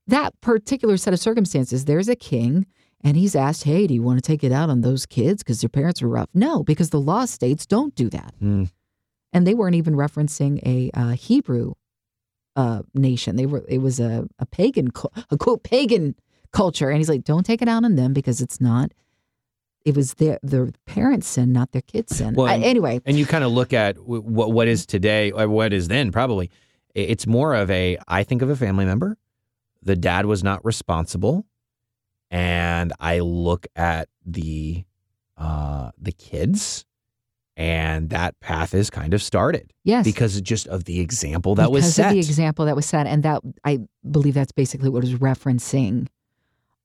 that 0.06 0.38
particular 0.42 0.98
set 0.98 1.14
of 1.14 1.20
circumstances. 1.20 1.86
There's 1.86 2.08
a 2.08 2.16
king, 2.16 2.66
and 3.02 3.16
he's 3.16 3.34
asked, 3.34 3.64
"Hey, 3.64 3.86
do 3.86 3.94
you 3.94 4.02
want 4.02 4.18
to 4.18 4.22
take 4.22 4.44
it 4.44 4.52
out 4.52 4.68
on 4.68 4.82
those 4.82 5.06
kids 5.06 5.42
because 5.42 5.62
their 5.62 5.70
parents 5.70 6.02
were 6.02 6.10
rough?" 6.10 6.28
No, 6.34 6.62
because 6.62 6.90
the 6.90 7.00
law 7.00 7.24
states 7.24 7.64
don't 7.64 7.94
do 7.94 8.10
that. 8.10 8.34
Mm. 8.42 8.68
And 9.32 9.46
they 9.46 9.54
weren't 9.54 9.76
even 9.76 9.94
referencing 9.94 10.60
a 10.66 10.90
uh, 10.92 11.12
Hebrew 11.12 11.72
uh, 12.56 12.82
nation. 12.94 13.36
They 13.36 13.46
were. 13.46 13.64
It 13.68 13.78
was 13.78 14.00
a 14.00 14.26
a 14.38 14.46
pagan, 14.46 14.90
a 15.30 15.36
quote 15.36 15.62
pagan 15.62 16.14
culture, 16.52 16.88
and 16.88 16.98
he's 16.98 17.08
like, 17.08 17.22
"Don't 17.24 17.44
take 17.46 17.62
it 17.62 17.68
out 17.68 17.84
on 17.84 17.94
them 17.96 18.12
because 18.12 18.40
it's 18.40 18.60
not." 18.60 18.92
It 19.84 19.94
was 19.94 20.14
their 20.14 20.40
their 20.42 20.70
parents' 20.86 21.28
sin, 21.28 21.52
not 21.52 21.70
their 21.72 21.82
kids' 21.82 22.16
sin. 22.16 22.34
Well, 22.34 22.46
I- 22.46 22.54
and- 22.54 22.64
anyway, 22.64 23.00
And 23.06 23.16
you 23.18 23.26
kind 23.26 23.44
of 23.44 23.52
look 23.52 23.72
at 23.72 23.98
what 23.98 24.50
what 24.52 24.66
is 24.66 24.86
today, 24.86 25.30
or 25.30 25.48
what 25.48 25.72
is 25.72 25.88
then 25.88 26.10
probably. 26.10 26.50
It's 26.94 27.26
more 27.26 27.54
of 27.54 27.70
a, 27.70 27.98
I 28.08 28.24
think 28.24 28.40
of 28.40 28.48
a 28.48 28.56
family 28.56 28.86
member. 28.86 29.18
The 29.82 29.96
dad 29.96 30.24
was 30.24 30.42
not 30.42 30.64
responsible. 30.64 31.44
And 32.30 32.94
I 32.98 33.18
look 33.18 33.66
at 33.76 34.08
the 34.24 34.84
uh, 35.36 35.90
the 35.98 36.12
kids, 36.12 36.85
and 37.56 38.10
that 38.10 38.38
path 38.40 38.74
is 38.74 38.90
kind 38.90 39.14
of 39.14 39.22
started 39.22 39.72
yes, 39.84 40.04
because 40.04 40.40
just 40.40 40.66
of 40.68 40.84
the 40.84 41.00
example 41.00 41.54
that 41.54 41.70
was 41.72 41.84
because 41.84 41.94
set. 41.94 42.06
of 42.08 42.12
the 42.12 42.18
example 42.18 42.64
that 42.66 42.76
was 42.76 42.86
set, 42.86 43.06
and 43.06 43.22
that 43.22 43.40
I 43.64 43.80
believe 44.10 44.34
that's 44.34 44.52
basically 44.52 44.88
what 44.90 45.04
it 45.04 45.10
was 45.10 45.20
referencing. 45.20 46.08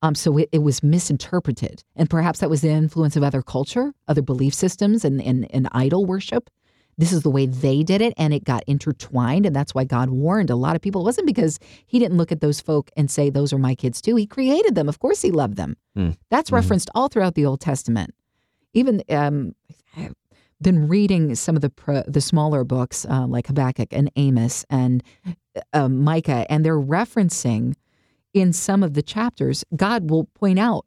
Um, 0.04 0.16
so 0.16 0.38
it, 0.38 0.50
it 0.52 0.60
was 0.60 0.82
misinterpreted, 0.82 1.84
and 1.96 2.10
perhaps 2.10 2.40
that 2.40 2.50
was 2.50 2.62
the 2.62 2.70
influence 2.70 3.16
of 3.16 3.22
other 3.24 3.42
culture, 3.44 3.94
other 4.08 4.22
belief 4.24 4.54
systems, 4.54 5.06
and, 5.06 5.22
and 5.22 5.48
and 5.54 5.68
idol 5.74 6.06
worship. 6.06 6.50
This 6.98 7.14
is 7.14 7.24
the 7.24 7.30
way 7.30 7.46
they 7.46 7.84
did 7.84 8.02
it, 8.02 8.14
and 8.18 8.34
it 8.34 8.44
got 8.44 8.64
intertwined, 8.68 9.46
and 9.46 9.56
that's 9.56 9.74
why 9.74 9.84
God 9.86 10.10
warned 10.10 10.50
a 10.50 10.56
lot 10.56 10.76
of 10.76 10.82
people. 10.82 11.02
It 11.02 11.06
wasn't 11.06 11.28
because 11.28 11.60
He 11.86 12.00
didn't 12.00 12.18
look 12.18 12.32
at 12.32 12.42
those 12.42 12.60
folk 12.62 12.90
and 12.98 13.10
say, 13.12 13.30
"Those 13.30 13.54
are 13.54 13.58
my 13.60 13.76
kids 13.76 14.02
too." 14.02 14.16
He 14.16 14.26
created 14.26 14.76
them. 14.76 14.90
Of 14.90 15.00
course, 15.00 15.22
He 15.22 15.32
loved 15.32 15.56
them. 15.56 15.78
Hmm. 15.96 16.12
That's 16.30 16.50
Mhm. 16.50 16.56
referenced 16.56 16.90
all 16.96 17.08
throughout 17.08 17.36
the 17.36 17.46
Old 17.46 17.60
Testament. 17.60 18.14
Even 18.74 19.04
um, 19.10 19.54
been 20.62 20.88
reading 20.88 21.36
some 21.36 21.56
of 21.56 21.62
the 21.62 21.70
pro, 21.70 22.04
the 22.08 22.22
smaller 22.22 22.64
books 22.64 23.06
uh, 23.10 23.26
like 23.28 23.48
Habakkuk 23.48 23.90
and 23.92 24.12
Amos 24.16 24.66
and 24.70 25.04
uh, 25.74 25.90
Micah, 25.90 26.46
and 26.50 26.66
they're 26.66 26.80
referencing 26.80 27.74
in 28.34 28.54
some 28.54 28.84
of 28.84 28.94
the 28.94 29.02
chapters. 29.02 29.64
God 29.76 30.10
will 30.10 30.26
point 30.36 30.60
out 30.60 30.86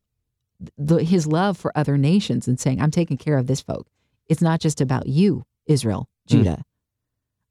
the, 0.78 1.02
His 1.02 1.26
love 1.26 1.56
for 1.58 1.76
other 1.76 1.98
nations 1.98 2.46
and 2.48 2.58
saying, 2.58 2.80
"I'm 2.80 2.90
taking 2.90 3.16
care 3.16 3.36
of 3.36 3.46
this 3.46 3.60
folk. 3.60 3.86
It's 4.28 4.40
not 4.42 4.60
just 4.60 4.80
about 4.80 5.06
you, 5.06 5.44
Israel, 5.66 6.08
Hmm. 6.28 6.36
Judah. 6.36 6.62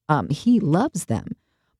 Um, 0.09 0.29
he 0.29 0.59
loves 0.59 1.05
them, 1.05 1.27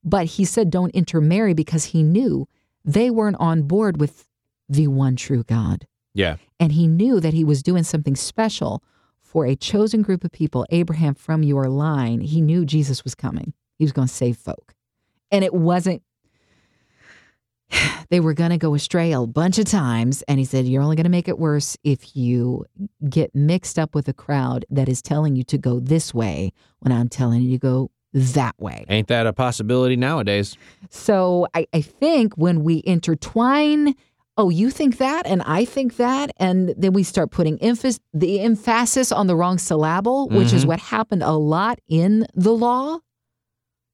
but 0.04 0.26
He 0.26 0.46
said, 0.46 0.70
don't 0.70 0.92
intermarry 0.92 1.54
because 1.54 1.86
He 1.86 2.04
knew 2.04 2.48
they 2.86 3.10
weren't 3.10 3.38
on 3.40 3.64
board 3.64 4.00
with 4.00 4.28
the 4.70 4.88
one 4.88 5.16
true 5.16 5.44
God." 5.44 5.88
yeah. 6.14 6.36
And 6.60 6.72
he 6.72 6.88
knew 6.88 7.20
that 7.20 7.34
he 7.34 7.44
was 7.44 7.62
doing 7.62 7.84
something 7.84 8.16
special 8.16 8.82
for 9.34 9.48
a 9.48 9.56
chosen 9.56 10.04
group 10.04 10.24
of 10.24 10.32
people, 10.32 10.64
Abraham 10.70 11.16
from 11.16 11.42
your 11.42 11.68
line. 11.68 12.22
He 12.22 12.40
knew 12.40 12.66
Jesus 12.66 13.04
was 13.04 13.16
coming. 13.16 13.54
He 13.80 13.84
was 13.84 13.92
going 13.92 14.08
to 14.08 14.14
save 14.14 14.38
folk. 14.38 14.76
And 15.32 15.44
it 15.44 15.56
wasn't, 15.56 16.04
they 18.12 18.20
were 18.20 18.36
going 18.36 18.52
to 18.52 18.60
go 18.60 18.76
astray 18.76 19.12
a 19.12 19.26
bunch 19.26 19.58
of 19.58 19.66
times. 19.66 20.22
And 20.28 20.38
he 20.38 20.46
said, 20.46 20.68
You're 20.68 20.84
only 20.84 20.96
going 20.96 21.06
to 21.06 21.10
make 21.10 21.28
it 21.28 21.40
worse 21.40 21.76
if 21.84 22.16
you 22.16 22.66
get 23.10 23.34
mixed 23.34 23.80
up 23.80 23.96
with 23.96 24.08
a 24.08 24.14
crowd 24.14 24.66
that 24.70 24.88
is 24.88 25.02
telling 25.02 25.36
you 25.36 25.44
to 25.46 25.58
go 25.58 25.80
this 25.80 26.14
way 26.14 26.54
when 26.82 26.92
I'm 26.92 27.10
telling 27.10 27.42
you 27.42 27.54
to 27.54 27.58
go 27.58 27.90
that 28.14 28.54
way. 28.60 28.86
Ain't 28.88 29.08
that 29.08 29.26
a 29.26 29.34
possibility 29.34 29.96
nowadays? 29.96 30.56
So 30.92 31.48
I, 31.56 31.66
I 31.74 31.82
think 31.82 32.36
when 32.36 32.64
we 32.64 32.84
intertwine 32.86 33.96
oh, 34.38 34.50
you 34.50 34.70
think 34.72 34.98
that, 34.98 35.28
and 35.28 35.42
I 35.44 35.64
think 35.66 35.98
that, 35.98 36.32
and 36.38 36.74
then 36.78 36.94
we 36.94 37.04
start 37.04 37.30
putting 37.32 37.62
emphasis 37.62 38.00
the 38.14 38.40
emphasis 38.42 39.12
on 39.12 39.28
the 39.28 39.36
wrong 39.36 39.58
syllable, 39.60 40.28
which 40.30 40.54
is 40.54 40.64
Mhm. 40.66 40.68
what 40.70 40.80
happened 40.80 41.22
a 41.24 41.34
lot 41.34 41.80
in 41.88 42.26
the 42.34 42.52
law. 42.54 43.00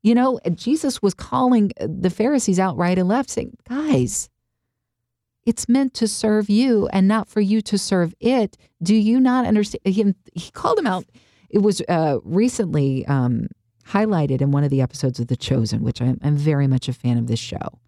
You 0.01 0.15
know, 0.15 0.39
Jesus 0.55 1.01
was 1.01 1.13
calling 1.13 1.71
the 1.79 2.09
Pharisees 2.09 2.57
out 2.57 2.77
right 2.77 2.97
and 2.97 3.09
left, 3.09 3.29
saying, 3.29 3.57
guys, 3.67 4.29
it's 5.45 5.67
meant 5.67 5.93
to 5.95 6.07
serve 6.07 6.49
you 6.49 6.87
and 6.93 7.05
not 7.07 7.27
for 7.27 7.41
you 7.41 7.61
to 7.63 7.77
serve 7.77 8.13
it. 8.21 8.55
Do 8.81 8.95
you 8.95 9.19
not 9.19 9.45
understand? 9.45 9.81
He, 9.83 10.13
he 10.33 10.51
called 10.51 10.77
them 10.77 10.87
out. 10.87 11.03
It 11.49 11.59
was 11.59 11.81
uh, 11.89 12.19
recently 12.23 13.05
um, 13.07 13.47
highlighted 13.87 14.39
in 14.41 14.51
one 14.51 14.63
of 14.63 14.69
the 14.69 14.79
episodes 14.81 15.19
of 15.19 15.27
The 15.27 15.35
Chosen, 15.35 15.81
which 15.83 16.01
I'm, 16.01 16.17
I'm 16.23 16.37
very 16.37 16.67
much 16.67 16.87
a 16.87 16.93
fan 16.93 17.17
of 17.17 17.27
this 17.27 17.39
show. 17.39 17.79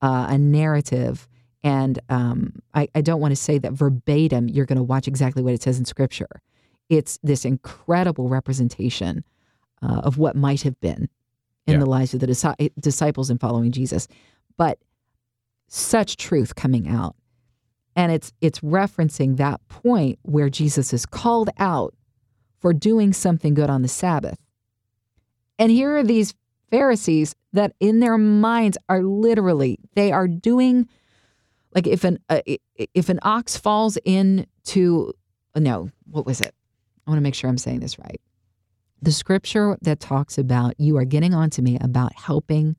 Uh, 0.00 0.26
a 0.30 0.38
narrative, 0.38 1.28
and 1.64 1.98
um, 2.08 2.60
I, 2.74 2.88
I 2.94 3.00
don't 3.02 3.20
want 3.20 3.32
to 3.32 3.36
say 3.36 3.58
that 3.58 3.72
verbatim, 3.72 4.48
you're 4.48 4.66
going 4.66 4.76
to 4.78 4.82
watch 4.82 5.06
exactly 5.06 5.42
what 5.42 5.54
it 5.54 5.62
says 5.62 5.78
in 5.78 5.84
Scripture. 5.84 6.42
It's 6.88 7.18
this 7.22 7.44
incredible 7.44 8.28
representation 8.28 9.24
uh, 9.82 10.00
of 10.04 10.18
what 10.18 10.36
might 10.36 10.62
have 10.62 10.78
been 10.80 11.08
in 11.66 11.74
Yeah. 11.74 11.78
the 11.78 11.86
lives 11.86 12.14
of 12.14 12.20
the 12.20 12.26
disci- 12.26 12.72
disciples 12.80 13.30
in 13.30 13.38
following 13.38 13.70
Jesus. 13.72 14.08
But 14.56 14.78
such 15.68 16.16
truth 16.16 16.54
coming 16.54 16.88
out. 16.88 17.16
And 17.94 18.10
it's 18.10 18.32
it's 18.40 18.60
referencing 18.60 19.36
that 19.36 19.60
point 19.68 20.18
where 20.22 20.48
Jesus 20.50 20.92
is 20.92 21.06
called 21.06 21.50
out 21.58 21.94
for 22.58 22.72
doing 22.72 23.12
something 23.12 23.54
good 23.54 23.70
on 23.70 23.82
the 23.82 23.88
Sabbath. 23.88 24.38
And 25.58 25.70
here 25.70 25.96
are 25.96 26.02
these 26.02 26.34
Pharisees 26.70 27.34
that 27.52 27.74
in 27.80 28.00
their 28.00 28.16
minds 28.18 28.78
are 28.88 29.02
literally 29.02 29.78
they 29.94 30.10
are 30.10 30.26
doing 30.26 30.88
like 31.74 31.86
if 31.86 32.04
an 32.04 32.18
uh, 32.28 32.40
if 32.94 33.08
an 33.08 33.18
ox 33.22 33.56
falls 33.56 33.96
into 34.04 35.12
no, 35.56 35.90
what 36.10 36.26
was 36.26 36.40
it? 36.40 36.54
I 37.06 37.10
want 37.10 37.18
to 37.18 37.22
make 37.22 37.34
sure 37.34 37.50
I'm 37.50 37.58
saying 37.58 37.80
this 37.80 37.98
right. 37.98 38.20
The 39.00 39.12
scripture 39.12 39.76
that 39.82 39.98
talks 39.98 40.38
about 40.38 40.78
you 40.78 40.96
are 40.96 41.04
getting 41.04 41.34
on 41.34 41.50
to 41.50 41.62
me 41.62 41.76
about 41.80 42.14
helping 42.14 42.76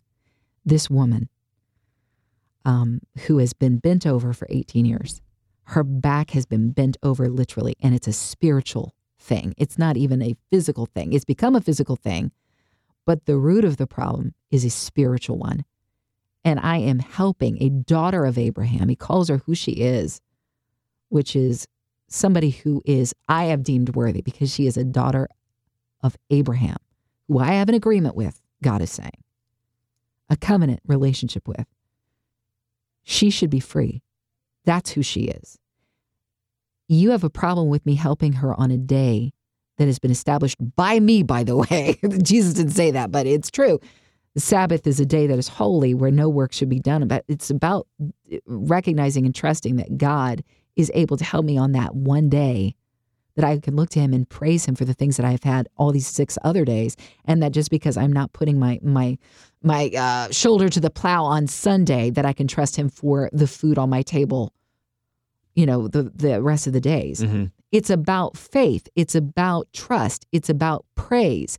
this 0.65 0.89
woman 0.89 1.27
um, 2.65 3.01
who 3.27 3.39
has 3.39 3.53
been 3.53 3.77
bent 3.77 4.07
over 4.07 4.31
for 4.31 4.47
18 4.49 4.85
years. 4.85 5.21
Her 5.65 5.83
back 5.83 6.31
has 6.31 6.45
been 6.45 6.71
bent 6.71 6.97
over 7.03 7.29
literally, 7.29 7.75
and 7.81 7.93
it's 7.93 8.07
a 8.07 8.13
spiritual 8.13 8.93
thing. 9.19 9.53
It's 9.57 9.77
not 9.77 9.97
even 9.97 10.21
a 10.21 10.35
physical 10.49 10.85
thing. 10.85 11.13
It's 11.13 11.25
become 11.25 11.55
a 11.55 11.61
physical 11.61 11.95
thing, 11.95 12.31
but 13.05 13.25
the 13.25 13.37
root 13.37 13.65
of 13.65 13.77
the 13.77 13.87
problem 13.87 14.33
is 14.51 14.63
a 14.63 14.69
spiritual 14.69 15.37
one. 15.37 15.65
And 16.45 16.59
I 16.59 16.77
am 16.77 16.99
helping 16.99 17.61
a 17.61 17.69
daughter 17.69 18.25
of 18.25 18.37
Abraham. 18.37 18.89
He 18.89 18.95
calls 18.95 19.29
her 19.29 19.37
who 19.37 19.55
she 19.55 19.71
is, 19.71 20.19
which 21.09 21.35
is 21.35 21.67
somebody 22.07 22.49
who 22.49 22.81
is, 22.85 23.13
I 23.27 23.45
have 23.45 23.63
deemed 23.63 23.95
worthy 23.95 24.21
because 24.21 24.53
she 24.53 24.67
is 24.67 24.77
a 24.77 24.83
daughter 24.83 25.29
of 26.01 26.17
Abraham, 26.29 26.77
who 27.27 27.39
I 27.39 27.53
have 27.53 27.69
an 27.69 27.75
agreement 27.75 28.15
with, 28.15 28.41
God 28.61 28.81
is 28.81 28.91
saying, 28.91 29.23
a 30.29 30.35
covenant 30.35 30.81
relationship 30.85 31.47
with. 31.47 31.65
She 33.03 33.29
should 33.29 33.49
be 33.49 33.59
free. 33.59 34.01
That's 34.65 34.91
who 34.91 35.01
she 35.01 35.21
is. 35.25 35.57
You 36.87 37.11
have 37.11 37.23
a 37.23 37.29
problem 37.29 37.69
with 37.69 37.85
me 37.85 37.95
helping 37.95 38.33
her 38.33 38.53
on 38.59 38.71
a 38.71 38.77
day 38.77 39.33
that 39.77 39.85
has 39.85 39.99
been 39.99 40.11
established 40.11 40.57
by 40.75 40.99
me, 40.99 41.23
by 41.23 41.43
the 41.43 41.57
way. 41.57 41.97
Jesus 42.21 42.53
didn't 42.53 42.73
say 42.73 42.91
that, 42.91 43.11
but 43.11 43.25
it's 43.25 43.49
true. 43.49 43.79
The 44.33 44.39
Sabbath 44.39 44.87
is 44.87 44.99
a 44.99 45.05
day 45.05 45.27
that 45.27 45.37
is 45.37 45.47
holy 45.47 45.93
where 45.93 46.11
no 46.11 46.27
work 46.27 46.53
should 46.53 46.69
be 46.69 46.79
done. 46.79 47.07
But 47.07 47.23
it's 47.27 47.49
about 47.49 47.87
recognizing 48.45 49.25
and 49.25 49.35
trusting 49.35 49.75
that 49.75 49.97
God 49.97 50.43
is 50.75 50.91
able 50.95 51.17
to 51.17 51.23
help 51.23 51.45
me 51.45 51.57
on 51.57 51.73
that 51.73 51.95
one 51.95 52.29
day 52.29 52.75
that 53.35 53.45
I 53.45 53.57
can 53.59 53.75
look 53.75 53.89
to 53.91 53.99
him 53.99 54.13
and 54.13 54.29
praise 54.29 54.65
him 54.65 54.75
for 54.75 54.85
the 54.85 54.93
things 54.93 55.17
that 55.17 55.25
I've 55.25 55.43
had 55.43 55.67
all 55.75 55.91
these 55.91 56.07
six 56.07 56.37
other 56.43 56.65
days. 56.65 56.95
And 57.25 57.41
that 57.41 57.51
just 57.51 57.69
because 57.71 57.97
I'm 57.97 58.13
not 58.13 58.33
putting 58.33 58.59
my 58.59 58.79
my 58.83 59.17
my 59.61 59.91
uh, 59.97 60.31
shoulder 60.31 60.67
to 60.69 60.79
the 60.79 60.89
plow 60.89 61.23
on 61.25 61.47
Sunday, 61.47 62.09
that 62.11 62.25
I 62.25 62.33
can 62.33 62.47
trust 62.47 62.75
him 62.75 62.89
for 62.89 63.29
the 63.31 63.47
food 63.47 63.77
on 63.77 63.89
my 63.89 64.01
table, 64.01 64.51
you 65.55 65.65
know, 65.65 65.87
the 65.87 66.11
the 66.15 66.41
rest 66.41 66.67
of 66.67 66.73
the 66.73 66.81
days. 66.81 67.21
Mhm. 67.21 67.51
It's 67.71 67.89
about 67.89 68.37
faith. 68.37 68.87
It's 68.95 69.15
about 69.15 69.67
trust. 69.73 70.25
It's 70.31 70.49
about 70.49 70.85
praise. 70.95 71.57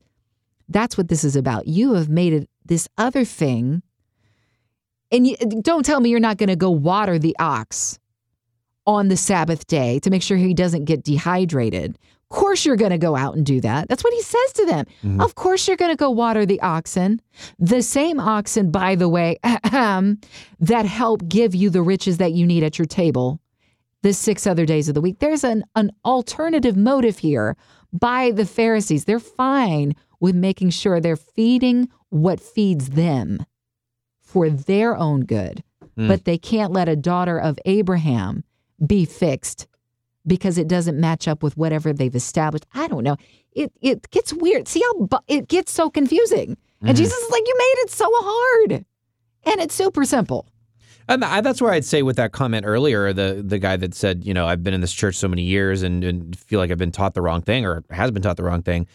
That's 0.68 0.96
what 0.96 1.08
this 1.08 1.24
is 1.24 1.34
about. 1.34 1.66
You 1.66 1.94
have 1.94 2.08
made 2.08 2.32
it 2.32 2.48
this 2.64 2.88
other 2.98 3.24
thing. 3.24 3.82
And 5.12 5.26
you, 5.26 5.36
don't 5.36 5.84
tell 5.84 6.00
me 6.00 6.10
you're 6.10 6.20
not 6.20 6.38
going 6.38 6.48
to 6.48 6.56
go 6.56 6.70
water 6.70 7.18
the 7.18 7.36
ox 7.38 7.98
on 8.86 9.08
the 9.08 9.16
Sabbath 9.16 9.66
day 9.66 9.98
to 10.00 10.10
make 10.10 10.22
sure 10.22 10.36
he 10.36 10.54
doesn't 10.54 10.84
get 10.84 11.04
dehydrated. 11.04 11.98
Of 12.30 12.36
course, 12.36 12.66
you're 12.66 12.76
going 12.76 12.90
to 12.90 12.98
go 12.98 13.14
out 13.14 13.36
and 13.36 13.46
do 13.46 13.60
that. 13.60 13.88
That's 13.88 14.02
what 14.02 14.12
he 14.12 14.22
says 14.22 14.52
to 14.54 14.66
them. 14.66 14.86
Mhm. 15.04 15.22
Of 15.22 15.34
course, 15.36 15.68
you're 15.68 15.76
going 15.76 15.92
to 15.92 15.96
go 15.96 16.10
water 16.10 16.44
the 16.44 16.60
oxen. 16.60 17.20
The 17.58 17.80
same 17.82 18.18
oxen, 18.18 18.70
by 18.70 18.96
the 18.96 19.08
way, 19.08 19.38
that 19.42 20.86
help 20.86 21.28
give 21.28 21.54
you 21.54 21.70
the 21.70 21.82
riches 21.82 22.18
that 22.18 22.32
you 22.32 22.46
need 22.46 22.62
at 22.62 22.78
your 22.78 22.86
table 22.86 23.40
the 24.02 24.12
six 24.12 24.46
other 24.46 24.66
days 24.66 24.88
of 24.88 24.94
the 24.94 25.00
week. 25.00 25.18
There's 25.20 25.44
an, 25.44 25.64
an 25.76 25.90
alternative 26.04 26.76
motive 26.76 27.18
here 27.18 27.56
by 27.92 28.32
the 28.32 28.44
Pharisees. 28.44 29.04
They're 29.04 29.18
fine 29.20 29.94
with 30.20 30.34
making 30.34 30.70
sure 30.70 31.00
they're 31.00 31.16
feeding 31.16 31.88
what 32.14 32.38
feeds 32.40 32.90
them 32.90 33.44
for 34.22 34.48
their 34.48 34.96
own 34.96 35.24
good, 35.24 35.62
Mm. 35.98 36.08
but 36.08 36.24
they 36.24 36.38
can't 36.38 36.72
let 36.72 36.88
a 36.88 36.96
daughter 36.96 37.38
of 37.38 37.58
Abraham 37.66 38.44
be 38.84 39.04
fixed 39.04 39.66
because 40.26 40.58
it 40.58 40.66
doesn't 40.68 40.98
match 40.98 41.26
up 41.28 41.42
with 41.42 41.56
whatever 41.56 41.92
they've 41.92 42.14
established. 42.14 42.66
I 42.74 42.86
don't 42.88 43.04
know. 43.04 43.16
It 43.52 43.72
it 43.80 44.10
gets 44.10 44.32
weird. 44.32 44.66
See 44.68 44.80
how 44.82 45.06
bu- 45.06 45.24
it 45.28 45.48
gets 45.48 45.70
so 45.72 45.90
confusing. 45.90 46.56
And 46.82 46.96
Mhm. 46.96 47.00
Jesus 47.00 47.16
is 47.18 47.30
like, 47.30 47.42
"You 47.46 47.54
made 47.58 47.82
it 47.84 47.90
so 47.90 48.06
hard." 48.10 48.84
And 49.46 49.60
it's 49.60 49.74
super 49.74 50.04
simple. 50.04 50.46
And 51.08 51.22
that's 51.22 51.60
where 51.60 51.70
I'd 51.72 51.84
say 51.84 52.02
with 52.02 52.16
that 52.16 52.32
comment 52.32 52.64
earlier, 52.66 53.12
the 53.12 53.42
the 53.46 53.58
guy 53.58 53.76
that 53.76 53.94
said, 53.94 54.24
you 54.24 54.34
know, 54.34 54.46
I've 54.46 54.62
been 54.62 54.74
in 54.74 54.80
this 54.80 54.92
church 54.92 55.16
so 55.16 55.28
many 55.28 55.42
years 55.42 55.82
and, 55.82 56.02
and 56.02 56.36
feel 56.36 56.58
like 56.58 56.70
I've 56.70 56.78
been 56.78 56.92
taught 56.92 57.14
the 57.14 57.22
wrong 57.22 57.42
thing 57.42 57.64
or 57.66 57.84
has 57.90 58.10
been 58.10 58.22
taught 58.22 58.36
the 58.36 58.44
wrong 58.44 58.62
thing. 58.62 58.86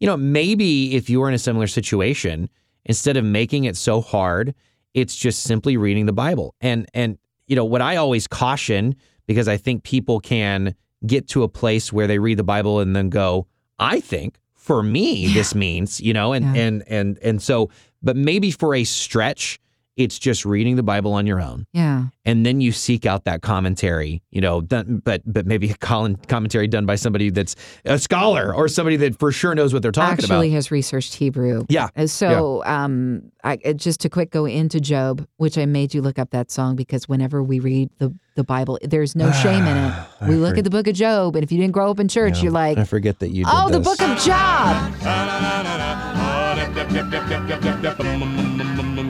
You 0.00 0.06
know, 0.06 0.16
maybe 0.16 0.94
if 0.94 1.10
you 1.10 1.20
were 1.20 1.28
in 1.28 1.34
a 1.34 1.38
similar 1.38 1.66
situation, 1.66 2.48
instead 2.86 3.16
of 3.18 3.24
making 3.24 3.64
it 3.64 3.76
so 3.76 4.00
hard, 4.00 4.54
it's 4.94 5.14
just 5.14 5.42
simply 5.42 5.76
reading 5.76 6.06
the 6.06 6.12
Bible. 6.12 6.54
And 6.60 6.86
and 6.94 7.18
you 7.46 7.54
know 7.54 7.64
what 7.64 7.82
I 7.82 7.96
always 7.96 8.26
caution 8.26 8.96
because 9.26 9.46
I 9.48 9.56
think 9.58 9.82
people 9.82 10.18
can 10.20 10.74
get 11.06 11.28
to 11.28 11.42
a 11.42 11.48
place 11.48 11.92
where 11.92 12.06
they 12.06 12.18
read 12.18 12.38
the 12.38 12.44
Bible 12.44 12.80
and 12.80 12.96
then 12.96 13.10
go, 13.10 13.46
I 13.78 14.00
think 14.00 14.38
for 14.54 14.82
me 14.82 15.28
this 15.34 15.54
means, 15.54 16.00
you 16.00 16.12
know, 16.14 16.32
and 16.32 16.44
Yeah. 16.56 16.62
and 16.62 16.84
and 16.88 17.18
and 17.22 17.42
so, 17.42 17.70
but 18.02 18.16
maybe 18.16 18.50
for 18.50 18.74
a 18.74 18.84
stretch, 18.84 19.60
it's 19.96 20.18
just 20.18 20.44
reading 20.44 20.76
the 20.76 20.82
Bible 20.82 21.12
on 21.14 21.26
your 21.26 21.40
own 21.40 21.66
Yeah. 21.72 22.04
and 22.24 22.44
then 22.44 22.60
you 22.60 22.70
seek 22.72 23.06
out 23.06 23.24
that 23.24 23.40
commentary, 23.42 24.22
you 24.30 24.40
know, 24.40 24.60
done, 24.60 25.00
but 25.04 25.22
but 25.24 25.46
maybe 25.46 25.70
a 25.70 25.74
commentary 25.76 26.68
done 26.68 26.84
by 26.86 26.96
somebody 26.96 27.30
that's 27.30 27.56
a 27.84 27.98
scholar 27.98 28.54
or 28.54 28.68
somebody 28.68 28.96
that 28.96 29.18
for 29.18 29.32
sure 29.32 29.54
knows 29.54 29.72
what 29.72 29.82
they're 29.82 29.92
talking 29.92 30.12
Actually 30.24 30.48
about. 30.48 30.54
has 30.56 30.70
researched 30.70 31.14
Hebrew. 31.14 31.64
Yeah. 31.68 31.88
So, 32.06 32.62
um, 32.66 33.32
I 33.42 33.58
uh, 33.64 33.72
just 33.72 34.00
to 34.00 34.08
quick 34.10 34.30
go 34.30 34.44
into 34.44 34.80
Job, 34.80 35.26
which 35.38 35.56
I 35.56 35.66
made 35.66 35.94
you 35.94 36.02
look 36.02 36.18
up 36.18 36.30
that 36.30 36.50
song 36.50 36.76
because 36.76 37.08
whenever 37.08 37.42
we 37.42 37.58
read 37.60 37.90
the 37.98 38.12
the 38.34 38.44
Bible, 38.44 38.78
there's 38.82 39.16
no 39.16 39.30
shame 39.42 39.64
in 39.64 39.76
it. 39.76 39.94
I 40.20 40.28
We 40.28 40.34
look 40.34 40.54
for- 40.54 40.58
at 40.58 40.64
the 40.64 40.70
Book 40.70 40.86
of 40.88 40.94
Job, 40.94 41.36
and 41.36 41.42
if 41.42 41.50
you 41.50 41.58
didn't 41.58 41.72
grow 41.72 41.90
up 41.90 42.00
in 42.00 42.08
church, 42.08 42.36
Yeah. 42.38 42.42
you're 42.44 42.52
like, 42.52 42.76
I 42.76 42.84
forget 42.84 43.18
that 43.20 43.30
you 43.30 43.44
did 43.44 43.52
oh, 43.54 43.70
the. 43.70 43.80
Book 43.80 44.00
of 44.02 44.18
Job. 44.18 44.92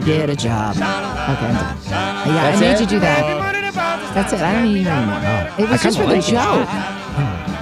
Get 0.04 0.30
a 0.30 0.36
job. 0.36 0.76
Okay, 0.76 0.82
done. 0.82 1.78
Yeah, 1.86 2.24
That's 2.24 2.56
I 2.56 2.60
made 2.60 2.72
it? 2.74 2.80
you 2.80 2.86
do 2.86 3.00
that. 3.00 4.12
That's 4.14 4.32
it. 4.32 4.40
I 4.40 4.52
don't 4.54 4.64
need 4.72 4.80
you 4.82 4.88
anymore. 4.88 5.20
Oh, 5.22 5.62
It 5.62 5.68
was 5.68 5.82
just 5.82 5.98
for 5.98 6.06
the 6.06 6.20
joke. 6.20 6.66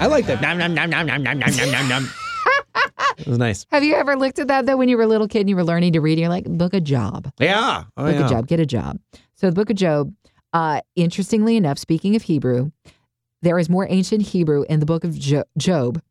I 0.00 0.07
like 0.07 0.27
that. 0.27 0.40
Nom, 0.40 0.59
nom, 0.59 0.72
nom, 0.74 0.90
nom, 0.90 1.07
nom, 1.07 1.22
nom, 1.22 1.38
nom, 1.38 1.50
nom, 1.57 1.70
nom, 1.70 1.88
nom. 1.88 2.08
It 3.19 3.27
was 3.29 3.38
nice. 3.38 3.65
Have 3.71 3.85
you 3.85 3.94
ever 3.94 4.17
looked 4.17 4.38
at 4.40 4.48
that 4.48 4.67
though 4.67 4.77
when 4.77 4.88
you 4.88 4.96
were 4.96 5.04
a 5.04 5.06
little 5.06 5.29
kid 5.29 5.40
and 5.40 5.48
you 5.48 5.54
were 5.56 5.65
learning 5.65 5.92
to 5.94 6.00
read? 6.00 6.12
And 6.15 6.21
you're 6.21 6.29
like, 6.29 6.44
book 6.46 6.75
a 6.75 6.81
job. 6.81 7.33
Yeah. 7.38 7.85
Oh, 7.96 8.04
book 8.04 8.15
yeah. 8.15 8.27
a 8.27 8.29
job, 8.29 8.46
get 8.48 8.58
a 8.60 8.67
job. 8.67 8.98
So 9.35 9.48
the 9.48 9.52
book 9.54 9.71
of 9.71 9.77
Job, 9.77 10.12
uh, 10.52 10.81
interestingly 10.96 11.56
enough, 11.56 11.79
speaking 11.79 12.17
of 12.17 12.23
Hebrew, 12.23 12.71
there 13.42 13.58
is 13.58 13.69
more 13.71 13.87
ancient 13.88 14.23
Hebrew 14.23 14.65
in 14.69 14.81
the 14.81 14.87
book 14.87 15.04
of 15.04 15.17
jo- 15.19 15.44
Job 15.56 16.02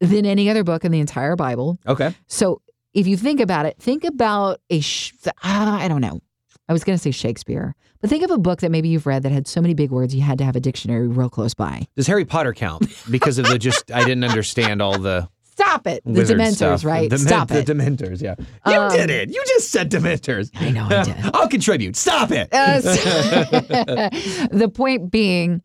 than 0.00 0.24
any 0.26 0.48
other 0.50 0.64
book 0.64 0.84
in 0.84 0.92
the 0.92 1.00
entire 1.00 1.36
Bible. 1.36 1.78
Okay. 1.86 2.14
So 2.26 2.62
if 2.94 3.06
you 3.06 3.16
think 3.16 3.40
about 3.40 3.66
it, 3.66 3.76
think 3.78 4.04
about 4.04 4.60
a, 4.70 4.80
sh- 4.80 5.12
ah, 5.42 5.78
I 5.80 5.88
don't 5.88 6.00
know. 6.00 6.20
I 6.68 6.72
was 6.72 6.84
going 6.84 6.96
to 6.96 7.02
say 7.02 7.10
Shakespeare, 7.10 7.74
but 8.00 8.08
think 8.10 8.22
of 8.24 8.30
a 8.30 8.38
book 8.38 8.60
that 8.60 8.70
maybe 8.70 8.88
you've 8.88 9.06
read 9.06 9.22
that 9.24 9.32
had 9.32 9.46
so 9.48 9.60
many 9.60 9.74
big 9.74 9.90
words 9.90 10.14
you 10.14 10.22
had 10.22 10.38
to 10.38 10.44
have 10.44 10.56
a 10.56 10.60
dictionary 10.60 11.08
real 11.08 11.28
close 11.28 11.54
by. 11.54 11.86
Does 11.96 12.06
Harry 12.06 12.24
Potter 12.24 12.52
count? 12.52 12.86
Because 13.10 13.38
of 13.38 13.46
the 13.46 13.58
just, 13.58 13.90
I 13.90 14.00
didn't 14.04 14.24
understand 14.24 14.80
all 14.80 14.98
the. 14.98 15.28
Stop. 15.54 15.86
it. 15.86 16.02
The 16.06 16.22
Dementors, 16.22 16.54
stuff. 16.54 16.84
right? 16.84 17.10
The, 17.10 17.18
stop 17.18 17.48
the 17.48 17.58
it. 17.58 17.66
Dementors, 17.66 18.22
yeah. 18.22 18.36
You 18.66 18.72
Um, 18.80 18.90
did 18.90 19.10
it. 19.10 19.28
You 19.30 19.42
just 19.46 19.70
said 19.70 19.90
Dementors. 19.90 20.50
I 20.54 20.70
know 20.70 20.86
I 20.90 21.02
did. 21.04 21.14
I'll 21.34 21.48
contribute. 21.48 21.94
Stop 21.94 22.30
it. 22.30 22.48
Uh, 22.52 22.80
so- 22.80 22.88
the 24.56 24.70
point 24.74 25.10
being, 25.10 25.60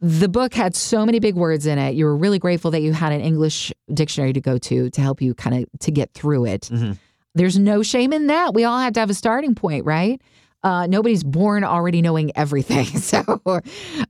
the 0.00 0.28
book 0.28 0.54
had 0.54 0.74
so 0.76 1.06
many 1.06 1.18
big 1.20 1.34
words 1.34 1.66
in 1.66 1.78
it. 1.78 1.94
You 1.94 2.04
were 2.04 2.16
really 2.16 2.38
grateful 2.38 2.70
that 2.72 2.82
you 2.82 2.92
had 2.92 3.12
an 3.12 3.20
English 3.20 3.72
dictionary 3.92 4.32
to 4.32 4.40
go 4.40 4.58
to 4.58 4.90
to 4.90 5.00
help 5.00 5.22
you 5.22 5.34
kind 5.34 5.62
of 5.62 5.80
to 5.80 5.90
get 5.90 6.12
through 6.12 6.46
it. 6.46 6.62
Mhm. 6.72 6.98
There's 7.34 7.58
no 7.58 7.82
shame 7.82 8.12
in 8.12 8.26
that. 8.28 8.54
We 8.54 8.64
all 8.64 8.78
have 8.78 8.92
to 8.94 9.00
have 9.00 9.10
a 9.10 9.14
starting 9.14 9.54
point, 9.54 9.84
right? 9.84 10.20
Uh, 10.62 10.86
nobody's 10.86 11.24
born 11.24 11.64
already 11.64 12.00
knowing 12.02 12.32
everything. 12.36 12.86
So, 13.00 13.40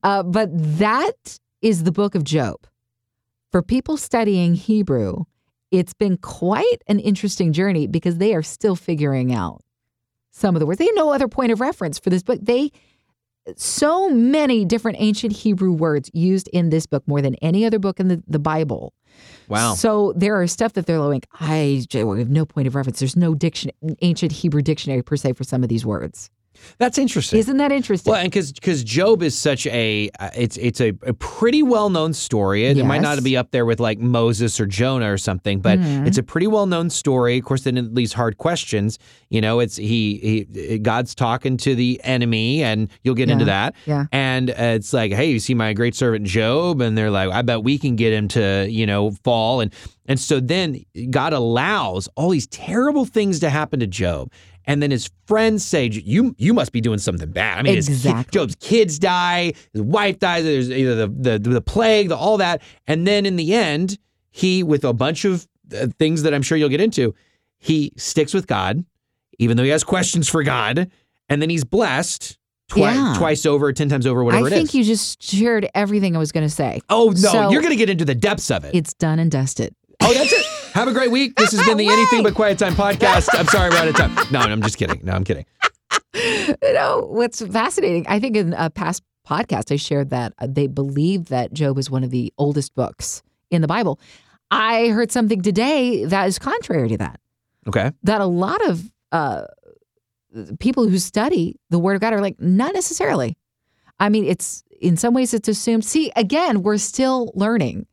uh, 0.03 0.23
but 0.23 0.51
that 0.79 1.39
is 1.63 1.85
the 1.85 1.93
book 1.93 2.15
of 2.15 2.23
Job. 2.25 2.57
For 3.51 3.63
people 3.63 3.97
studying 3.97 4.55
Hebrew, 4.55 5.25
it's 5.71 5.95
been 5.95 6.17
quite 6.19 6.83
an 6.87 6.99
interesting 7.01 7.53
journey 7.53 7.87
because 7.87 8.19
they 8.19 8.35
are 8.35 8.43
still 8.43 8.77
figuring 8.77 9.33
out 9.33 9.63
some 10.31 10.55
of 10.57 10.61
the 10.61 10.67
words. 10.67 10.79
They 10.79 10.87
have 10.87 10.95
no 10.97 11.13
other 11.13 11.29
point 11.29 11.53
of 11.53 11.61
reference 11.61 11.99
for 11.99 12.11
this 12.11 12.23
book. 12.23 12.39
They 12.43 12.71
so 13.57 14.09
many 14.11 14.65
different 14.65 14.99
ancient 15.01 15.33
Hebrew 15.33 15.73
words 15.73 16.11
used 16.13 16.49
in 16.49 16.71
this 16.71 16.87
book 16.87 17.07
more 17.07 17.21
than 17.21 17.35
any 17.37 17.65
other 17.65 17.79
book 17.79 18.01
in 18.01 18.09
the, 18.09 18.23
the 18.27 18.39
Bible. 18.39 18.93
Wow. 19.49 19.75
So 19.75 20.13
there 20.17 20.41
are 20.41 20.47
stuff 20.47 20.73
that 20.75 20.87
they're 20.87 20.99
like, 20.99 21.29
I 21.41 21.85
we 21.93 22.19
have 22.19 22.31
no 22.31 22.45
point 22.45 22.67
of 22.67 22.75
reference. 22.75 22.99
There's 22.99 23.17
no 23.17 23.35
diction 23.35 23.71
ancient 24.03 24.33
Hebrew 24.33 24.63
dictionary 24.63 25.03
per 25.03 25.17
se 25.17 25.35
for 25.35 25.45
some 25.45 25.63
of 25.63 25.69
these 25.69 25.85
words. 25.85 26.31
That's 26.79 26.99
interesting. 26.99 27.39
Isn't 27.39 27.57
that 27.59 27.73
interesting? 27.73 28.11
Well, 28.11 28.21
and 28.21 28.31
because 28.31 28.53
because 28.53 28.83
Job 28.85 29.23
is 29.23 29.37
such 29.37 29.67
a 29.67 30.11
uh, 30.21 30.31
it's 30.37 30.57
it's 30.57 30.81
a, 30.81 30.89
a 31.03 31.13
pretty 31.15 31.63
well 31.63 31.91
known 31.91 32.13
story. 32.13 32.67
It, 32.67 32.79
it 32.79 32.85
might 32.85 33.01
not 33.03 33.23
be 33.23 33.37
up 33.37 33.51
there 33.51 33.65
with 33.67 33.81
like 33.81 33.99
Moses 33.99 34.59
or 34.61 34.67
Jonah 34.67 35.13
or 35.13 35.19
something, 35.19 35.61
but 35.61 35.79
Mhm. 35.79 36.07
it's 36.07 36.19
a 36.19 36.23
pretty 36.23 36.47
well 36.47 36.67
known 36.67 36.91
story. 36.91 37.39
Of 37.39 37.45
course, 37.45 37.63
then 37.63 37.77
it 37.77 37.95
leaves 37.95 38.13
hard 38.13 38.39
questions. 38.39 38.99
You 39.31 39.41
know, 39.41 39.61
it's 39.61 39.77
he, 39.77 40.47
he 40.49 40.79
God's 40.79 41.15
talking 41.15 41.57
to 41.59 41.75
the 41.75 42.01
enemy, 42.05 42.63
and 42.63 42.89
you'll 43.03 43.15
get 43.17 43.31
into 43.31 43.45
that. 43.47 43.75
yeah. 43.87 44.07
And 44.13 44.51
uh, 44.51 44.55
it's 44.59 44.93
like, 44.93 45.13
hey, 45.13 45.31
you 45.31 45.41
see 45.41 45.55
my 45.55 45.73
great 45.73 45.95
servant 45.95 46.27
Job, 46.27 46.81
and 46.81 46.97
they're 46.97 47.11
like, 47.11 47.31
I 47.31 47.43
bet 47.43 47.63
we 47.65 47.79
can 47.79 47.97
get 47.97 48.13
him 48.13 48.29
to 48.29 48.67
you 48.71 48.87
know 48.87 49.11
fall, 49.25 49.61
and 49.61 49.73
and 50.07 50.21
so 50.21 50.39
then 50.39 50.85
God 51.11 51.33
allows 51.33 52.09
all 52.15 52.29
these 52.31 52.47
terrible 52.49 53.05
things 53.07 53.41
to 53.41 53.51
happen 53.51 53.81
to 53.81 53.87
Job. 53.87 54.31
And 54.67 54.83
then 54.83 54.91
his 54.91 55.11
friends 55.27 55.65
say, 55.65 55.87
"You 55.93 56.35
you 56.39 56.55
must 56.55 56.73
be 56.73 56.81
doing 56.81 56.99
something 56.99 57.31
bad." 57.31 57.59
I 57.59 57.63
mean, 57.63 57.75
his 57.75 57.89
Exactly. 57.89 58.31
Job's 58.39 58.55
kids 58.57 58.99
die, 58.99 59.53
his 59.73 59.83
wife 59.83 60.19
dies. 60.19 60.45
There's 60.45 60.71
either 60.71 60.95
the, 61.07 61.39
the 61.39 61.39
the 61.51 61.61
plague, 61.61 62.09
the 62.09 62.17
all 62.17 62.39
that, 62.39 62.63
and 62.87 63.07
then 63.07 63.27
in 63.27 63.37
the 63.37 63.53
end, 63.55 63.99
he 64.31 64.63
with 64.63 64.85
a 64.85 64.93
bunch 64.95 65.25
of 65.27 65.47
uh, 65.79 65.89
things 65.99 66.23
that 66.23 66.33
I'm 66.33 66.43
sure 66.43 66.57
you'll 66.57 66.69
get 66.71 66.81
into, 66.81 67.15
he 67.59 67.93
sticks 67.97 68.33
with 68.33 68.47
God, 68.47 68.85
even 69.39 69.57
though 69.57 69.65
he 69.65 69.69
has 69.71 69.85
questions 69.85 70.29
for 70.29 70.43
God, 70.43 70.91
and 71.29 71.43
then 71.43 71.51
he's 71.51 71.65
blessed 71.65 72.39
twice 72.69 72.97
Yeah. 72.97 73.15
twice 73.19 73.45
over, 73.45 73.71
ten 73.75 73.91
times 73.91 74.07
over, 74.07 74.25
whatever 74.25 74.47
it 74.47 74.53
is. 74.53 74.53
I 74.55 74.57
think 74.57 74.75
you 74.75 74.83
just 74.85 75.23
shared 75.23 75.69
everything 75.75 76.17
I 76.17 76.19
was 76.19 76.33
going 76.33 76.47
to 76.47 76.55
say. 76.55 76.81
oh 76.89 77.09
no, 77.11 77.15
So- 77.31 77.51
you're 77.51 77.61
gonna 77.63 77.77
get 77.77 77.91
into 77.91 78.07
the 78.07 78.15
depths 78.15 78.51
of 78.51 78.65
it. 78.65 78.75
It's 78.75 78.95
done 78.95 79.19
and 79.19 79.31
dusted. 79.31 79.75
Oh, 80.03 80.13
that's 80.15 80.33
it. 80.33 80.47
Have 80.75 80.89
a 80.89 80.93
great 80.93 81.13
week. 81.13 81.37
This 81.37 81.53
has 81.53 81.65
been 81.65 81.77
the 81.77 81.87
Anything 81.93 82.25
But 82.25 82.35
Quiet 82.35 82.59
Time 82.59 82.73
podcast. 82.73 83.29
I'm 83.33 83.47
sorry 83.47 83.71
we're 83.71 83.77
out 83.77 83.87
of 83.87 83.95
time. 83.95 84.13
No, 84.33 84.41
I'm 84.41 84.61
just 84.61 84.77
kidding. 84.77 85.01
No, 85.05 85.13
I'm 85.13 85.23
kidding. 85.23 85.47
you 86.15 86.57
know 86.63 87.07
what's 87.09 87.41
fascinating? 87.41 88.07
I 88.09 88.19
think 88.19 88.37
in 88.37 88.55
a 88.55 88.71
past 88.71 89.05
podcast 89.25 89.71
I 89.71 89.77
shared 89.77 90.11
that 90.11 90.35
uh, 90.41 90.49
they 90.51 90.67
believe 90.67 91.27
that 91.27 91.53
Job 91.53 91.79
is 91.79 91.91
one 91.91 92.03
of 92.03 92.11
the 92.11 92.33
oldest 92.39 92.75
books 92.75 93.23
in 93.53 93.63
the 93.63 93.69
Bible. 93.69 94.01
I 94.51 94.89
heard 94.89 95.13
something 95.13 95.43
today 95.43 96.07
that 96.07 96.27
is 96.27 96.41
contrary 96.41 96.89
to 96.89 96.99
that. 96.99 97.21
Okay. 97.69 97.93
That 98.03 98.21
a 98.21 98.27
lot 98.27 98.61
of 98.69 98.91
uh, 99.13 99.45
people 100.59 100.89
who 100.89 100.99
study 100.99 101.55
the 101.71 101.79
Word 101.79 101.95
of 101.95 102.01
God 102.01 102.15
are 102.15 102.21
like, 102.21 102.41
not 102.41 102.75
necessarily. 102.75 103.39
I 104.01 104.09
mean, 104.09 104.25
it's 104.25 104.65
in 104.81 104.97
some 104.97 105.15
ways 105.15 105.35
it's 105.35 105.47
assumed. 105.49 105.85
See, 105.85 106.11
again, 106.17 106.65
we're 106.65 106.79
still 106.79 107.31
learning. 107.37 107.87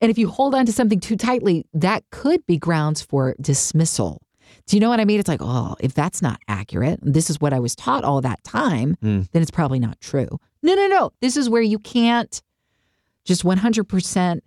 And 0.00 0.10
if 0.10 0.18
you 0.18 0.28
hold 0.28 0.54
on 0.54 0.66
to 0.66 0.72
something 0.72 1.00
too 1.00 1.16
tightly, 1.16 1.64
that 1.74 2.04
could 2.10 2.44
be 2.46 2.58
grounds 2.58 3.00
for 3.02 3.34
dismissal. 3.40 4.20
Do 4.66 4.76
you 4.76 4.80
know 4.80 4.88
what 4.88 5.00
I 5.00 5.04
mean? 5.04 5.18
It's 5.20 5.28
like, 5.28 5.40
oh, 5.42 5.76
if 5.80 5.94
that's 5.94 6.20
not 6.20 6.38
accurate, 6.48 6.98
this 7.02 7.30
is 7.30 7.40
what 7.40 7.52
I 7.52 7.60
was 7.60 7.74
taught 7.76 8.04
all 8.04 8.20
that 8.20 8.42
time, 8.44 8.96
Mm. 9.02 9.28
then 9.30 9.42
it's 9.42 9.50
probably 9.50 9.78
not 9.78 10.00
true. 10.00 10.28
No, 10.62 10.74
no, 10.74 10.86
no. 10.88 11.10
This 11.20 11.36
is 11.36 11.48
where 11.48 11.62
you 11.62 11.78
can't 11.78 12.42
just 13.24 13.42
100% 13.44 14.40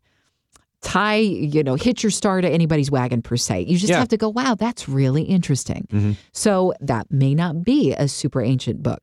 tie, 0.82 1.16
you 1.18 1.64
know, 1.64 1.76
hit 1.76 2.04
your 2.04 2.10
star 2.12 2.40
to 2.42 2.50
anybody's 2.50 2.90
wagon 2.92 3.22
per 3.22 3.36
se. 3.38 3.62
You 3.62 3.78
just 3.78 3.90
Yeah. 3.92 4.00
have 4.00 4.08
to 4.10 4.18
go, 4.18 4.30
wow, 4.30 4.56
that's 4.56 4.88
really 4.88 5.24
interesting. 5.24 5.88
Mhm. 5.92 6.16
So 6.32 6.74
that 6.80 7.12
may 7.12 7.36
not 7.36 7.64
be 7.64 7.92
a 7.94 8.08
super 8.08 8.42
ancient 8.42 8.82
book. 8.84 9.02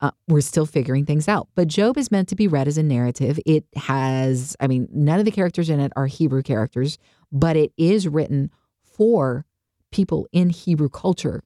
Uh, 0.00 0.10
we're 0.28 0.40
still 0.40 0.66
figuring 0.66 1.04
things 1.04 1.28
out. 1.28 1.48
But 1.54 1.68
Job 1.68 1.98
is 1.98 2.10
meant 2.10 2.28
to 2.28 2.36
be 2.36 2.48
read 2.48 2.68
as 2.68 2.78
a 2.78 2.82
narrative. 2.82 3.38
It 3.44 3.64
has, 3.76 4.56
I 4.60 4.66
mean, 4.66 4.88
none 4.92 5.18
of 5.18 5.24
the 5.24 5.30
characters 5.30 5.68
in 5.70 5.80
it 5.80 5.92
are 5.96 6.06
Hebrew 6.06 6.42
characters, 6.42 6.98
but 7.32 7.56
it 7.56 7.72
is 7.76 8.06
written 8.06 8.50
for 8.82 9.44
people 9.90 10.26
in 10.32 10.50
Hebrew 10.50 10.88
culture 10.88 11.42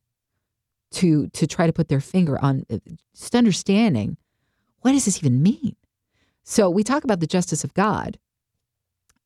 to 0.90 1.28
to 1.28 1.46
try 1.46 1.66
to 1.66 1.72
put 1.72 1.88
their 1.88 2.00
finger 2.00 2.42
on 2.42 2.64
uh, 2.70 2.78
just 3.14 3.34
understanding 3.34 4.16
what 4.80 4.92
does 4.92 5.04
this 5.04 5.18
even 5.18 5.42
mean. 5.42 5.76
So 6.44 6.70
we 6.70 6.82
talk 6.82 7.04
about 7.04 7.20
the 7.20 7.26
justice 7.26 7.62
of 7.62 7.74
God. 7.74 8.18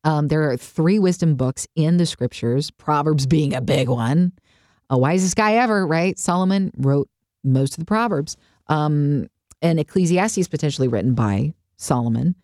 Um, 0.03 0.27
there 0.27 0.49
are 0.49 0.57
three 0.57 0.99
wisdom 0.99 1.35
books 1.35 1.65
in 1.75 1.97
the 1.97 2.05
scriptures, 2.05 2.69
Proverbs 2.71 3.25
being 3.25 3.53
a 3.53 3.61
big 3.61 3.87
one. 3.87 4.33
A 4.89 4.97
wisest 4.97 5.37
guy 5.37 5.53
ever, 5.53 5.87
right? 5.87 6.19
Solomon 6.19 6.71
wrote 6.75 7.09
most 7.43 7.73
of 7.73 7.79
the 7.79 7.85
Proverbs. 7.85 8.35
Um, 8.67 9.27
and 9.61 9.79
Ecclesiastes 9.79 10.47
potentially 10.47 10.87
written 10.87 11.13
by 11.13 11.53
Solomon, 11.77 12.35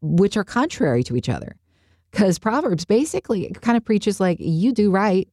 which 0.00 0.36
are 0.36 0.44
contrary 0.44 1.02
to 1.04 1.16
each 1.16 1.28
other. 1.28 1.56
Because 2.10 2.38
Proverbs 2.38 2.84
basically 2.84 3.50
kind 3.60 3.76
of 3.76 3.84
preaches 3.84 4.20
like 4.20 4.38
you 4.40 4.72
do 4.72 4.90
right, 4.90 5.28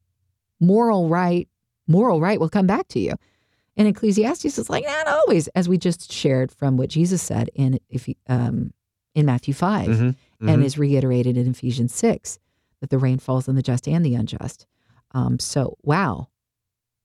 moral 0.60 1.10
right, 1.10 1.48
moral 1.88 2.20
right 2.22 2.40
will 2.40 2.50
come 2.50 2.68
back 2.68 2.88
to 2.90 3.00
you. 3.00 3.14
And 3.78 3.88
Ecclesiastes 3.88 4.58
is 4.58 4.70
like, 4.70 4.84
not 4.84 5.08
always, 5.08 5.48
as 5.50 5.70
we 5.70 5.78
just 5.78 6.12
shared 6.12 6.52
from 6.52 6.78
what 6.78 6.90
Jesus 6.90 7.22
said 7.22 7.50
in 7.56 7.80
if 7.90 8.08
um, 8.28 8.74
in 9.16 9.26
Matthew 9.26 9.54
5 9.54 9.88
Mhm. 9.90 10.16
and 10.42 10.62
Mhm. 10.62 10.66
is 10.66 10.78
reiterated 10.78 11.38
in 11.38 11.50
Ephesians 11.50 11.94
6 11.94 12.40
that 12.82 12.90
the 12.90 12.98
rain 12.98 13.20
falls 13.20 13.48
on 13.48 13.56
the 13.56 13.62
just 13.62 13.88
and 13.88 14.06
the 14.06 14.16
unjust. 14.16 14.66
Um, 15.12 15.38
so, 15.40 15.78
wow. 15.84 16.30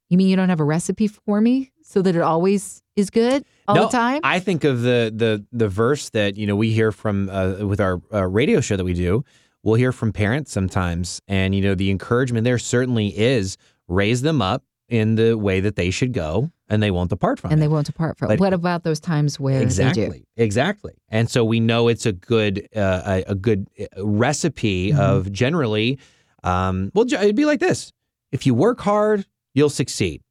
You 0.08 0.16
mean 0.16 0.28
you 0.28 0.36
don't 0.36 0.48
have 0.48 0.60
a 0.60 0.64
recipe 0.64 1.08
for 1.08 1.40
me 1.40 1.72
so 1.88 2.02
that 2.02 2.16
it 2.16 2.20
always 2.22 2.82
is 2.96 3.10
good 3.10 3.44
all 3.68 3.76
No, 3.76 3.82
the 3.84 3.88
time? 3.92 4.20
I 4.24 4.40
think 4.40 4.64
of 4.64 4.82
the 4.82 5.12
the 5.14 5.44
the 5.52 5.68
verse 5.68 6.10
that 6.10 6.36
you 6.36 6.46
know 6.46 6.56
we 6.56 6.72
hear 6.72 6.90
from 6.92 7.28
uh, 7.30 7.64
with 7.66 7.80
our 7.80 8.00
uh, 8.12 8.26
radio 8.26 8.60
show 8.60 8.76
that 8.76 8.84
we 8.84 8.94
do. 8.94 9.24
We'll 9.62 9.76
hear 9.76 9.92
from 9.92 10.12
parents 10.12 10.52
sometimes, 10.52 11.20
and 11.28 11.54
you 11.54 11.62
know 11.62 11.74
the 11.74 11.90
encouragement 11.90 12.44
there 12.44 12.58
certainly 12.58 13.08
is 13.18 13.56
raise 13.88 14.22
them 14.22 14.40
up 14.42 14.62
in 14.88 15.16
the 15.16 15.34
way 15.36 15.58
that 15.60 15.74
they 15.76 15.90
should 15.90 16.12
go, 16.12 16.50
and 16.68 16.80
they 16.82 16.90
won't 16.92 17.10
depart 17.10 17.40
from 17.40 17.50
and 17.50 17.58
it. 17.60 17.62
they 17.64 17.68
won't 17.68 17.86
depart 17.86 18.16
from 18.16 18.28
But- 18.28 18.38
What 18.40 18.52
about 18.52 18.84
those 18.84 19.00
times 19.00 19.38
where 19.40 19.54
they 19.54 19.60
do? 19.60 19.64
exactly 19.66 20.24
exactly 20.36 20.92
and 21.08 21.28
so 21.30 21.44
we 21.44 21.58
know 21.60 21.88
it's 21.88 22.06
a 22.06 22.12
good 22.12 22.68
uh, 22.76 23.02
a, 23.26 23.32
a 23.32 23.34
good 23.34 23.68
uh, 23.80 24.06
recipe 24.06 24.92
Mhm. 24.92 24.98
of 24.98 25.32
generally 25.32 25.98
um 26.44 26.90
well 26.94 27.04
it'd 27.04 27.34
be 27.34 27.44
like 27.46 27.58
this 27.60 27.92
if 28.30 28.46
you 28.46 28.54
work 28.54 28.80
hard 28.80 29.26
you'll 29.54 29.70
succeed 29.70 30.22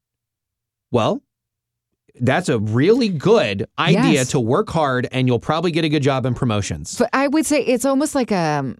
well 0.91 1.21
that's 2.21 2.49
a 2.49 2.59
really 2.59 3.09
good 3.09 3.65
idea 3.77 4.13
Yes. 4.13 4.29
to 4.31 4.39
work 4.39 4.69
hard 4.69 5.07
and 5.11 5.27
you'll 5.27 5.39
probably 5.39 5.71
get 5.71 5.83
a 5.85 5.89
good 5.89 6.03
job 6.03 6.25
and 6.25 6.35
promotions 6.35 6.97
But 6.97 7.09
I 7.13 7.27
would 7.27 7.45
say 7.45 7.61
it's 7.61 7.85
almost 7.85 8.15
like 8.15 8.31
a 8.31 8.75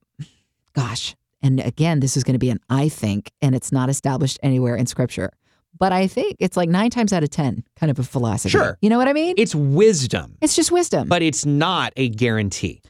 gosh, 0.73 1.15
and 1.41 1.59
again, 1.59 1.99
this 1.99 2.17
is 2.17 2.23
going 2.23 2.33
to 2.33 2.39
be 2.39 2.49
an 2.49 2.59
I 2.69 2.89
think, 2.89 3.31
and 3.41 3.55
it's 3.55 3.71
not 3.71 3.89
established 3.89 4.39
anywhere 4.43 4.75
in 4.75 4.85
scripture. 4.87 5.31
But 5.77 5.91
I 5.91 6.07
think 6.07 6.37
it's 6.39 6.55
like 6.55 6.69
nine 6.69 6.89
times 6.89 7.11
out 7.11 7.23
of 7.23 7.29
ten 7.29 7.63
kind 7.75 7.91
of 7.91 7.99
a 7.99 8.03
philosophy. 8.03 8.49
Sure. 8.51 8.77
You 8.81 8.89
know 8.89 8.97
what 8.97 9.07
I 9.09 9.13
mean? 9.13 9.35
it's 9.37 9.53
wisdom 9.55 10.37
it's 10.41 10.55
just 10.55 10.71
wisdom. 10.71 11.07
but 11.09 11.21
it's 11.21 11.45
not 11.45 11.91
a 11.97 12.07
guarantee 12.09 12.81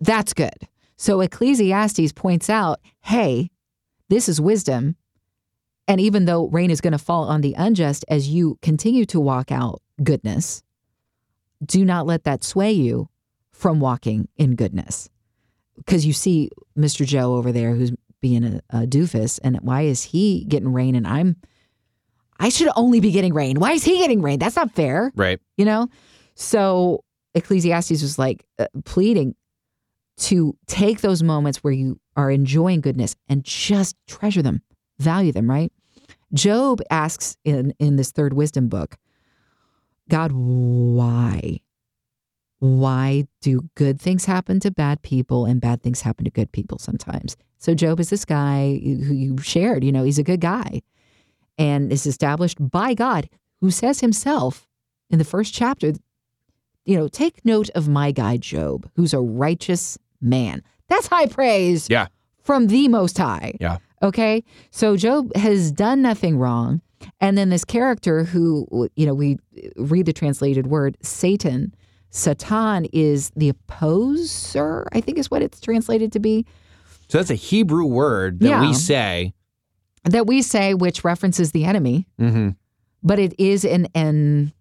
That's 0.00 0.34
good. 0.34 0.68
So 0.96 1.20
Ecclesiastes 1.22 2.12
points 2.12 2.48
out, 2.50 2.80
hey, 3.00 3.50
this 4.10 4.28
is 4.28 4.40
wisdom. 4.40 4.96
And 5.88 6.00
even 6.00 6.24
though 6.26 6.46
rain 6.48 6.70
is 6.70 6.80
going 6.80 6.92
to 6.92 6.98
fall 6.98 7.24
on 7.24 7.40
the 7.40 7.54
unjust 7.58 8.04
as 8.08 8.28
you 8.28 8.58
continue 8.62 9.04
to 9.06 9.18
walk 9.20 9.50
out 9.50 9.80
goodness, 10.02 10.62
do 11.64 11.84
not 11.84 12.06
let 12.06 12.24
that 12.24 12.44
sway 12.44 12.72
you 12.72 13.08
from 13.52 13.80
walking 13.80 14.28
in 14.36 14.56
goodness. 14.56 15.08
Because 15.76 16.06
you 16.06 16.12
see 16.12 16.50
Mr. 16.76 17.06
Joe 17.06 17.34
over 17.34 17.52
there 17.52 17.74
who's 17.74 17.92
being 18.20 18.44
a, 18.44 18.60
a 18.70 18.86
doofus, 18.86 19.38
and 19.42 19.58
why 19.60 19.82
is 19.82 20.02
he 20.02 20.44
getting 20.44 20.72
rain 20.72 20.94
and 20.94 21.06
I'm, 21.06 21.36
I 22.38 22.48
should 22.48 22.70
only 22.74 23.00
be 23.00 23.12
getting 23.12 23.32
rain. 23.34 23.60
Why 23.60 23.72
is 23.72 23.84
he 23.84 23.98
getting 23.98 24.22
rain? 24.22 24.38
That's 24.38 24.56
not 24.56 24.72
fair 24.72 25.12
right 25.14 25.40
you 25.56 25.64
know? 25.64 25.88
So 26.34 27.04
Ecclesiastes 27.34 28.02
was 28.02 28.18
like 28.18 28.44
uh, 28.58 28.66
pleading 28.84 29.34
to 30.16 30.56
take 30.66 31.00
those 31.00 31.22
moments 31.22 31.58
where 31.62 31.72
you 31.72 32.00
are 32.16 32.30
enjoying 32.30 32.80
goodness 32.80 33.16
and 33.28 33.44
just 33.44 33.96
treasure 34.06 34.42
them, 34.42 34.62
value 34.98 35.32
them, 35.32 35.50
right? 35.50 35.72
Job 36.32 36.80
asks 36.90 37.36
in, 37.44 37.74
in 37.78 37.96
this 37.96 38.12
third 38.12 38.32
wisdom 38.32 38.68
book, 38.68 38.96
God, 40.08 40.32
why? 40.32 41.60
Why 42.60 43.26
do 43.42 43.68
good 43.74 44.00
things 44.00 44.24
happen 44.24 44.60
to 44.60 44.70
bad 44.70 45.02
people 45.02 45.44
and 45.44 45.60
bad 45.60 45.82
things 45.82 46.00
happen 46.02 46.24
to 46.24 46.30
good 46.30 46.52
people 46.52 46.78
sometimes? 46.78 47.36
So 47.58 47.74
Job 47.74 48.00
is 48.00 48.10
this 48.10 48.24
guy 48.24 48.80
who 48.82 49.14
you 49.14 49.38
shared, 49.38 49.84
you 49.84 49.92
know, 49.92 50.04
he's 50.04 50.18
a 50.18 50.22
good 50.22 50.40
guy 50.40 50.82
and 51.58 51.92
is 51.92 52.06
established 52.06 52.56
by 52.60 52.94
God, 52.94 53.28
who 53.60 53.70
says 53.70 54.00
himself 54.00 54.66
in 55.10 55.18
the 55.18 55.24
first 55.24 55.54
chapter, 55.54 55.92
you 56.84 56.96
know, 56.96 57.08
take 57.08 57.44
note 57.44 57.70
of 57.70 57.88
my 57.88 58.12
guy 58.12 58.36
Job, 58.36 58.90
who's 58.96 59.14
a 59.14 59.20
righteous 59.20 59.98
man. 60.20 60.62
That's 60.88 61.06
high 61.06 61.26
praise 61.26 61.88
Yeah. 61.88 62.08
from 62.42 62.66
the 62.66 62.88
Most 62.88 63.16
High. 63.16 63.54
Yeah. 63.60 63.78
Okay. 64.02 64.44
So 64.70 64.96
Job 64.96 65.34
has 65.36 65.72
done 65.72 66.02
nothing 66.02 66.36
wrong. 66.38 66.82
And 67.20 67.36
then 67.38 67.50
this 67.50 67.64
character 67.64 68.24
who, 68.24 68.88
you 68.96 69.06
know, 69.06 69.14
we 69.14 69.38
read 69.76 70.06
the 70.06 70.12
translated 70.12 70.66
word, 70.66 70.96
Satan, 71.02 71.74
Satan 72.10 72.86
is 72.92 73.30
the 73.36 73.48
opposer, 73.48 74.86
I 74.92 75.00
think 75.00 75.18
is 75.18 75.30
what 75.30 75.42
it's 75.42 75.60
translated 75.60 76.12
to 76.12 76.20
be, 76.20 76.46
So 77.08 77.18
that's 77.18 77.30
a 77.30 77.34
Hebrew 77.34 77.84
word 77.86 78.40
that 78.40 78.48
Yeah. 78.48 78.60
we 78.60 78.72
say. 78.74 79.34
that 80.04 80.26
we 80.26 80.42
say, 80.42 80.74
which 80.74 81.02
references 81.04 81.52
the 81.52 81.64
enemy. 81.64 82.06
Mm-hmm. 82.20 82.50
but 83.02 83.18
it 83.18 83.34
is 83.38 83.64
an 83.64 83.86
an 83.94 84.52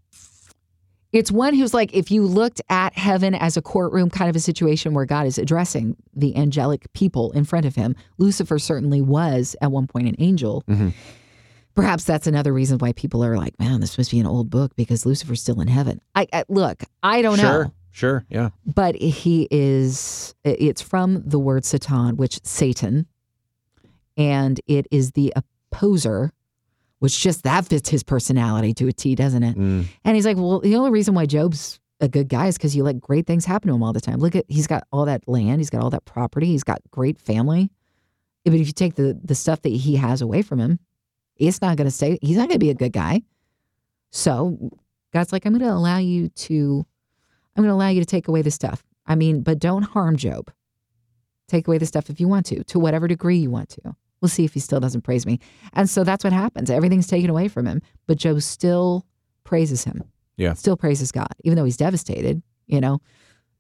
it's 1.14 1.32
one 1.32 1.54
who's 1.54 1.74
like 1.76 1.94
if 1.94 2.10
you 2.12 2.24
looked 2.26 2.60
at 2.70 2.98
heaven 2.98 3.36
as 3.36 3.56
a 3.56 3.62
courtroom 3.62 4.10
kind 4.10 4.30
of 4.30 4.36
a 4.36 4.40
situation 4.40 4.94
where 4.96 5.06
God 5.06 5.28
is 5.28 5.38
addressing 5.38 5.96
the 6.16 6.36
angelic 6.36 6.92
people 6.94 7.32
in 7.34 7.44
front 7.46 7.66
of 7.68 7.76
him. 7.76 7.96
Lucifer 8.18 8.58
certainly 8.58 9.00
was 9.00 9.56
at 9.62 9.72
one 9.72 9.86
point 9.86 10.08
an 10.08 10.16
angel. 10.18 10.64
Mhm. 10.68 10.92
Perhaps 11.76 12.04
that's 12.04 12.28
another 12.28 12.54
reason 12.54 12.78
why 12.78 12.94
people 12.94 13.24
are 13.24 13.38
like, 13.38 13.60
"Man, 13.60 13.82
this 13.82 13.98
must 13.98 14.12
be 14.12 14.20
an 14.20 14.28
old 14.28 14.50
book 14.50 14.76
because 14.76 15.06
Lucifer's 15.06 15.42
still 15.42 15.60
in 15.62 15.68
heaven." 15.68 16.00
I, 16.16 16.28
I 16.32 16.44
look, 16.50 16.84
I 17.02 17.22
don't 17.22 17.40
sure. 17.40 17.46
know, 17.46 17.52
Sure. 17.62 17.72
Sure, 17.96 18.26
yeah. 18.28 18.50
but 18.66 18.96
he 18.96 19.48
is. 19.52 20.34
It's 20.44 20.82
from 20.82 21.22
the 21.28 21.38
word 21.38 21.64
Satan, 21.64 22.18
which 22.18 22.40
Satan, 22.44 23.06
and 24.18 24.60
it 24.66 24.88
is 24.90 25.12
the 25.12 25.32
opposer, 25.36 26.32
which 26.98 27.20
just 27.20 27.44
that 27.44 27.66
fits 27.66 27.90
his 27.90 28.02
personality 28.02 28.74
to 28.74 28.88
a 28.88 28.94
T, 28.94 29.14
doesn't 29.14 29.44
it? 29.44 29.56
Mm. 29.56 29.86
And 30.04 30.16
he's 30.16 30.26
like, 30.26 30.38
well, 30.38 30.60
the 30.60 30.76
only 30.76 30.90
reason 30.90 31.14
why 31.14 31.28
Job's 31.28 31.80
a 32.00 32.08
good 32.08 32.30
guy 32.30 32.48
is 32.48 32.58
because 32.58 32.76
you 32.76 32.84
let 32.84 33.00
great 33.00 33.28
things 33.28 33.46
happen 33.46 33.68
to 33.68 33.76
him 33.76 33.84
all 33.84 33.94
the 33.94 34.02
time. 34.02 34.20
Look 34.20 34.36
at 34.36 34.46
he's 34.48 34.66
got 34.66 34.88
all 34.92 35.06
that 35.06 35.28
land, 35.28 35.60
he's 35.60 35.70
got 35.70 35.82
all 35.82 35.92
that 35.92 36.06
property, 36.06 36.48
he's 36.48 36.64
got 36.64 36.82
great 36.90 37.20
family. 37.20 37.70
But 38.44 38.56
if 38.56 38.66
you 38.68 38.74
take 38.74 38.96
the 38.96 39.20
the 39.24 39.36
stuff 39.36 39.62
that 39.62 39.70
he 39.70 39.98
has 39.98 40.22
away 40.22 40.42
from 40.42 40.60
him, 40.60 40.80
it's 41.38 41.62
not 41.62 41.78
going 41.78 41.86
to 41.86 41.92
stay. 41.92 42.18
He's 42.22 42.38
not 42.38 42.48
going 42.48 42.60
to 42.60 42.66
be 42.66 42.70
a 42.70 42.76
good 42.76 42.94
guy. 42.94 43.22
So 44.12 44.72
God's 45.14 45.32
like, 45.32 45.46
I'm 45.46 45.54
going 45.54 45.68
to 45.68 45.76
allow 45.76 45.98
you 45.98 46.30
to, 46.30 46.86
I'm 47.56 47.64
going 47.64 47.70
to 47.70 47.76
allow 47.76 47.90
you 47.90 48.00
to 48.00 48.06
take 48.06 48.28
away 48.28 48.42
the 48.42 48.52
stuff. 48.52 48.84
I 49.06 49.16
mean, 49.16 49.42
but 49.42 49.60
don't 49.60 49.84
harm 49.84 50.18
Job. 50.18 50.52
Take 51.48 51.68
away 51.68 51.78
the 51.78 51.86
stuff 51.86 52.10
if 52.10 52.20
you 52.20 52.28
want 52.28 52.46
to, 52.48 52.64
to 52.64 52.80
whatever 52.80 53.08
degree 53.08 53.38
you 53.38 53.52
want 53.52 53.70
to. 53.70 53.96
We'll 54.22 54.30
see 54.30 54.46
if 54.46 54.54
he 54.54 54.62
still 54.62 54.80
doesn't 54.80 55.02
praise 55.02 55.26
me. 55.26 55.40
And 55.74 55.90
so 55.90 56.04
that's 56.04 56.24
what 56.24 56.32
happens. 56.32 56.70
Everything's 56.70 57.08
taken 57.08 57.30
away 57.30 57.50
from 57.50 57.68
him, 57.68 57.82
but 58.08 58.18
Job 58.18 58.42
still 58.42 59.06
praises 59.44 59.84
him. 59.84 60.04
Yeah. 60.38 60.54
Still 60.54 60.78
praises 60.78 61.12
God, 61.12 61.28
even 61.44 61.58
though 61.58 61.66
he's 61.66 61.78
devastated. 61.78 62.42
You 62.66 62.80
know, 62.80 63.02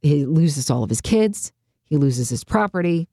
he 0.01 0.25
loses 0.25 0.69
all 0.69 0.83
of 0.83 0.89
his 0.89 1.01
kids, 1.01 1.51
he 1.83 1.97
loses 1.97 2.29
his 2.29 2.43
property, 2.43 3.09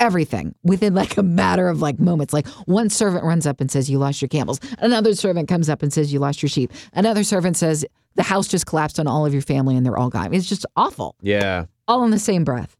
everything 0.00 0.54
within 0.62 0.94
like 0.94 1.16
a 1.16 1.22
matter 1.22 1.68
of 1.68 1.80
like 1.82 1.98
moments. 1.98 2.32
Like 2.32 2.46
one 2.66 2.90
servant 2.90 3.24
runs 3.24 3.46
up 3.46 3.60
and 3.60 3.70
says, 3.70 3.90
You 3.90 3.98
lost 3.98 4.20
your 4.22 4.28
camels. 4.28 4.60
Another 4.78 5.14
servant 5.14 5.48
comes 5.48 5.68
up 5.68 5.82
and 5.82 5.92
says, 5.92 6.12
You 6.12 6.18
lost 6.18 6.42
your 6.42 6.48
sheep. 6.50 6.72
Another 6.92 7.24
servant 7.24 7.56
says, 7.56 7.84
The 8.14 8.22
house 8.22 8.48
just 8.48 8.66
collapsed 8.66 8.98
on 9.00 9.06
all 9.06 9.26
of 9.26 9.32
your 9.32 9.42
family 9.42 9.76
and 9.76 9.84
they're 9.84 9.96
all 9.98 10.10
gone. 10.10 10.32
It's 10.34 10.48
just 10.48 10.66
awful, 10.76 11.16
Yeah. 11.20 11.66
all 11.86 12.04
in 12.04 12.10
the 12.10 12.18
same 12.18 12.44
breath. 12.44 12.76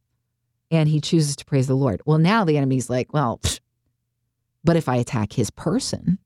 And 0.70 0.88
he 0.88 1.00
chooses 1.00 1.34
to 1.36 1.44
praise 1.44 1.66
the 1.66 1.74
Lord. 1.74 2.02
Well, 2.04 2.18
now 2.18 2.44
the 2.44 2.56
enemy's 2.56 2.90
like, 2.90 3.12
Well, 3.12 3.38
pfft, 3.42 3.60
but 4.64 4.76
if 4.76 4.88
I 4.88 4.96
attack 4.96 5.32
his 5.32 5.50
person, 5.50 6.18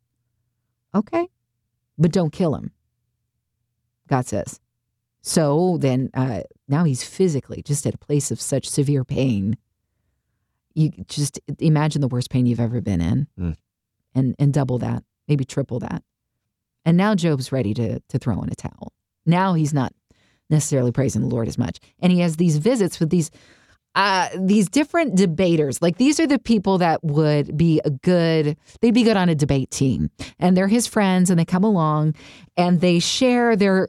okay, 0.95 1.29
but 1.99 2.13
don't 2.13 2.33
kill 2.33 2.55
him. 2.55 2.73
God 4.09 4.27
says. 4.27 4.59
So 5.23 5.79
then 5.79 6.11
uh, 6.15 6.41
now 6.69 6.83
he's 6.85 7.05
physically 7.05 7.63
just 7.63 7.87
at 7.87 7.95
a 7.95 7.99
place 7.99 8.31
of 8.33 8.41
such 8.41 8.69
severe 8.69 9.05
pain. 9.05 9.57
You 10.75 10.91
just 11.09 11.39
imagine 11.59 12.01
the 12.01 12.09
worst 12.09 12.31
pain 12.31 12.47
you've 12.47 12.61
ever 12.61 12.81
been 12.81 13.01
in 13.01 13.27
Mm. 13.39 13.57
and, 14.15 14.35
and 14.39 14.53
double 14.53 14.79
that, 14.79 15.03
maybe 15.29 15.45
triple 15.45 15.79
that. 15.81 16.03
And 16.85 16.97
now 16.97 17.15
Job's 17.15 17.53
ready 17.53 17.75
to, 17.75 18.01
to 18.09 18.19
throw 18.19 18.41
in 18.43 18.51
a 18.51 18.55
towel. 18.55 18.93
Now 19.25 19.55
he's 19.55 19.73
not 19.73 19.93
necessarily 20.51 20.93
praising 20.93 21.23
the 21.23 21.29
Lord 21.29 21.49
as 21.49 21.57
much. 21.59 21.79
And 22.01 22.13
he 22.13 22.21
has 22.21 22.37
these 22.37 22.57
visits 22.59 22.99
with 23.01 23.11
these 23.11 23.31
uh, 23.95 24.31
these 24.39 24.71
different 24.71 25.17
debaters. 25.17 25.83
Like 25.83 25.99
these 25.99 26.19
are 26.19 26.27
the 26.27 26.39
people 26.39 26.79
that 26.79 27.05
would 27.05 27.59
be 27.59 27.79
a 27.85 27.91
good, 27.91 28.57
they'd 28.81 28.95
be 28.95 29.03
good 29.03 29.19
on 29.19 29.29
a 29.29 29.35
debate 29.35 29.71
team. 29.71 30.11
And 30.39 30.57
they're 30.57 30.67
his 30.67 30.87
friends 30.87 31.29
and 31.29 31.39
they 31.39 31.45
come 31.45 31.63
along 31.63 32.15
and 32.57 32.81
they 32.81 33.01
share 33.01 33.55
their 33.55 33.89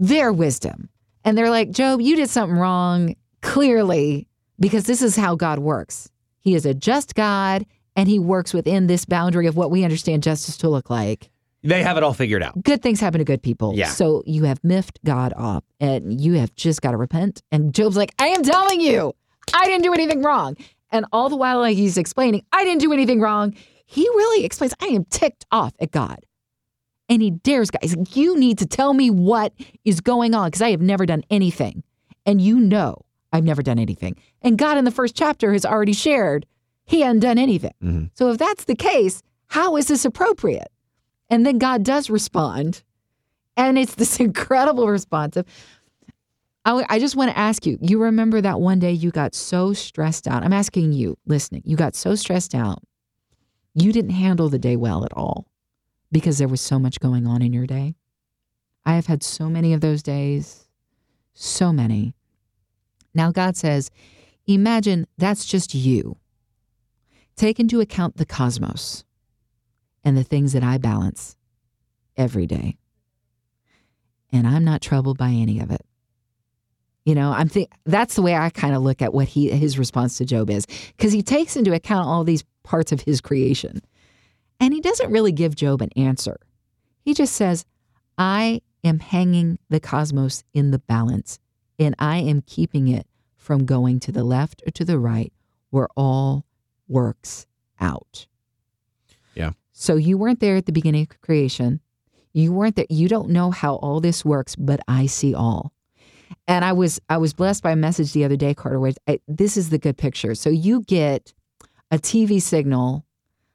their 0.00 0.32
wisdom. 0.32 0.88
And 1.24 1.38
they're 1.38 1.50
like, 1.50 1.70
Job, 1.70 2.00
you 2.00 2.16
did 2.16 2.28
something 2.30 2.58
wrong, 2.58 3.14
clearly, 3.42 4.26
because 4.58 4.84
this 4.84 5.00
is 5.02 5.14
how 5.14 5.36
God 5.36 5.60
works. 5.60 6.10
He 6.44 6.54
is 6.54 6.66
a 6.66 6.74
just 6.74 7.14
God 7.14 7.64
and 7.96 8.08
he 8.08 8.18
works 8.18 8.52
within 8.52 8.86
this 8.86 9.06
boundary 9.06 9.46
of 9.46 9.56
what 9.56 9.70
we 9.70 9.82
understand 9.82 10.22
justice 10.22 10.58
to 10.58 10.68
look 10.68 10.90
like. 10.90 11.30
They 11.62 11.82
have 11.82 11.96
it 11.96 12.02
all 12.02 12.12
figured 12.12 12.42
out. 12.42 12.62
Good 12.62 12.82
things 12.82 13.00
happen 13.00 13.20
to 13.20 13.24
good 13.24 13.42
people. 13.42 13.72
Yeah. 13.74 13.88
So 13.88 14.22
you 14.26 14.44
have 14.44 14.62
miffed 14.62 15.02
God 15.04 15.32
off 15.34 15.64
and 15.80 16.20
you 16.20 16.34
have 16.34 16.54
just 16.54 16.82
got 16.82 16.90
to 16.90 16.98
repent. 16.98 17.42
And 17.50 17.74
Job's 17.74 17.96
like, 17.96 18.14
I 18.18 18.28
am 18.28 18.42
telling 18.42 18.82
you, 18.82 19.14
I 19.54 19.64
didn't 19.64 19.82
do 19.82 19.94
anything 19.94 20.22
wrong. 20.22 20.58
And 20.92 21.06
all 21.10 21.30
the 21.30 21.36
while 21.36 21.60
like, 21.60 21.78
he's 21.78 21.96
explaining, 21.96 22.44
I 22.52 22.64
didn't 22.64 22.82
do 22.82 22.92
anything 22.92 23.18
wrong. 23.20 23.54
He 23.86 24.02
really 24.02 24.44
explains, 24.44 24.74
I 24.82 24.86
am 24.86 25.06
ticked 25.06 25.46
off 25.50 25.72
at 25.80 25.90
God. 25.90 26.18
And 27.08 27.22
he 27.22 27.30
dares 27.30 27.70
guys. 27.70 27.96
Like, 27.96 28.14
You 28.14 28.38
need 28.38 28.58
to 28.58 28.66
tell 28.66 28.92
me 28.92 29.10
what 29.10 29.54
is 29.86 30.02
going 30.02 30.34
on 30.34 30.48
because 30.48 30.62
I 30.62 30.70
have 30.70 30.82
never 30.82 31.06
done 31.06 31.24
anything. 31.30 31.82
And 32.26 32.42
you 32.42 32.60
know 32.60 33.03
I've 33.34 33.44
never 33.44 33.62
done 33.62 33.80
anything. 33.80 34.16
And 34.42 34.56
God 34.56 34.78
in 34.78 34.84
the 34.84 34.92
first 34.92 35.16
chapter 35.16 35.52
has 35.52 35.66
already 35.66 35.92
shared 35.92 36.46
he 36.86 37.00
hadn't 37.00 37.20
done 37.20 37.36
anything. 37.38 37.72
Mhm. 37.82 38.10
So 38.14 38.30
if 38.30 38.38
that's 38.38 38.64
the 38.64 38.76
case, 38.76 39.22
how 39.48 39.76
is 39.76 39.88
this 39.88 40.04
appropriate? 40.04 40.68
And 41.28 41.44
then 41.44 41.58
God 41.58 41.82
does 41.82 42.08
respond. 42.10 42.82
And 43.56 43.76
it's 43.78 43.94
this 43.96 44.20
incredible 44.28 44.86
response 44.88 45.36
of, 45.36 45.46
I, 46.64 46.84
I 46.88 46.98
just 46.98 47.16
want 47.16 47.30
to 47.30 47.38
ask 47.38 47.66
you, 47.66 47.76
you 47.80 48.00
remember 48.00 48.40
that 48.40 48.60
one 48.60 48.78
day 48.78 48.92
you 48.92 49.10
got 49.10 49.34
so 49.34 49.72
stressed 49.72 50.28
out? 50.28 50.44
I'm 50.44 50.52
asking 50.52 50.92
you, 50.92 51.18
listening, 51.26 51.62
you 51.64 51.76
got 51.76 51.96
so 51.96 52.14
stressed 52.14 52.54
out. 52.54 52.82
You 53.74 53.92
didn't 53.92 54.10
handle 54.12 54.48
the 54.48 54.58
day 54.58 54.76
well 54.76 55.04
at 55.04 55.12
all 55.12 55.46
because 56.12 56.38
there 56.38 56.48
was 56.48 56.60
so 56.60 56.78
much 56.78 57.00
going 57.00 57.26
on 57.26 57.42
in 57.42 57.52
your 57.52 57.66
day. 57.66 57.96
I 58.86 58.94
have 58.94 59.06
had 59.06 59.22
so 59.24 59.48
many 59.48 59.72
of 59.72 59.80
those 59.80 60.02
days, 60.02 60.68
so 61.32 61.72
many. 61.72 62.14
Now, 63.14 63.30
God 63.30 63.56
says, 63.56 63.90
imagine 64.46 65.06
that's 65.16 65.44
just 65.44 65.74
you. 65.74 66.18
Take 67.36 67.58
into 67.58 67.80
account 67.80 68.16
the 68.16 68.26
cosmos 68.26 69.04
and 70.04 70.16
the 70.16 70.24
things 70.24 70.52
that 70.52 70.62
I 70.62 70.78
balance 70.78 71.36
every 72.16 72.46
day. 72.46 72.76
And 74.32 74.46
I'm 74.46 74.64
not 74.64 74.82
troubled 74.82 75.18
by 75.18 75.30
any 75.30 75.60
of 75.60 75.70
it. 75.70 75.82
You 77.04 77.14
know, 77.14 77.32
I'm 77.32 77.48
think 77.48 77.70
that's 77.84 78.14
the 78.14 78.22
way 78.22 78.34
I 78.34 78.50
kind 78.50 78.74
of 78.74 78.82
look 78.82 79.02
at 79.02 79.12
what 79.12 79.28
he 79.28 79.50
his 79.50 79.78
response 79.78 80.16
to 80.18 80.24
Job 80.24 80.48
is 80.48 80.66
because 80.96 81.12
he 81.12 81.22
takes 81.22 81.54
into 81.54 81.74
account 81.74 82.08
all 82.08 82.24
these 82.24 82.44
parts 82.62 82.92
of 82.92 83.02
his 83.02 83.20
creation. 83.20 83.80
And 84.58 84.72
he 84.72 84.80
doesn't 84.80 85.10
really 85.10 85.32
give 85.32 85.54
Job 85.54 85.82
an 85.82 85.90
answer. 85.96 86.38
He 87.02 87.12
just 87.12 87.34
says, 87.34 87.66
"I 88.16 88.62
am 88.82 89.00
hanging 89.00 89.58
the 89.68 89.80
cosmos 89.80 90.44
in 90.54 90.70
the 90.70 90.78
balance 90.78 91.38
and 91.78 91.94
I 91.98 92.18
am 92.18 92.42
keeping 92.42 92.88
it 92.88 93.06
from 93.36 93.66
going 93.66 94.00
to 94.00 94.12
the 94.12 94.24
left 94.24 94.62
or 94.66 94.70
to 94.72 94.84
the 94.84 94.98
right 94.98 95.32
where 95.70 95.88
all 95.96 96.44
works 96.88 97.46
out." 97.80 98.26
Yeah. 99.34 99.52
So 99.72 99.96
you 99.96 100.16
weren't 100.16 100.40
there 100.40 100.56
at 100.56 100.66
the 100.66 100.72
beginning 100.72 101.02
of 101.02 101.20
creation. 101.20 101.80
You 102.32 102.52
weren't 102.52 102.76
there. 102.76 102.86
You 102.88 103.08
don't 103.08 103.30
know 103.30 103.50
how 103.50 103.76
all 103.76 104.00
this 104.00 104.24
works, 104.24 104.56
but 104.56 104.80
I 104.88 105.06
see 105.06 105.34
all. 105.34 105.72
And 106.46 106.64
I 106.64 106.72
was 106.72 107.00
I 107.08 107.16
was 107.18 107.32
blessed 107.32 107.62
by 107.62 107.72
a 107.72 107.76
message 107.76 108.12
the 108.12 108.24
other 108.24 108.36
day, 108.36 108.54
Carter. 108.54 108.80
Where 108.80 108.92
I, 109.06 109.20
this 109.28 109.56
is 109.56 109.70
the 109.70 109.78
good 109.78 109.96
picture. 109.96 110.34
So 110.34 110.50
you 110.50 110.82
get 110.82 111.32
a 111.90 111.98
TV 111.98 112.40
signal 112.42 113.04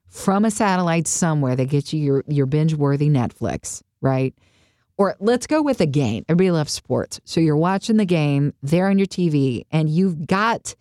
from 0.07 0.45
a 0.45 0.51
satellite 0.51 1.07
somewhere 1.07 1.55
that 1.55 1.65
gets 1.65 1.93
you 1.93 2.01
your 2.01 2.23
your 2.27 2.45
binge 2.45 2.73
worthy 2.73 3.09
Netflix, 3.09 3.83
right? 4.01 4.33
Or 4.99 5.15
let's 5.21 5.47
go 5.47 5.61
with 5.61 5.79
a 5.79 5.85
game. 5.85 6.25
Everybody 6.27 6.51
loves 6.51 6.73
sports, 6.73 7.21
so 7.23 7.39
you're 7.39 7.55
watching 7.57 7.95
the 7.95 8.05
game 8.05 8.53
there 8.61 8.87
on 8.89 8.99
your 8.99 9.07
TV, 9.07 9.63
and 9.71 9.89
you've 9.89 10.27
got 10.27 10.75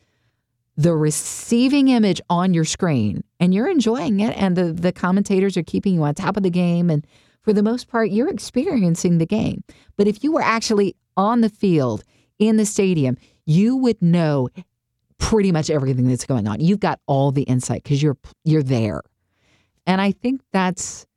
the 0.79 0.95
receiving 0.95 1.89
image 1.89 2.21
on 2.29 2.55
your 2.55 2.65
screen 2.65 3.25
and 3.41 3.53
you're 3.53 3.69
enjoying 3.69 4.21
it 4.21 4.31
and 4.37 4.57
the, 4.57 4.73
the 4.73 4.93
commentators 4.93 5.57
are 5.57 5.63
keeping 5.65 5.95
you 5.95 6.05
on 6.05 6.15
top 6.15 6.37
of 6.37 6.45
the 6.45 6.51
game. 6.51 6.89
And 6.89 7.05
for 7.43 7.53
the 7.53 7.65
most 7.65 7.89
part 7.89 8.11
you're 8.11 8.29
experiencing 8.29 9.19
the 9.19 9.27
game. 9.27 9.65
But 9.97 10.07
if 10.07 10.23
you 10.23 10.31
were 10.31 10.41
actually 10.41 10.95
on 11.17 11.41
the 11.41 11.49
field 11.49 12.05
in 12.39 12.59
the 12.59 12.65
stadium 12.65 13.19
you 13.45 13.77
would 13.77 14.01
know 14.01 14.49
pretty 15.19 15.51
much 15.51 15.69
everything 15.69 16.07
that's 16.07 16.27
going 16.27 16.47
on. 16.47 16.61
You've 16.61 16.79
got 16.79 17.01
all 17.07 17.33
the 17.33 17.43
insight 17.43 17.83
because 17.83 18.01
you're 18.01 18.17
you're 18.45 18.63
there. 18.63 19.03
And 19.85 20.01
i 20.01 20.13
think 20.13 20.43
that's 20.53 21.08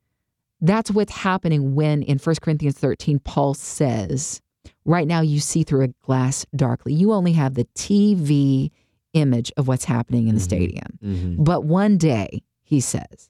that's 0.62 0.92
what's 0.92 1.12
happening 1.12 1.76
when 1.76 2.04
in 2.04 2.18
1 2.20 2.36
corinthians 2.42 2.78
13 2.78 3.20
paul 3.20 3.54
says 3.54 4.42
right 4.86 5.08
now 5.08 5.22
you 5.22 5.40
see 5.40 5.64
through 5.64 5.84
a 5.84 5.88
glass 6.06 6.46
darkly 6.56 6.94
you 6.94 7.12
only 7.14 7.34
have 7.34 7.56
the 7.56 7.66
tv 7.76 8.72
image 9.14 9.52
of 9.58 9.68
what's 9.68 9.86
happening 9.86 10.28
in 10.30 10.36
the 10.36 10.40
Mhm. 10.42 10.46
stadium. 10.46 11.00
Mhm. 11.04 11.44
But 11.44 11.66
one 11.66 11.98
day, 11.98 12.44
he 12.64 12.80
says, 12.80 13.30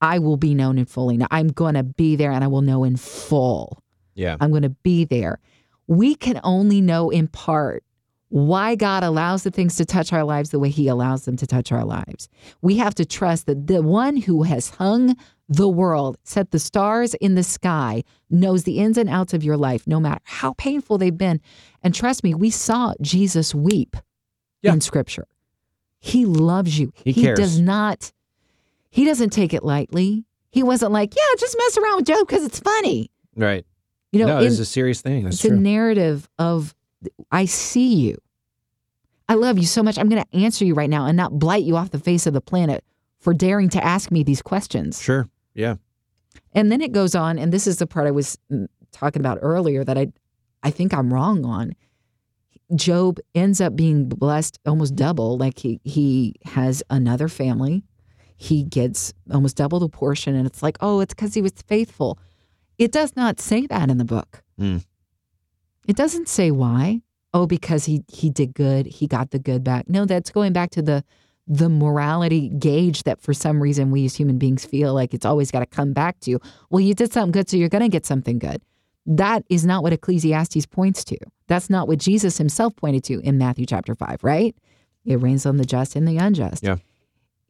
I 0.00 0.18
will 0.18 0.36
be 0.36 0.54
known 0.56 0.76
in 0.76 0.86
fully. 0.86 1.16
Now, 1.16 1.28
I'm 1.30 1.46
going 1.48 1.74
to 1.74 1.84
be 1.84 2.16
there 2.16 2.32
and 2.32 2.42
I 2.42 2.48
will 2.48 2.62
know 2.62 2.82
in 2.82 2.96
full. 2.96 3.80
Yeah. 4.16 4.36
I'm 4.40 4.50
going 4.50 4.64
to 4.64 4.70
be 4.82 5.04
there. 5.04 5.38
We 5.86 6.16
can 6.16 6.40
only 6.42 6.80
know 6.80 7.10
in 7.10 7.28
part 7.28 7.84
why 8.30 8.74
God 8.74 9.04
allows 9.04 9.44
the 9.44 9.52
things 9.52 9.76
to 9.76 9.84
touch 9.84 10.12
our 10.12 10.24
lives 10.24 10.50
the 10.50 10.58
way 10.58 10.70
he 10.70 10.88
allows 10.88 11.26
them 11.26 11.36
to 11.36 11.46
touch 11.46 11.70
our 11.70 11.84
lives. 11.84 12.28
We 12.60 12.76
have 12.78 12.96
to 12.96 13.04
trust 13.04 13.46
that 13.46 13.68
the 13.68 13.82
one 13.82 14.16
who 14.16 14.42
has 14.42 14.70
hung 14.70 15.14
the 15.56 15.68
world, 15.68 16.16
set 16.24 16.50
the 16.50 16.58
stars 16.58 17.14
in 17.14 17.34
the 17.34 17.42
sky, 17.42 18.02
knows 18.30 18.64
the 18.64 18.78
ins 18.78 18.96
and 18.96 19.08
outs 19.08 19.34
of 19.34 19.44
your 19.44 19.56
life, 19.56 19.86
no 19.86 20.00
matter 20.00 20.20
how 20.24 20.52
painful 20.54 20.98
they've 20.98 21.16
been. 21.16 21.40
And 21.82 21.94
trust 21.94 22.24
me, 22.24 22.34
we 22.34 22.50
saw 22.50 22.94
Jesus 23.00 23.54
weep 23.54 23.96
Yeah. 24.62 24.72
in 24.72 24.80
scripture. 24.80 25.26
He 25.98 26.24
loves 26.26 26.78
you. 26.78 26.92
He 27.04 27.12
cares. 27.14 27.38
does 27.38 27.60
not, 27.60 28.12
he 28.90 29.04
doesn't 29.04 29.30
take 29.30 29.52
it 29.52 29.62
lightly. 29.64 30.24
He 30.50 30.62
wasn't 30.62 30.92
like, 30.92 31.14
yeah, 31.14 31.22
just 31.38 31.56
mess 31.58 31.78
around 31.78 31.96
with 31.96 32.06
Job 32.06 32.26
because 32.26 32.44
it's 32.44 32.58
funny. 32.60 33.10
Right. 33.36 33.64
You 34.10 34.20
know, 34.20 34.26
no, 34.26 34.40
is 34.40 34.60
a 34.60 34.64
serious 34.64 35.00
thing. 35.00 35.24
That's 35.24 35.36
it's 35.36 35.44
a 35.44 35.56
narrative 35.56 36.28
of 36.38 36.74
I 37.30 37.46
see 37.46 37.94
you. 37.94 38.18
I 39.28 39.34
love 39.34 39.56
you 39.58 39.64
so 39.64 39.82
much. 39.82 39.98
I'm 39.98 40.08
going 40.08 40.22
to 40.22 40.36
answer 40.36 40.64
you 40.64 40.74
right 40.74 40.90
now 40.90 41.06
and 41.06 41.16
not 41.16 41.38
blight 41.38 41.62
you 41.64 41.76
off 41.76 41.90
the 41.90 41.98
face 41.98 42.26
of 42.26 42.34
the 42.34 42.40
planet 42.42 42.84
for 43.18 43.32
daring 43.32 43.68
to 43.70 43.82
ask 43.82 44.10
me 44.10 44.22
these 44.22 44.42
questions. 44.42 45.00
Sure. 45.00 45.28
Yeah. 45.54 45.76
And 46.54 46.70
then 46.70 46.80
it 46.80 46.92
goes 46.92 47.14
on, 47.14 47.38
and 47.38 47.52
this 47.52 47.66
is 47.66 47.78
the 47.78 47.86
part 47.86 48.06
I 48.06 48.10
was 48.10 48.38
mm, 48.50 48.66
talking 48.90 49.20
about 49.20 49.38
earlier 49.42 49.84
that 49.84 49.98
I, 49.98 50.12
I 50.62 50.70
think 50.70 50.94
I'm 50.94 51.12
wrong 51.12 51.44
on. 51.44 51.74
Job 52.74 53.18
ends 53.34 53.60
up 53.60 53.76
being 53.76 54.08
blessed 54.08 54.58
almost 54.64 54.96
double. 54.96 55.36
Like 55.36 55.58
he 55.58 55.80
he 55.84 56.36
has 56.44 56.82
another 56.88 57.28
family, 57.28 57.84
he 58.36 58.64
gets 58.64 59.12
almost 59.30 59.56
double 59.56 59.78
the 59.78 59.88
portion, 59.88 60.34
and 60.34 60.46
it's 60.46 60.62
like, 60.62 60.76
oh, 60.80 61.00
it's 61.00 61.14
because 61.14 61.34
he 61.34 61.42
was 61.42 61.52
faithful. 61.66 62.18
It 62.78 62.90
does 62.90 63.14
not 63.14 63.40
say 63.40 63.66
that 63.66 63.90
in 63.90 63.98
the 63.98 64.04
book. 64.04 64.42
Mm. 64.58 64.84
It 65.86 65.96
doesn't 65.96 66.28
say 66.28 66.50
why. 66.50 67.02
Oh, 67.34 67.46
because 67.46 67.84
he 67.84 68.04
he 68.08 68.30
did 68.30 68.54
good, 68.54 68.86
he 68.86 69.06
got 69.06 69.30
the 69.30 69.38
good 69.38 69.62
back. 69.64 69.88
No, 69.88 70.04
that's 70.06 70.30
going 70.30 70.52
back 70.52 70.70
to 70.70 70.82
the 70.82 71.04
the 71.46 71.68
morality 71.68 72.48
gauge 72.48 73.02
that 73.02 73.20
for 73.20 73.34
some 73.34 73.62
reason 73.62 73.90
we 73.90 74.04
as 74.04 74.14
human 74.14 74.38
beings 74.38 74.64
feel 74.64 74.94
like 74.94 75.12
it's 75.12 75.26
always 75.26 75.50
got 75.50 75.60
to 75.60 75.66
come 75.66 75.92
back 75.92 76.20
to. 76.20 76.38
Well, 76.70 76.80
you 76.80 76.94
did 76.94 77.12
something 77.12 77.32
good, 77.32 77.48
so 77.48 77.56
you're 77.56 77.68
going 77.68 77.82
to 77.82 77.88
get 77.88 78.06
something 78.06 78.38
good. 78.38 78.62
That 79.06 79.44
is 79.48 79.66
not 79.66 79.82
what 79.82 79.92
Ecclesiastes 79.92 80.66
points 80.66 81.04
to. 81.04 81.18
That's 81.48 81.68
not 81.68 81.88
what 81.88 81.98
Jesus 81.98 82.38
himself 82.38 82.76
pointed 82.76 83.02
to 83.04 83.20
in 83.20 83.38
Matthew 83.38 83.66
chapter 83.66 83.94
5, 83.94 84.22
right? 84.22 84.54
It 85.04 85.16
rains 85.16 85.44
on 85.44 85.56
the 85.56 85.64
just 85.64 85.96
and 85.96 86.06
the 86.06 86.18
unjust. 86.18 86.62
Yeah. 86.62 86.76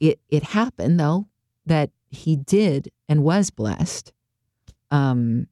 It 0.01 0.19
it 0.29 0.43
happened 0.43 0.99
though 0.99 1.29
that 1.67 1.91
he 2.09 2.37
did 2.37 2.91
and 3.09 3.23
was 3.23 3.51
blessed. 3.51 4.13
Um 4.91 5.47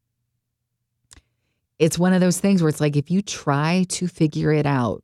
it's 1.79 1.99
one 1.99 2.13
of 2.13 2.21
those 2.21 2.39
things 2.39 2.63
where 2.63 2.69
it's 2.69 2.81
like 2.81 2.97
if 2.97 3.11
you 3.11 3.23
try 3.23 3.87
to 3.91 4.09
figure 4.09 4.53
it 4.53 4.67
out, 4.67 5.03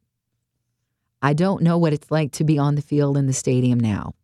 I 1.22 1.32
don't 1.32 1.62
know 1.62 1.78
what 1.78 1.92
it's 1.92 2.10
like 2.10 2.32
to 2.32 2.44
be 2.44 2.58
on 2.58 2.74
the 2.74 2.82
field 2.82 3.16
in 3.16 3.26
the 3.26 3.32
stadium 3.32 3.80
now. 3.80 4.14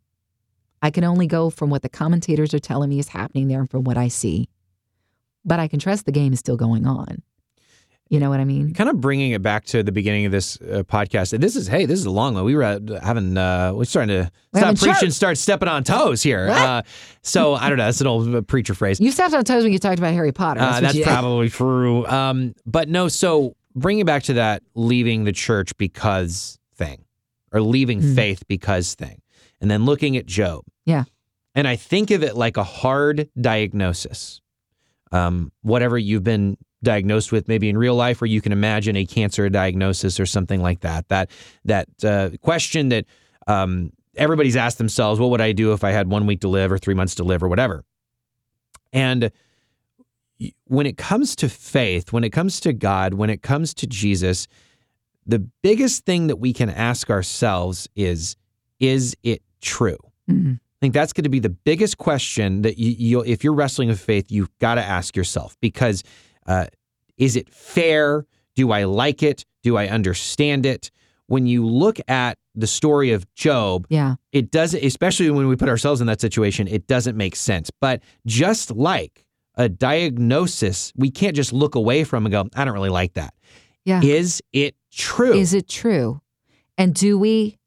I 0.82 0.90
can 0.90 1.04
only 1.04 1.26
go 1.26 1.48
from 1.50 1.70
what 1.70 1.82
the 1.82 1.88
commentators 1.88 2.52
are 2.54 2.58
telling 2.58 2.90
me 2.90 2.98
is 2.98 3.08
happening 3.08 3.48
there 3.48 3.60
and 3.60 3.70
from 3.70 3.84
what 3.84 3.96
I 3.96 4.08
see. 4.08 4.48
But 5.44 5.60
I 5.60 5.68
can 5.68 5.78
trust 5.78 6.06
the 6.06 6.12
game 6.12 6.32
is 6.32 6.38
still 6.40 6.56
going 6.56 6.86
on. 6.86 7.22
You 8.08 8.20
know 8.20 8.28
what 8.28 8.40
I 8.40 8.44
mean? 8.44 8.74
Kind 8.74 8.90
of 8.90 9.00
bringing 9.00 9.30
it 9.30 9.40
back 9.40 9.64
to 9.66 9.82
the 9.82 9.90
beginning 9.90 10.26
of 10.26 10.32
this 10.32 10.60
uh, 10.60 10.82
podcast. 10.86 11.40
This 11.40 11.56
is 11.56 11.66
hey, 11.66 11.86
this 11.86 11.98
is 11.98 12.04
a 12.04 12.10
long 12.10 12.34
one. 12.34 12.44
We 12.44 12.54
were 12.54 12.62
uh, 12.62 12.78
having 13.02 13.38
uh, 13.38 13.72
we're 13.74 13.84
starting 13.84 14.08
to 14.14 14.30
We're 14.52 14.60
stop 14.60 14.76
preaching, 14.76 15.08
church. 15.08 15.12
start 15.12 15.38
stepping 15.38 15.68
on 15.68 15.82
toes 15.82 16.22
here. 16.22 16.50
Uh, 16.50 16.82
so 17.22 17.54
I 17.54 17.70
don't 17.70 17.78
know. 17.78 17.84
That's 17.86 18.02
an 18.02 18.06
old 18.08 18.34
uh, 18.34 18.42
preacher 18.42 18.74
phrase. 18.74 19.00
You 19.00 19.10
stepped 19.12 19.32
on 19.32 19.44
toes 19.44 19.62
when 19.64 19.72
you 19.72 19.78
talked 19.78 19.98
about 19.98 20.12
Harry 20.12 20.30
Potter. 20.30 20.60
Uh, 20.60 20.80
That's, 20.80 20.94
that's 20.94 21.06
probably 21.08 21.48
true. 21.48 22.04
Um, 22.06 22.54
but 22.66 22.90
no, 22.90 23.08
so 23.08 23.56
bringing 23.74 24.02
it 24.02 24.06
back 24.06 24.24
to 24.24 24.34
that 24.34 24.62
leaving 24.74 25.24
the 25.24 25.32
church 25.32 25.74
because 25.78 26.58
thing 26.82 27.04
or 27.52 27.60
leaving 27.60 28.00
Mm. 28.00 28.14
faith 28.14 28.42
because 28.48 28.94
thing. 28.94 29.20
And 29.60 29.70
then 29.70 29.84
looking 29.84 30.16
at 30.16 30.26
Job. 30.26 30.64
Yeah. 30.84 31.04
And 31.54 31.68
I 31.68 31.76
think 31.76 32.10
of 32.10 32.22
it 32.22 32.34
like 32.36 32.56
a 32.56 32.64
hard 32.64 33.28
diagnosis. 33.40 34.40
Um, 35.12 35.52
whatever 35.60 35.98
you've 35.98 36.24
been 36.24 36.56
diagnosed 36.82 37.30
with, 37.30 37.46
maybe 37.46 37.68
in 37.68 37.76
real 37.76 37.94
life, 37.94 38.20
or 38.22 38.26
you 38.26 38.40
can 38.40 38.50
imagine 38.52 38.96
a 38.96 39.04
cancer 39.04 39.48
diagnosis 39.50 40.18
or 40.18 40.26
something 40.26 40.62
like 40.62 40.80
that. 40.80 41.06
That 41.08 41.30
that 41.66 41.88
uh, 42.02 42.30
question 42.40 42.88
that 42.88 43.04
um, 43.46 43.92
everybody's 44.16 44.56
asked 44.56 44.78
themselves: 44.78 45.20
What 45.20 45.30
would 45.30 45.40
I 45.42 45.52
do 45.52 45.74
if 45.74 45.84
I 45.84 45.90
had 45.92 46.08
one 46.08 46.26
week 46.26 46.40
to 46.40 46.48
live, 46.48 46.72
or 46.72 46.78
three 46.78 46.94
months 46.94 47.14
to 47.16 47.24
live, 47.24 47.42
or 47.42 47.48
whatever? 47.48 47.84
And 48.92 49.30
when 50.64 50.86
it 50.86 50.96
comes 50.96 51.36
to 51.36 51.48
faith, 51.48 52.12
when 52.12 52.24
it 52.24 52.30
comes 52.30 52.58
to 52.60 52.72
God, 52.72 53.14
when 53.14 53.30
it 53.30 53.42
comes 53.42 53.74
to 53.74 53.86
Jesus, 53.86 54.48
the 55.26 55.38
biggest 55.62 56.04
thing 56.04 56.26
that 56.28 56.36
we 56.36 56.52
can 56.52 56.68
ask 56.70 57.10
ourselves 57.10 57.88
is 57.96 58.36
is 58.80 59.16
it 59.22 59.42
true? 59.60 59.98
Mhm. 60.28 60.56
I 60.56 60.78
think 60.80 60.94
that's 60.94 61.12
going 61.12 61.22
to 61.24 61.30
be 61.30 61.38
the 61.38 61.48
biggest 61.50 61.98
question 61.98 62.62
that 62.62 62.76
you, 62.78 62.90
you 62.98 63.20
if 63.24 63.44
you're 63.44 63.54
wrestling 63.54 63.88
with 63.88 64.00
faith, 64.00 64.32
you've 64.32 64.50
got 64.58 64.74
to 64.76 64.82
ask 64.82 65.16
yourself 65.16 65.56
because 65.60 66.02
uh, 66.46 66.66
is 67.16 67.36
it 67.36 67.48
fair? 67.48 68.26
Do 68.56 68.72
I 68.72 68.84
like 68.84 69.22
it? 69.22 69.44
Do 69.62 69.76
I 69.76 69.86
understand 69.88 70.66
it? 70.66 70.90
When 71.28 71.46
you 71.46 71.64
look 71.64 71.98
at 72.08 72.36
the 72.56 72.66
story 72.66 73.12
of 73.12 73.32
Job, 73.34 73.86
Yeah. 73.88 74.16
it 74.32 74.50
doesn't, 74.50 74.82
especially 74.84 75.30
when 75.30 75.46
we 75.46 75.54
put 75.56 75.68
ourselves 75.68 76.00
in 76.00 76.06
that 76.08 76.20
situation, 76.20 76.66
it 76.66 76.86
doesn't 76.88 77.16
make 77.16 77.36
sense. 77.36 77.70
But 77.80 78.02
just 78.26 78.72
like 78.72 79.24
a 79.54 79.68
diagnosis, 79.68 80.92
we 80.96 81.10
can't 81.10 81.34
just 81.36 81.52
look 81.52 81.74
away 81.74 82.04
from 82.04 82.26
and 82.26 82.32
go, 82.32 82.48
I 82.54 82.64
don't 82.64 82.74
really 82.74 82.90
like 82.90 83.14
that. 83.14 83.34
Yeah. 83.84 84.02
Is 84.02 84.42
it 84.52 84.74
true? 84.92 85.32
Is 85.32 85.54
it 85.54 85.68
true? 85.68 86.20
And 86.78 86.94
do 86.94 87.18
we 87.18 87.58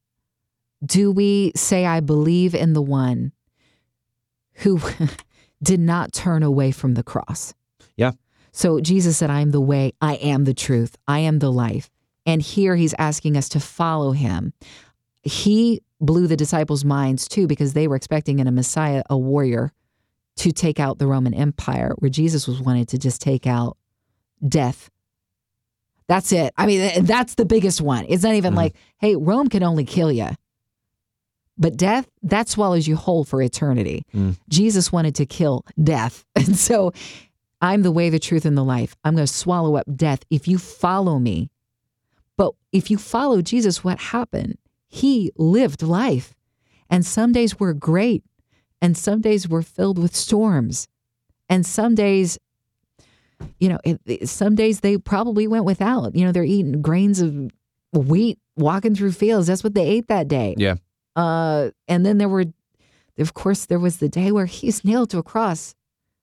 do 0.86 1.12
we 1.12 1.52
say 1.56 1.86
I 1.86 2.00
believe 2.00 2.54
in 2.54 2.74
the 2.74 2.82
one 2.82 3.32
who 4.56 4.80
did 5.64 5.80
not 5.80 6.14
turn 6.14 6.44
away 6.44 6.72
from 6.72 6.94
the 6.94 7.04
cross? 7.04 7.54
Yeah. 7.96 8.12
So 8.52 8.80
Jesus 8.80 9.18
said, 9.18 9.30
I 9.30 9.42
am 9.42 9.52
the 9.52 9.62
way, 9.62 9.94
I 10.02 10.16
am 10.16 10.46
the 10.46 10.54
truth, 10.54 10.96
I 11.08 11.20
am 11.20 11.40
the 11.40 11.52
life. 11.52 11.90
And 12.26 12.42
here 12.42 12.76
he's 12.76 12.96
asking 12.98 13.38
us 13.38 13.50
to 13.50 13.60
follow 13.60 14.12
him. 14.12 14.54
He 15.24 15.82
blew 16.00 16.28
the 16.28 16.38
disciples' 16.38 16.86
minds 16.86 17.28
too 17.28 17.48
because 17.48 17.74
they 17.74 17.88
were 17.88 17.96
expecting 17.96 18.40
in 18.40 18.48
a 18.48 18.52
Messiah, 18.52 19.04
a 19.10 19.18
warrior, 19.18 19.72
to 20.38 20.52
take 20.52 20.80
out 20.80 21.00
the 21.00 21.08
Roman 21.08 21.34
Empire, 21.34 21.94
where 22.00 22.10
Jesus 22.10 22.48
was 22.48 22.62
wanted 22.62 22.88
to 22.90 22.98
just 22.98 23.22
take 23.22 23.48
out 23.48 23.78
death. 24.48 24.90
That's 26.08 26.32
it. 26.32 26.54
I 26.58 26.66
mean, 26.68 27.06
that's 27.06 27.36
the 27.36 27.46
biggest 27.46 27.82
one. 27.82 28.06
It's 28.08 28.24
not 28.24 28.36
even 28.36 28.54
Mhm. 28.54 28.58
like, 28.58 28.76
hey, 29.00 29.16
Rome 29.16 29.50
can 29.50 29.64
only 29.64 29.86
kill 29.86 30.12
you. 30.12 30.30
But 31.58 31.78
death, 31.78 32.08
that 32.24 32.50
swallows 32.50 32.88
you 32.88 32.96
whole 32.96 33.24
for 33.24 33.42
eternity. 33.42 34.04
Mm. 34.14 34.36
Jesus 34.50 34.92
wanted 34.92 35.16
to 35.16 35.26
kill 35.26 35.64
death. 35.82 36.26
And 36.36 36.56
so 36.58 36.92
I'm 37.62 37.82
the 37.82 37.92
way, 37.92 38.10
the 38.10 38.20
truth, 38.20 38.46
and 38.46 38.58
the 38.58 38.64
life. 38.64 38.96
I'm 39.04 39.16
going 39.16 39.26
to 39.26 39.34
swallow 39.34 39.76
up 39.78 39.88
death 39.96 40.20
if 40.30 40.48
you 40.48 40.58
follow 40.58 41.18
me. 41.18 41.50
But 42.38 42.54
if 42.74 42.92
you 42.92 42.98
follow 42.98 43.42
Jesus, 43.42 43.84
what 43.84 43.98
happened? 44.00 44.58
He 44.88 45.32
lived 45.38 45.82
life. 45.82 46.36
And 46.90 47.06
some 47.06 47.32
days 47.32 47.60
were 47.60 47.74
great, 47.74 48.24
and 48.82 48.96
some 48.98 49.22
days 49.22 49.48
were 49.50 49.64
filled 49.64 49.98
with 49.98 50.16
storms. 50.16 50.88
And 51.50 51.66
some 51.66 51.96
days, 51.96 52.38
you 53.60 53.70
know, 53.70 53.80
it, 53.84 54.00
it- 54.06 54.30
some 54.30 54.56
days 54.56 54.80
they 54.82 54.98
probably 54.98 55.48
went 55.48 55.66
without. 55.66 56.16
You 56.16 56.26
know, 56.26 56.32
they're 56.32 56.44
eating 56.44 56.82
grains 56.82 57.22
of 57.22 57.52
wheat 57.94 58.40
walking 58.58 58.96
through 58.96 59.12
fields. 59.14 59.48
That's 59.48 59.64
what 59.64 59.74
they 59.74 59.88
ate 59.88 60.08
that 60.08 60.28
day. 60.28 60.56
Yeah. 60.58 60.76
Uh, 61.16 61.72
and 61.88 62.06
then 62.06 62.18
there 62.18 62.28
were, 62.30 62.46
of 63.18 63.34
course, 63.34 63.66
there 63.66 63.80
was 63.80 63.98
the 63.98 64.10
day 64.10 64.32
where 64.32 64.46
he's 64.46 64.84
nailed 64.86 65.10
to 65.12 65.18
a 65.18 65.24
cross. 65.24 65.76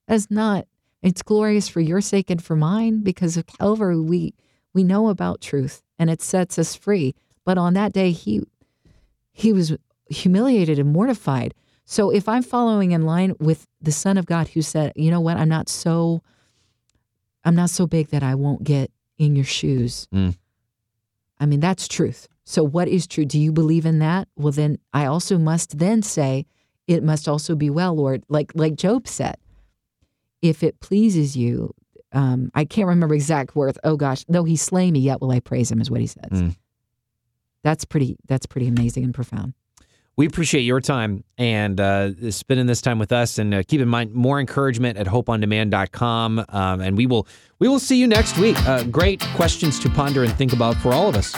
That's 0.08 0.30
not. 0.30 0.66
It's 1.02 1.22
glorious 1.22 1.68
for 1.68 1.80
your 1.80 2.00
sake 2.00 2.30
and 2.30 2.42
for 2.42 2.54
mine 2.56 3.02
because 3.02 3.36
of 3.36 3.46
Calvary. 3.46 3.98
We 4.00 4.34
we 4.74 4.84
know 4.84 5.08
about 5.08 5.40
truth 5.40 5.82
and 5.98 6.08
it 6.08 6.22
sets 6.22 6.58
us 6.58 6.74
free. 6.76 7.14
But 7.44 7.58
on 7.58 7.74
that 7.74 7.92
day, 7.92 8.12
he 8.12 8.42
he 9.32 9.52
was 9.52 9.76
humiliated 10.08 10.78
and 10.78 10.92
mortified. 10.92 11.54
So 11.84 12.10
if 12.10 12.28
I'm 12.28 12.42
following 12.42 12.92
in 12.92 13.02
line 13.04 13.34
with 13.40 13.66
the 13.80 13.90
Son 13.92 14.16
of 14.16 14.26
God 14.26 14.48
who 14.48 14.62
said, 14.62 14.92
you 14.94 15.10
know 15.10 15.20
what, 15.20 15.36
I'm 15.36 15.48
not 15.48 15.68
so 15.68 16.22
I'm 17.44 17.54
not 17.54 17.70
so 17.70 17.86
big 17.86 18.08
that 18.08 18.22
I 18.22 18.34
won't 18.34 18.64
get 18.64 18.90
in 19.18 19.36
your 19.36 19.44
shoes. 19.44 20.08
Mm. 20.14 20.36
I 21.38 21.46
mean, 21.46 21.60
that's 21.60 21.88
truth. 21.88 22.28
So 22.44 22.62
what 22.62 22.88
is 22.88 23.06
true? 23.06 23.24
Do 23.24 23.38
you 23.38 23.52
believe 23.52 23.86
in 23.86 23.98
that? 24.00 24.28
Well 24.36 24.52
then 24.52 24.78
I 24.92 25.06
also 25.06 25.38
must 25.38 25.78
then 25.78 26.02
say, 26.02 26.46
it 26.86 27.02
must 27.02 27.28
also 27.28 27.54
be 27.54 27.70
well, 27.70 27.94
Lord, 27.94 28.24
like 28.28 28.52
like 28.54 28.74
Job 28.74 29.06
said. 29.06 29.36
If 30.40 30.62
it 30.64 30.80
pleases 30.80 31.36
you, 31.36 31.74
um, 32.12 32.50
I 32.54 32.64
can't 32.64 32.88
remember 32.88 33.14
exact 33.14 33.54
words. 33.54 33.78
Oh 33.84 33.96
gosh, 33.96 34.24
though 34.28 34.44
he 34.44 34.56
slay 34.56 34.90
me, 34.90 34.98
yet 34.98 35.20
will 35.20 35.30
I 35.30 35.40
praise 35.40 35.70
him, 35.70 35.80
is 35.80 35.90
what 35.90 36.00
he 36.00 36.08
says. 36.08 36.30
Mm. 36.32 36.56
That's 37.62 37.84
pretty. 37.84 38.16
That's 38.26 38.46
pretty 38.46 38.66
amazing 38.66 39.04
and 39.04 39.14
profound. 39.14 39.54
We 40.16 40.26
appreciate 40.26 40.62
your 40.62 40.80
time 40.80 41.24
and 41.38 41.80
uh, 41.80 42.30
spending 42.30 42.66
this 42.66 42.82
time 42.82 42.98
with 42.98 43.12
us. 43.12 43.38
And 43.38 43.54
uh, 43.54 43.62
keep 43.66 43.80
in 43.80 43.88
mind, 43.88 44.12
more 44.12 44.40
encouragement 44.40 44.98
at 44.98 45.06
hopeondemand.com. 45.06 46.44
Um, 46.48 46.80
and 46.80 46.96
we 46.96 47.06
will 47.06 47.26
we 47.58 47.68
will 47.68 47.80
see 47.80 47.96
you 47.96 48.06
next 48.06 48.36
week. 48.38 48.56
Uh, 48.66 48.84
great 48.84 49.20
questions 49.34 49.78
to 49.80 49.88
ponder 49.88 50.22
and 50.22 50.32
think 50.34 50.52
about 50.52 50.76
for 50.76 50.92
all 50.92 51.08
of 51.08 51.16
us. 51.16 51.34